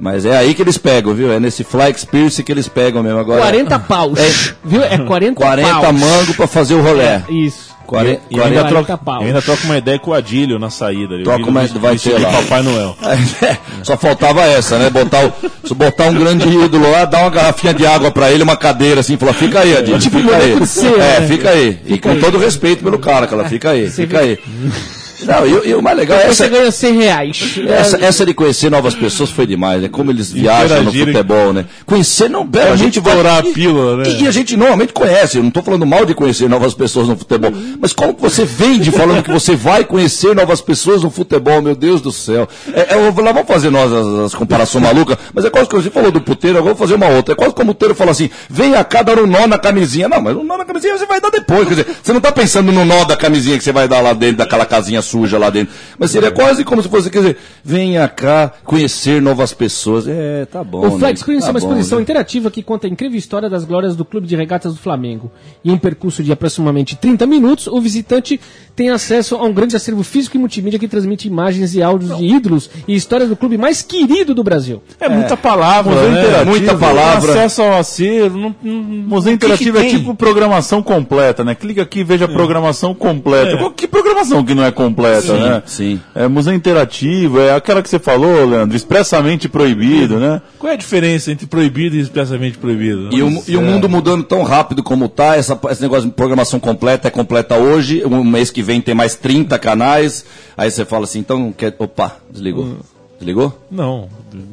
Mas 0.00 0.24
é 0.24 0.36
aí 0.36 0.54
que 0.54 0.62
eles 0.62 0.78
pegam, 0.78 1.12
viu? 1.14 1.32
É 1.32 1.40
nesse 1.40 1.64
Fly 1.64 1.90
Experience 1.90 2.42
que 2.42 2.52
eles 2.52 2.68
pegam 2.68 3.02
mesmo 3.02 3.18
agora. 3.18 3.40
40 3.40 3.78
paus. 3.80 4.18
Viu? 4.64 4.82
É 4.84 4.96
40, 4.98 5.34
40 5.34 5.68
paus. 5.80 5.94
mango 6.00 6.34
pra 6.34 6.46
fazer 6.46 6.74
o 6.74 6.82
rolê. 6.82 7.02
É, 7.02 7.22
isso. 7.28 7.68
Quare- 7.84 8.20
E 8.30 8.34
ainda, 8.38 8.60
40 8.60 8.68
troca, 8.68 8.98
pau. 8.98 9.22
e 9.22 9.26
ainda 9.28 9.40
troca 9.40 9.64
uma 9.64 9.78
ideia 9.78 9.98
com 9.98 10.10
o 10.10 10.14
Adílio 10.14 10.58
na 10.58 10.68
saída. 10.68 11.14
ali. 11.14 11.22
O 11.22 11.24
Troca 11.24 11.40
Adílio 11.42 11.58
uma- 11.72 11.80
vai 11.80 11.96
ter 11.98 12.18
lá. 12.20 12.30
Papai 12.32 12.62
Noel. 12.62 12.94
É, 13.42 13.56
Só 13.82 13.96
faltava 13.96 14.42
essa, 14.44 14.76
né? 14.78 14.90
Botar, 14.90 15.24
o, 15.24 15.32
se 15.66 15.72
botar 15.74 16.04
um 16.08 16.14
grande 16.14 16.46
ídolo 16.48 16.90
lá, 16.90 17.06
dar 17.06 17.20
uma 17.22 17.30
garrafinha 17.30 17.72
de 17.72 17.86
água 17.86 18.10
pra 18.10 18.30
ele, 18.30 18.42
uma 18.42 18.56
cadeira 18.56 19.00
assim, 19.00 19.16
falar, 19.16 19.32
fica 19.32 19.60
aí, 19.60 19.74
Adilho, 19.76 19.98
Tipo 19.98 20.18
fica 20.20 20.36
aí. 20.36 20.66
cera, 20.66 21.02
É, 21.02 21.20
né? 21.20 21.26
fica 21.28 21.48
aí. 21.50 21.78
E 21.86 21.98
com 21.98 22.14
todo 22.20 22.36
respeito 22.38 22.84
pelo 22.84 22.98
cara, 22.98 23.26
que 23.26 23.32
ela 23.32 23.48
fica 23.48 23.70
aí, 23.70 23.88
fica 23.90 24.18
aí. 24.20 24.38
Não, 25.22 25.46
e, 25.46 25.68
e 25.70 25.74
o 25.74 25.82
mais 25.82 25.96
legal 25.96 26.18
é 26.18 26.22
Você 26.26 26.44
essa, 26.44 26.48
ganha 26.48 26.70
100 26.70 26.96
reais. 26.98 27.54
essa, 27.68 28.04
essa 28.04 28.26
de 28.26 28.34
conhecer 28.34 28.70
novas 28.70 28.94
pessoas 28.94 29.30
foi 29.30 29.46
demais, 29.46 29.82
né? 29.82 29.88
Como 29.88 30.10
eles 30.10 30.30
viajam 30.30 30.82
no 30.84 30.92
futebol, 30.92 31.52
né? 31.52 31.66
Conhecer 31.84 32.28
não 32.28 32.46
pera, 32.46 32.70
É 32.70 32.72
a 32.72 32.76
gente 32.76 33.00
vai 33.00 33.18
a 33.26 33.40
e- 33.40 33.52
pílula, 33.52 33.96
né? 33.98 34.10
E, 34.10 34.24
e 34.24 34.28
a 34.28 34.30
gente 34.30 34.56
normalmente 34.56 34.92
conhece, 34.92 35.36
eu 35.36 35.42
não 35.42 35.48
estou 35.48 35.62
falando 35.62 35.84
mal 35.84 36.04
de 36.04 36.14
conhecer 36.14 36.48
novas 36.48 36.74
pessoas 36.74 37.08
no 37.08 37.16
futebol, 37.16 37.52
mas 37.80 37.92
como 37.92 38.14
que 38.14 38.20
você 38.22 38.44
vende 38.44 38.90
falando 38.90 39.22
que 39.22 39.30
você 39.30 39.56
vai 39.56 39.84
conhecer 39.84 40.34
novas 40.34 40.60
pessoas 40.60 41.02
no 41.02 41.10
futebol, 41.10 41.60
meu 41.60 41.74
Deus 41.74 42.00
do 42.00 42.12
céu. 42.12 42.48
É, 42.72 42.94
é, 42.94 42.96
lá 42.96 43.32
vamos 43.32 43.48
fazer 43.48 43.70
nós 43.70 43.92
as, 43.92 44.06
as 44.26 44.34
comparações 44.34 44.84
malucas, 44.84 45.16
mas 45.34 45.44
é 45.44 45.50
quase 45.50 45.68
que 45.68 45.74
você 45.76 45.90
falou 45.90 46.10
do 46.10 46.20
puteiro, 46.20 46.58
agora 46.58 46.72
eu 46.72 46.76
vou 46.76 46.86
fazer 46.86 46.94
uma 46.94 47.08
outra. 47.08 47.32
É 47.34 47.36
quase 47.36 47.54
como 47.54 47.72
o 47.72 47.74
puteiro 47.74 47.94
fala 47.94 48.12
assim, 48.12 48.30
vem 48.48 48.72
cá 48.84 49.02
dar 49.02 49.18
um 49.18 49.26
nó 49.26 49.46
na 49.46 49.58
camisinha. 49.58 50.08
Não, 50.08 50.20
mas 50.20 50.36
um 50.36 50.44
nó 50.44 50.56
na 50.56 50.64
camisinha 50.64 50.96
você 50.96 51.06
vai 51.06 51.20
dar 51.20 51.30
depois, 51.30 51.64
quer 51.68 51.74
dizer, 51.74 51.86
você 52.02 52.12
não 52.12 52.18
está 52.18 52.30
pensando 52.32 52.70
no 52.72 52.84
nó 52.84 53.04
da 53.04 53.16
camisinha 53.16 53.58
que 53.58 53.64
você 53.64 53.72
vai 53.72 53.88
dar 53.88 54.00
lá 54.00 54.12
dentro, 54.12 54.36
daquela 54.38 54.64
casinha 54.64 55.02
suja 55.08 55.38
lá 55.38 55.50
dentro. 55.50 55.74
Mas 55.98 56.10
seria 56.10 56.30
quase 56.30 56.64
como 56.64 56.82
se 56.82 56.88
fosse, 56.88 57.10
quer 57.10 57.18
dizer, 57.18 57.36
venha 57.64 58.06
cá 58.08 58.52
conhecer 58.64 59.20
novas 59.20 59.52
pessoas. 59.52 60.06
É, 60.06 60.46
tá 60.46 60.62
bom. 60.62 60.86
O 60.86 60.90
Flag 60.98 61.04
né? 61.04 61.12
Experience 61.12 61.46
Tá 61.46 61.50
é 61.50 61.52
uma 61.52 61.58
exposição 61.58 61.98
né? 61.98 62.02
interativa 62.02 62.50
que 62.50 62.62
conta 62.62 62.86
a 62.86 62.90
incrível 62.90 63.18
história 63.18 63.48
das 63.48 63.64
glórias 63.64 63.96
do 63.96 64.04
Clube 64.04 64.26
de 64.26 64.36
Regatas 64.36 64.74
do 64.74 64.78
Flamengo. 64.78 65.30
Em 65.64 65.70
um 65.70 65.78
percurso 65.78 66.22
de 66.22 66.30
aproximadamente 66.30 66.96
30 66.96 67.26
minutos, 67.26 67.66
o 67.66 67.80
visitante 67.80 68.40
tem 68.78 68.90
acesso 68.90 69.34
a 69.34 69.42
um 69.42 69.52
grande 69.52 69.74
acervo 69.74 70.04
físico 70.04 70.36
e 70.36 70.38
multimídia 70.38 70.78
que 70.78 70.86
transmite 70.86 71.26
imagens 71.26 71.74
e 71.74 71.82
áudios 71.82 72.16
de 72.16 72.24
ídolos 72.24 72.70
e 72.86 72.94
histórias 72.94 73.28
do 73.28 73.34
clube 73.34 73.58
mais 73.58 73.82
querido 73.82 74.32
do 74.36 74.44
Brasil. 74.44 74.80
É 75.00 75.08
muita 75.08 75.36
palavra, 75.36 75.92
Museu 75.92 76.08
né? 76.12 76.20
interativo, 76.20 76.50
muita 76.50 76.74
palavra. 76.76 77.32
Acesso 77.32 77.60
ao 77.62 77.76
acervo. 77.76 78.38
Não, 78.38 78.54
não, 78.62 78.72
Museu 78.72 79.34
o 79.34 79.36
que 79.36 79.40
que 79.40 79.46
interativo 79.46 79.78
é 79.78 79.84
tipo 79.88 80.14
programação 80.14 80.80
completa, 80.80 81.42
né? 81.42 81.56
Clica 81.56 81.82
aqui 81.82 82.00
e 82.00 82.04
veja 82.04 82.26
a 82.26 82.28
programação 82.28 82.94
completa. 82.94 83.56
Qual- 83.56 83.72
Que 83.72 83.88
programação 83.88 84.44
que 84.44 84.54
não 84.54 84.62
é 84.64 84.70
completa, 84.70 85.22
Sim, 85.22 85.32
né? 85.40 85.62
sim. 85.66 86.00
É 86.14 86.28
museu 86.28 86.54
interativo, 86.54 87.40
é 87.40 87.52
aquela 87.54 87.82
que 87.82 87.88
você 87.90 87.98
falou, 87.98 88.44
Leandro, 88.46 88.76
expressamente 88.76 89.48
proibido, 89.48 90.20
né? 90.20 90.40
Qual 90.56 90.70
é 90.70 90.74
a 90.74 90.78
diferença 90.78 91.32
entre 91.32 91.48
proibido 91.48 91.96
e 91.96 92.00
expressamente 92.00 92.56
proibido? 92.58 93.08
E 93.12 93.20
o, 93.22 93.42
e 93.48 93.56
o 93.56 93.60
mundo 93.60 93.88
mudando 93.88 94.22
tão 94.22 94.44
rápido 94.44 94.84
como 94.84 95.08
tá, 95.08 95.34
essa, 95.36 95.58
esse 95.68 95.82
negócio 95.82 96.06
de 96.08 96.14
programação 96.14 96.60
completa 96.60 97.08
é 97.08 97.10
completa 97.10 97.56
hoje, 97.56 98.04
um 98.04 98.22
mês 98.22 98.50
que 98.52 98.62
vem 98.68 98.80
tem 98.82 98.94
mais 98.94 99.14
30 99.16 99.58
canais, 99.58 100.24
aí 100.56 100.70
você 100.70 100.84
fala 100.84 101.04
assim, 101.04 101.20
então, 101.20 101.50
quer, 101.56 101.74
opa, 101.78 102.16
desligou. 102.30 102.76
Desligou? 103.18 103.58
Não. 103.70 104.08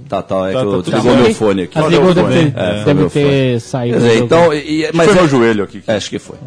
Tá, 0.09 0.21
tá, 0.23 0.49
é 0.49 0.53
Tá, 0.53 0.59
que 0.59 0.65
tá 0.65 0.71
eu 0.71 0.83
tudo 0.83 0.91
desligou 0.95 1.17
meu 1.17 1.35
fone 1.35 1.61
aqui. 1.63 1.79
Desligou 1.79 2.13
deve 2.13 2.27
fone. 2.33 2.51
ter, 2.51 2.59
É, 2.59 2.83
deve 2.85 3.09
ter 3.09 3.59
saído. 3.61 3.97
Dizer, 3.99 4.17
então, 4.17 4.53
e- 4.53 4.89
mas 4.93 5.05
Foi 5.07 5.13
é- 5.15 5.19
meu 5.19 5.27
joelho 5.27 5.63
aqui. 5.65 5.83
É, 5.85 5.95
acho 5.95 6.09
que 6.09 6.17
foi. 6.17 6.37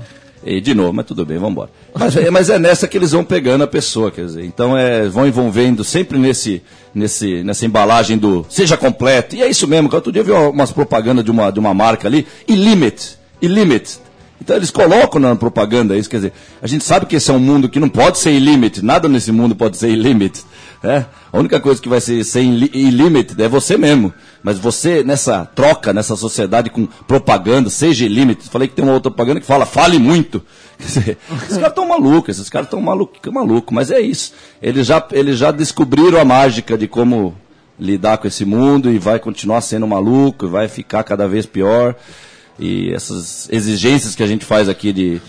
E 0.45 0.61
de 0.61 0.73
novo, 0.75 0.93
mas 0.93 1.05
tudo 1.05 1.27
bem, 1.27 1.37
vamos 1.37 1.53
embora. 1.53 1.71
Mas, 1.95 2.16
é- 2.16 2.31
mas 2.31 2.49
é 2.51 2.59
nessa 2.59 2.89
que 2.89 2.97
eles 2.97 3.12
vão 3.12 3.23
pegando 3.23 3.62
a 3.64 3.66
pessoa, 3.66 4.11
quer 4.11 4.25
dizer. 4.25 4.45
Então 4.45 4.77
é, 4.77 5.07
vão 5.09 5.27
envolvendo 5.29 5.85
sempre 5.85 6.16
nesse, 6.19 6.62
nesse, 6.95 7.43
nessa 7.45 7.66
embalagem 7.66 8.16
do 8.16 8.47
seja 8.49 8.77
completo. 8.77 9.37
E 9.37 9.43
é 9.43 9.49
isso 9.49 9.69
mesmo, 9.69 9.89
que 9.89 9.95
outro 9.95 10.11
dia 10.11 10.23
eu 10.23 10.25
vi 10.25 10.33
uma- 10.33 10.49
umas 10.49 10.73
propagandas 10.73 11.25
de 11.25 11.31
uma, 11.31 11.51
de 11.53 11.59
uma 11.61 11.75
marca 11.75 12.09
ali, 12.09 12.27
e 12.49 12.55
limit, 12.55 13.16
e 13.43 13.47
limit. 13.47 13.99
Então 14.41 14.55
eles 14.57 14.70
colocam 14.70 15.20
na 15.20 15.34
propaganda 15.34 15.97
isso, 15.97 16.09
quer 16.09 16.16
dizer, 16.18 16.32
a 16.62 16.66
gente 16.66 16.84
sabe 16.84 17.07
que 17.07 17.16
esse 17.16 17.30
é 17.30 17.34
um 17.34 17.41
mundo 17.41 17.68
que 17.68 17.80
não 17.80 17.89
pode 17.89 18.18
ser 18.18 18.30
illimit, 18.30 18.82
nada 18.84 19.09
nesse 19.09 19.32
mundo 19.32 19.55
pode 19.55 19.76
ser 19.76 19.89
illimit. 19.91 20.45
É? 20.82 21.05
A 21.32 21.39
única 21.39 21.59
coisa 21.59 21.82
que 21.82 21.89
vai 21.89 22.01
ser, 22.01 22.22
ser 22.24 22.41
ili- 22.43 22.70
illimit 22.72 23.34
é 23.36 23.49
você 23.49 23.76
mesmo. 23.76 24.14
Mas 24.45 24.57
você, 24.61 25.03
nessa 25.03 25.45
troca, 25.45 25.93
nessa 25.93 26.14
sociedade 26.14 26.70
com 26.70 26.86
propaganda, 26.86 27.68
seja 27.68 28.05
illimit, 28.07 28.49
falei 28.49 28.68
que 28.68 28.74
tem 28.74 28.84
uma 28.84 28.95
outra 28.95 29.11
propaganda 29.11 29.41
que 29.41 29.47
fala, 29.47 29.66
fale 29.66 29.99
muito. 29.99 30.41
Quer 30.78 30.84
dizer, 30.86 31.18
esses 31.43 31.57
caras 31.57 31.70
estão 31.70 31.89
malucos, 31.89 32.36
esses 32.36 32.49
caras 32.49 32.66
estão 32.68 32.80
malucos, 32.80 33.32
maluco, 33.32 33.74
mas 33.74 33.91
é 33.91 34.01
isso. 34.01 34.32
Eles 34.62 34.86
já, 34.86 35.05
eles 35.11 35.36
já 35.36 35.51
descobriram 35.51 36.20
a 36.20 36.24
mágica 36.24 36.78
de 36.78 36.86
como 36.86 37.34
lidar 37.78 38.18
com 38.18 38.28
esse 38.28 38.45
mundo 38.45 38.89
e 38.89 38.99
vai 39.01 39.18
continuar 39.18 39.61
sendo 39.62 39.86
maluco, 39.86 40.47
vai 40.47 40.68
ficar 40.68 41.03
cada 41.03 41.26
vez 41.26 41.45
pior. 41.45 41.97
E 42.59 42.92
essas 42.92 43.48
exigências 43.50 44.14
que 44.14 44.22
a 44.22 44.26
gente 44.26 44.44
faz 44.44 44.68
aqui 44.68 44.92
de 44.92 45.20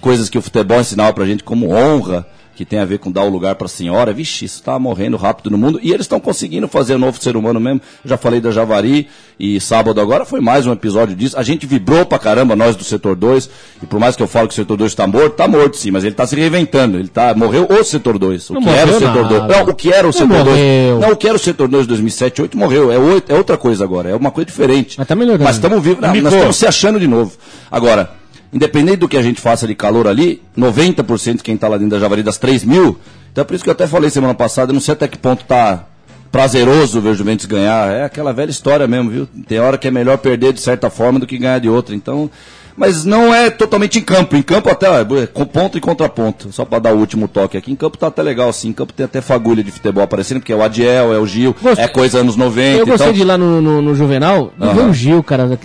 coisas 0.00 0.28
que 0.28 0.38
o 0.38 0.42
futebol 0.42 0.80
ensinava 0.80 1.12
pra 1.12 1.26
gente 1.26 1.42
como 1.42 1.72
honra, 1.74 2.26
que 2.58 2.64
tem 2.64 2.80
a 2.80 2.84
ver 2.84 2.98
com 2.98 3.08
dar 3.08 3.22
o 3.22 3.28
lugar 3.28 3.54
para 3.54 3.66
a 3.66 3.68
senhora. 3.68 4.12
Vixe, 4.12 4.44
isso 4.44 4.56
está 4.56 4.76
morrendo 4.80 5.16
rápido 5.16 5.48
no 5.48 5.56
mundo. 5.56 5.78
E 5.80 5.92
eles 5.92 6.06
estão 6.06 6.18
conseguindo 6.18 6.66
fazer 6.66 6.96
um 6.96 6.98
novo 6.98 7.22
ser 7.22 7.36
humano 7.36 7.60
mesmo. 7.60 7.80
Já 8.04 8.16
falei 8.16 8.40
da 8.40 8.50
Javari 8.50 9.06
e 9.38 9.60
sábado 9.60 10.00
agora 10.00 10.24
foi 10.24 10.40
mais 10.40 10.66
um 10.66 10.72
episódio 10.72 11.14
disso. 11.14 11.38
A 11.38 11.44
gente 11.44 11.68
vibrou 11.68 12.04
pra 12.04 12.18
caramba, 12.18 12.56
nós 12.56 12.74
do 12.74 12.82
setor 12.82 13.14
2. 13.14 13.48
E 13.80 13.86
por 13.86 14.00
mais 14.00 14.16
que 14.16 14.24
eu 14.24 14.26
falo 14.26 14.48
que 14.48 14.54
o 14.54 14.56
setor 14.56 14.76
2 14.76 14.90
está 14.90 15.06
morto, 15.06 15.30
está 15.30 15.46
morto 15.46 15.76
sim, 15.76 15.92
mas 15.92 16.02
ele 16.02 16.14
está 16.14 16.26
se 16.26 16.34
reinventando. 16.34 16.98
Ele 16.98 17.06
tá, 17.06 17.32
morreu 17.32 17.64
o 17.70 17.84
setor 17.84 18.18
2. 18.18 18.50
O 18.50 18.54
Não 18.54 18.62
que 18.62 18.68
era 18.70 18.90
o 18.90 18.98
setor 18.98 19.28
2. 19.28 19.40
nada. 19.40 19.56
Não, 19.56 19.62
o 19.68 19.74
que 19.76 19.92
era 19.92 20.08
o 20.08 20.12
setor 20.12 20.28
2. 20.28 20.44
morreu. 20.44 20.98
Não, 20.98 21.10
o 21.12 21.16
que 21.16 21.28
era 21.28 21.36
o 21.36 21.38
setor 21.38 21.68
2 21.68 21.84
de 21.84 21.88
2007, 21.90 22.42
2008 22.42 22.58
morreu. 22.58 22.90
É, 22.90 23.32
é 23.32 23.36
outra 23.36 23.56
coisa 23.56 23.84
agora. 23.84 24.08
É 24.10 24.16
uma 24.16 24.32
coisa 24.32 24.46
diferente. 24.46 24.98
Mas 24.98 25.06
tá 25.06 25.14
melhorando. 25.14 25.44
Mas 25.44 25.54
estamos 25.54 25.80
vivos. 25.80 26.00
não. 26.02 26.12
Nós 26.12 26.34
estamos 26.34 26.56
se 26.56 26.66
achando 26.66 26.98
de 26.98 27.06
novo. 27.06 27.30
Agora, 27.70 28.18
independente 28.52 28.98
do 28.98 29.08
que 29.08 29.16
a 29.16 29.22
gente 29.22 29.40
faça 29.40 29.66
de 29.66 29.74
calor 29.74 30.06
ali, 30.06 30.42
90% 30.56 31.36
de 31.36 31.42
quem 31.42 31.54
está 31.54 31.68
lá 31.68 31.76
dentro 31.76 31.96
da 31.96 32.00
Javari 32.00 32.22
das 32.22 32.38
3 32.38 32.64
mil. 32.64 32.98
Então 33.32 33.42
é 33.42 33.44
por 33.44 33.54
isso 33.54 33.64
que 33.64 33.70
eu 33.70 33.74
até 33.74 33.86
falei 33.86 34.10
semana 34.10 34.34
passada, 34.34 34.70
eu 34.70 34.74
não 34.74 34.80
sei 34.80 34.92
até 34.92 35.06
que 35.06 35.18
ponto 35.18 35.44
tá 35.44 35.84
prazeroso 36.30 37.00
ver 37.00 37.10
o 37.10 37.14
Juventus 37.14 37.46
ganhar. 37.46 37.90
É 37.90 38.04
aquela 38.04 38.32
velha 38.32 38.50
história 38.50 38.86
mesmo, 38.86 39.10
viu? 39.10 39.28
Tem 39.46 39.58
hora 39.58 39.78
que 39.78 39.88
é 39.88 39.90
melhor 39.90 40.18
perder 40.18 40.52
de 40.52 40.60
certa 40.60 40.90
forma 40.90 41.18
do 41.18 41.26
que 41.26 41.38
ganhar 41.38 41.58
de 41.58 41.68
outra. 41.68 41.94
Então. 41.94 42.30
Mas 42.76 43.04
não 43.04 43.34
é 43.34 43.50
totalmente 43.50 43.98
em 43.98 44.02
campo. 44.02 44.36
Em 44.36 44.42
campo 44.42 44.70
até 44.70 44.86
é 44.86 45.26
com 45.26 45.44
ponto 45.44 45.76
e 45.76 45.80
contraponto. 45.80 46.52
Só 46.52 46.64
para 46.64 46.78
dar 46.78 46.94
o 46.94 46.98
último 46.98 47.26
toque 47.26 47.56
aqui. 47.56 47.72
Em 47.72 47.76
campo 47.76 47.98
tá 47.98 48.06
até 48.06 48.22
legal, 48.22 48.48
assim. 48.48 48.68
Em 48.68 48.72
campo 48.72 48.92
tem 48.92 49.04
até 49.04 49.20
fagulha 49.20 49.64
de 49.64 49.72
futebol 49.72 50.04
aparecendo, 50.04 50.38
porque 50.38 50.52
é 50.52 50.56
o 50.56 50.62
Adiel, 50.62 51.12
é 51.12 51.18
o 51.18 51.26
Gil, 51.26 51.56
é 51.76 51.88
coisa 51.88 52.20
anos 52.20 52.36
90. 52.36 52.78
Eu 52.78 52.86
gostei 52.86 53.06
então... 53.08 53.12
de 53.12 53.20
ir 53.20 53.24
lá 53.24 53.36
no, 53.36 53.60
no, 53.60 53.82
no 53.82 53.94
Juvenal 53.96 54.52
e 54.56 54.64
ver 54.64 54.80
Aham. 54.80 54.90
o 54.90 54.94
Gil, 54.94 55.22
cara. 55.24 55.58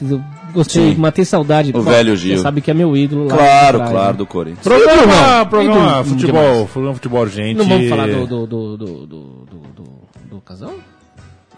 Gostei, 0.53 0.93
Sim. 0.93 0.99
matei 0.99 1.25
saudade. 1.25 1.71
O 1.73 1.81
velho 1.81 2.15
Gil. 2.15 2.37
Você 2.37 2.43
sabe 2.43 2.61
que 2.61 2.69
é 2.69 2.73
meu 2.73 2.95
ídolo 2.95 3.25
lá. 3.25 3.35
Claro, 3.35 3.77
atrás, 3.77 3.91
claro, 3.91 4.11
né? 4.11 4.17
do 4.17 4.25
Corinthians. 4.25 4.63
Programa, 4.63 5.45
programa 5.47 5.91
não, 5.97 6.03
futebol, 6.05 6.41
demais. 6.43 6.69
programa 6.71 6.93
futebol 6.95 7.21
urgente. 7.21 7.53
Não 7.55 7.65
vamos 7.67 7.89
falar 7.89 8.07
do, 8.07 8.27
do, 8.27 8.47
do, 8.47 8.77
do, 8.77 8.85
do, 8.85 9.05
do, 9.07 9.57
do- 9.75 10.03
do 10.29 10.41
casal? 10.41 10.73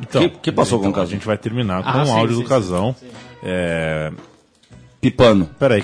Então, 0.01 0.21
Que- 0.21 0.29
que 0.29 0.51
passou 0.51 0.79
com 0.79 0.85
o 0.85 0.89
então, 0.89 1.01
Casão? 1.01 1.11
A 1.11 1.13
gente 1.15 1.25
vai 1.27 1.37
terminar 1.37 1.83
com 1.83 1.89
Ah, 1.89 2.03
o 2.03 2.05
sim, 2.05 2.11
áudio 2.11 2.35
sim, 2.35 2.41
do 2.41 2.47
sim, 2.47 2.49
Casão. 2.49 2.95
É, 3.43 4.11
Pipano. 5.01 5.49
Peraí, 5.59 5.83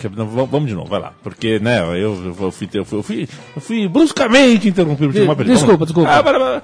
vamos 0.49 0.67
de 0.67 0.73
novo, 0.75 0.89
vai 0.89 0.99
lá. 0.99 1.13
Porque, 1.21 1.59
né, 1.59 1.79
eu, 2.01 2.35
eu, 2.39 2.51
fui, 2.51 2.67
eu, 2.73 2.83
fui, 2.85 2.97
eu, 2.99 3.03
fui, 3.03 3.27
eu 3.55 3.61
fui 3.61 3.87
bruscamente 3.87 4.67
interrompido. 4.67 5.13
De- 5.13 5.25
peraí, 5.35 5.45
desculpa, 5.53 5.85
desculpa. 5.85 6.09
Ah, 6.09 6.23
pera, 6.23 6.39
pera. 6.39 6.63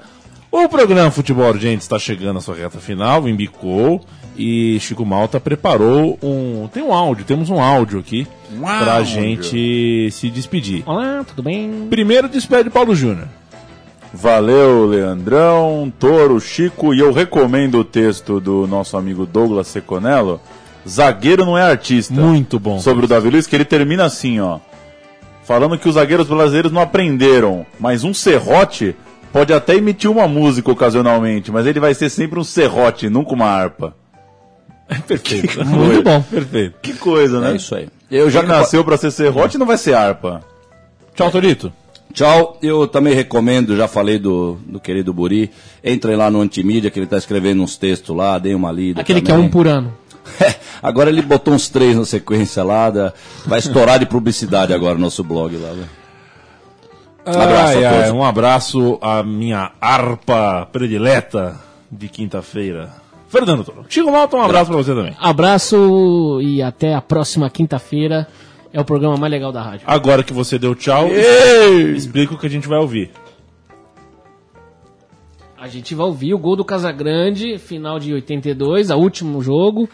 O 0.51 0.67
programa 0.69 1.11
Futebol 1.11 1.47
Urgente 1.49 1.81
está 1.83 1.99
chegando 1.99 2.37
à 2.37 2.41
sua 2.41 2.55
reta 2.55 2.79
final, 2.79 3.27
embicou. 3.29 4.01
E 4.37 4.79
Chico 4.79 5.03
Malta 5.03 5.39
preparou 5.39 6.17
um. 6.21 6.69
Tem 6.71 6.83
um 6.83 6.93
áudio, 6.93 7.25
temos 7.25 7.49
um 7.49 7.59
áudio 7.59 7.99
aqui 7.99 8.27
pra 8.59 8.97
áudio. 8.97 9.05
gente 9.05 10.09
se 10.11 10.29
despedir. 10.29 10.83
Olá, 10.85 11.23
tudo 11.27 11.41
bem? 11.41 11.87
Primeiro 11.89 12.29
despede 12.29 12.69
Paulo 12.69 12.93
Júnior. 12.93 13.27
Valeu, 14.13 14.85
Leandrão, 14.85 15.91
Toro, 15.99 16.39
Chico, 16.39 16.93
e 16.93 16.99
eu 16.99 17.11
recomendo 17.11 17.79
o 17.79 17.83
texto 17.83 18.39
do 18.39 18.67
nosso 18.67 18.95
amigo 18.95 19.25
Douglas 19.25 19.67
Seconello. 19.67 20.39
Zagueiro 20.87 21.45
não 21.45 21.57
é 21.57 21.63
artista. 21.63 22.13
Muito 22.13 22.59
bom. 22.59 22.79
Sobre 22.79 23.05
o 23.05 23.07
Davi 23.07 23.29
Luiz, 23.29 23.45
que 23.45 23.55
ele 23.55 23.65
termina 23.65 24.05
assim, 24.05 24.39
ó. 24.39 24.59
Falando 25.43 25.77
que 25.77 25.87
os 25.87 25.95
zagueiros 25.95 26.27
brasileiros 26.27 26.71
não 26.71 26.81
aprenderam, 26.81 27.65
mas 27.79 28.03
um 28.03 28.13
serrote 28.13 28.95
pode 29.31 29.53
até 29.53 29.75
emitir 29.75 30.09
uma 30.09 30.27
música 30.27 30.71
ocasionalmente, 30.71 31.51
mas 31.51 31.65
ele 31.65 31.79
vai 31.79 31.93
ser 31.93 32.09
sempre 32.09 32.39
um 32.39 32.43
serrote, 32.43 33.09
nunca 33.09 33.33
uma 33.33 33.45
harpa. 33.45 33.95
Perfeito. 35.07 35.65
Muito 35.65 36.03
bom. 36.03 36.21
Perfeito. 36.21 36.75
Que 36.81 36.93
coisa, 36.93 37.39
né? 37.41 37.51
É 37.51 37.55
isso 37.55 37.75
aí. 37.75 37.87
Eu 38.09 38.29
já 38.29 38.41
Já 38.41 38.47
nasceu 38.47 38.83
pra 38.85 38.97
ser 38.97 39.11
serrote 39.11 39.57
não 39.57 39.65
vai 39.65 39.77
ser 39.77 39.93
harpa. 39.93 40.41
Tchau, 41.15 41.29
Torito. 41.31 41.71
Tchau, 42.13 42.57
eu 42.63 42.87
também 42.87 43.13
recomendo, 43.13 43.75
já 43.75 43.87
falei 43.87 44.17
do, 44.17 44.57
do 44.65 44.79
querido 44.79 45.13
Buri, 45.13 45.51
entrem 45.83 46.15
lá 46.15 46.31
no 46.31 46.41
Antimídia, 46.41 46.89
que 46.89 46.97
ele 46.97 47.05
está 47.05 47.17
escrevendo 47.17 47.61
uns 47.61 47.75
textos 47.77 48.15
lá, 48.15 48.39
deem 48.39 48.55
uma 48.55 48.71
lida. 48.71 49.01
Aquele 49.01 49.21
que 49.21 49.29
é 49.29 49.33
também. 49.33 49.47
um 49.47 49.51
por 49.51 49.67
ano. 49.67 49.93
agora 50.81 51.09
ele 51.09 51.21
botou 51.21 51.53
uns 51.53 51.67
três 51.69 51.95
na 51.95 52.05
sequência 52.05 52.63
lá, 52.63 52.89
da- 52.89 53.13
vai 53.45 53.59
estourar 53.59 53.99
de 53.99 54.05
publicidade 54.05 54.73
agora 54.73 54.95
o 54.97 55.01
nosso 55.01 55.23
blog 55.23 55.55
lá. 55.57 55.73
né? 55.73 55.85
Abraço 57.25 57.77
Ai, 57.77 57.85
a 57.85 57.89
ai, 57.91 57.97
todos. 58.03 58.11
um 58.11 58.23
abraço 58.23 58.97
à 59.01 59.21
minha 59.21 59.71
harpa 59.81 60.67
predileta 60.71 61.55
de 61.91 62.07
quinta-feira. 62.07 62.89
Fernando 63.27 63.63
Toro. 63.63 63.85
Chico 63.89 64.11
Malta, 64.11 64.37
um 64.37 64.41
abraço 64.41 64.71
pra 64.71 64.77
você 64.77 64.93
também. 64.93 65.15
Abraço 65.19 66.39
e 66.41 66.61
até 66.61 66.93
a 66.93 67.01
próxima 67.01 67.49
quinta-feira. 67.49 68.27
É 68.73 68.79
o 68.79 68.85
programa 68.85 69.17
mais 69.17 69.31
legal 69.31 69.51
da 69.51 69.61
rádio. 69.61 69.85
Agora 69.87 70.23
que 70.23 70.33
você 70.33 70.59
deu 70.59 70.75
tchau, 70.75 71.07
explica 71.95 72.33
o 72.33 72.37
que 72.37 72.45
a 72.45 72.49
gente 72.49 72.67
vai 72.67 72.79
ouvir. 72.79 73.11
A 75.59 75.67
gente 75.67 75.95
vai 75.95 76.05
ouvir 76.05 76.33
o 76.33 76.37
gol 76.37 76.55
do 76.55 76.63
Casagrande, 76.63 77.57
final 77.57 77.97
de 77.97 78.13
82, 78.13 78.91
a 78.91 78.95
último 78.95 79.41
jogo. 79.41 79.89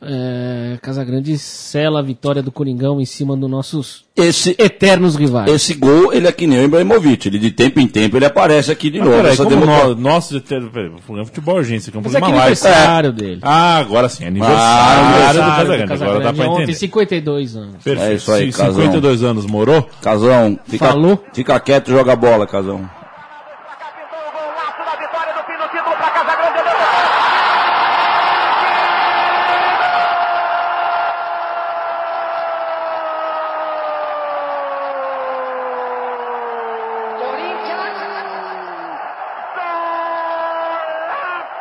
É, 0.00 0.78
Casagrande 0.80 1.36
sela 1.38 1.98
a 1.98 2.02
vitória 2.02 2.40
do 2.40 2.52
Coringão 2.52 3.00
em 3.00 3.04
cima 3.04 3.36
dos 3.36 3.50
nossos 3.50 4.04
Esse, 4.16 4.54
eternos 4.56 5.16
rivais. 5.16 5.50
esse 5.50 5.74
gol, 5.74 6.12
ele 6.12 6.28
é 6.28 6.32
que 6.32 6.46
nem 6.46 6.60
o 6.60 6.64
Ibrahimovic, 6.66 7.26
ele 7.26 7.36
de 7.38 7.50
tempo 7.50 7.80
em 7.80 7.88
tempo 7.88 8.16
ele 8.16 8.24
aparece 8.24 8.70
aqui 8.70 8.90
de 8.90 8.98
Mas 9.00 9.08
novo. 9.08 9.16
peraí, 9.18 9.32
Essa 9.32 9.42
como 9.44 9.56
democra- 9.58 9.88
nós, 9.88 9.98
nosso 9.98 10.40
peraí, 10.40 10.70
peraí, 10.70 10.88
o 10.88 10.92
programa 11.00 11.24
Futebol 11.26 11.56
Urgência, 11.56 11.90
que 11.90 11.98
é 11.98 12.00
um 12.00 12.04
Mas 12.04 12.14
é 12.14 12.18
aniversário 12.18 13.12
dele. 13.12 13.40
Ah, 13.42 13.78
agora 13.78 14.08
sim, 14.08 14.22
Ah, 14.24 14.28
aniversário, 14.28 15.02
do 15.02 15.08
Aniversário 15.08 15.56
Casagrande. 15.56 15.92
Agora 16.04 16.20
dá 16.20 16.32
pra 16.32 16.44
ontem, 16.48 16.62
entender. 16.62 16.78
52 16.78 17.56
anos. 17.56 17.82
Perfeito. 17.82 18.10
É 18.10 18.14
isso 18.14 18.30
aí, 18.32 18.52
Casão. 18.52 18.74
52 18.76 19.22
anos 19.24 19.46
morou, 19.46 19.82
Casão, 20.00 20.58
fica, 20.68 20.86
Falou? 20.86 21.24
fica 21.32 21.58
quieto 21.58 21.88
e 21.88 21.90
joga 21.90 22.14
bola, 22.14 22.46
Casão. 22.46 22.78
Golaço 22.78 24.78
da 24.78 24.96
vitória 24.96 25.34
do 25.34 25.40
fim 25.44 25.58
do 25.58 25.68
título 25.76 25.96
para 25.96 26.10
Casagrande. 26.10 26.58
Golaço 26.58 27.08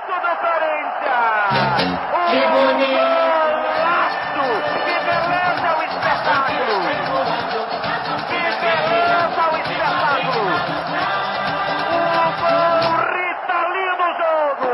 do 0.07 0.33
Corinthians! 0.41 1.66
Que 1.77 2.41
bonito! 2.47 2.97
Que 4.83 4.95
beleza 5.05 5.69
o 5.77 5.83
espetáculo! 5.83 6.75
Que 8.27 8.41
beleza 8.65 9.43
o 9.45 9.55
espetáculo! 9.57 10.45
O 11.93 12.01
gol 12.41 12.81
Rita 13.13 13.59
Lee 13.73 13.93
no 14.01 14.09
jogo. 14.17 14.71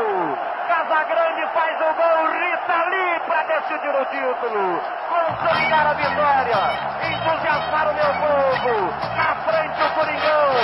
Casagrande 0.69 1.43
faz 1.53 1.75
o 1.81 1.91
gol 1.93 2.19
Rita 2.39 2.79
Lee 2.89 3.19
para 3.27 3.43
decidir 3.51 3.93
o 3.93 4.05
título. 4.05 4.65
Consolidar 5.09 5.85
a 5.87 5.93
vitória. 5.93 6.61
Entusiasmar 7.03 7.85
o 7.89 7.93
meu 7.93 8.11
povo. 8.23 8.73
Na 9.17 9.29
frente 9.43 9.79
o 9.83 9.89
Coringão. 9.89 10.55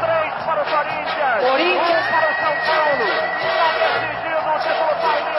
Três 0.00 0.32
para 0.46 0.60
o 0.62 0.64
Corinthians. 0.66 1.42
Um 1.42 1.82
para 2.12 2.26
o 2.30 2.34
São 2.38 2.54
Paulo. 2.64 3.06
Está 3.42 3.68
decidido 3.98 4.29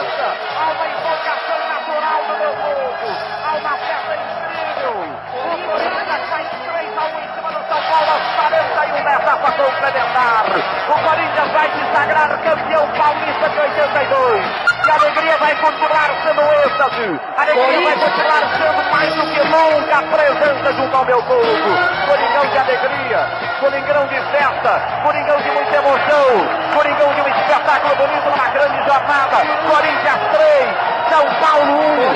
paulista. 0.01 0.35
Há 0.57 0.71
uma 0.71 0.87
empolgação 0.87 1.59
natural 1.69 2.21
do 2.27 2.37
meu 2.37 2.53
povo. 2.53 3.07
Há 3.45 3.55
uma 3.55 3.77
festa 3.77 4.15
incrível. 4.15 5.21
O 5.31 5.57
Corinthians 5.71 6.29
faz 6.29 6.47
3 6.49 6.97
a 6.97 7.03
1 7.03 7.19
em 7.19 7.35
cima 7.35 7.51
do 7.51 7.67
São 7.67 7.81
Paulo 7.83 8.11
aos 8.11 8.35
41 8.35 9.03
da 9.03 9.13
etapa 9.13 9.51
complementar. 9.51 10.45
O 10.89 11.09
Corinthians 11.09 11.51
vai 11.51 11.71
se 11.71 11.93
sagrar 11.93 12.29
campeão 12.41 12.87
paulista 12.97 13.49
de 13.49 13.59
82. 13.59 14.71
E 14.83 14.89
a 14.89 14.95
alegria 14.95 15.37
vai 15.37 15.55
continuar 15.55 16.09
sendo 16.23 16.41
êxtase. 16.41 17.19
A 17.37 17.41
alegria 17.43 17.81
vai 17.81 17.95
continuar 17.99 18.41
sendo 18.57 18.91
mais 18.91 19.15
do 19.15 19.21
que 19.27 19.43
nunca 19.43 19.97
a 19.97 20.03
presença 20.03 20.73
junto 20.73 20.97
ao 20.97 21.05
meu 21.05 21.23
povo. 21.23 22.07
Coringão 22.07 22.45
de 22.47 22.57
alegria, 22.57 23.27
Coringão 23.59 24.07
de 24.07 24.21
festa, 24.31 24.81
Coringão 25.03 25.30
muita 25.71 25.77
emoção, 25.77 26.73
Coringão 26.75 27.13
de 27.13 27.21
um 27.21 27.27
espetáculo 27.27 27.95
bonito, 27.95 28.29
uma 28.29 28.47
grande 28.49 28.77
jornada. 28.85 29.37
Corinthians 29.69 30.19
3, 30.31 30.75
São 31.09 31.25
Paulo 31.39 31.71
1, 31.71 32.13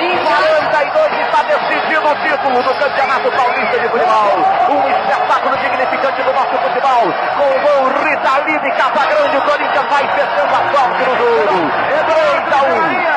42 0.75 1.19
está 1.21 1.43
decidido 1.43 2.07
o 2.07 2.15
título 2.15 2.63
do 2.63 2.75
Campeonato 2.75 3.31
Paulista 3.31 3.79
de 3.79 3.87
Futebol. 3.87 4.37
Um 4.69 4.89
espetáculo 4.89 5.57
dignificante 5.57 6.23
do 6.23 6.33
nosso 6.33 6.57
futebol. 6.57 7.13
Com 7.37 7.47
o 7.47 7.59
gol 7.61 8.03
Rita 8.03 8.39
Lee 8.45 8.59
de 8.59 8.71
Casagrande, 8.71 9.37
o 9.37 9.41
Corinthians 9.41 9.87
vai 9.89 10.07
fechando 10.09 10.55
a 10.55 10.61
sorte 10.73 11.03
no 11.03 11.15
jogo. 11.15 11.71
3 11.95 12.53
a 12.53 12.63
1. 12.63 13.15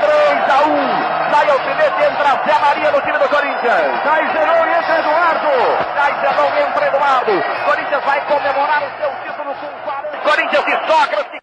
3 0.00 0.50
a 0.50 0.68
1. 0.68 1.18
Sai 1.30 1.50
alfinete, 1.50 2.02
entra 2.02 2.40
Zé 2.44 2.58
Maria 2.58 2.90
no 2.90 3.00
time 3.02 3.18
do 3.18 3.28
Corinthians. 3.28 4.02
Sai 4.02 4.26
Zenon 4.32 4.66
e 4.66 4.70
entra 4.70 4.98
Eduardo. 4.98 5.50
Sai 5.94 6.14
Zenon 6.20 6.50
e 6.56 6.62
entra 6.62 6.86
Eduardo. 6.86 7.44
Corinthians 7.66 8.04
vai 8.04 8.20
comemorar 8.22 8.82
o 8.82 8.90
seu 8.98 9.10
título 9.22 9.37
com 9.54 9.68
40. 9.84 10.18
Corinthians 10.18 10.66
e 10.66 10.86
Sócrates 10.86 11.37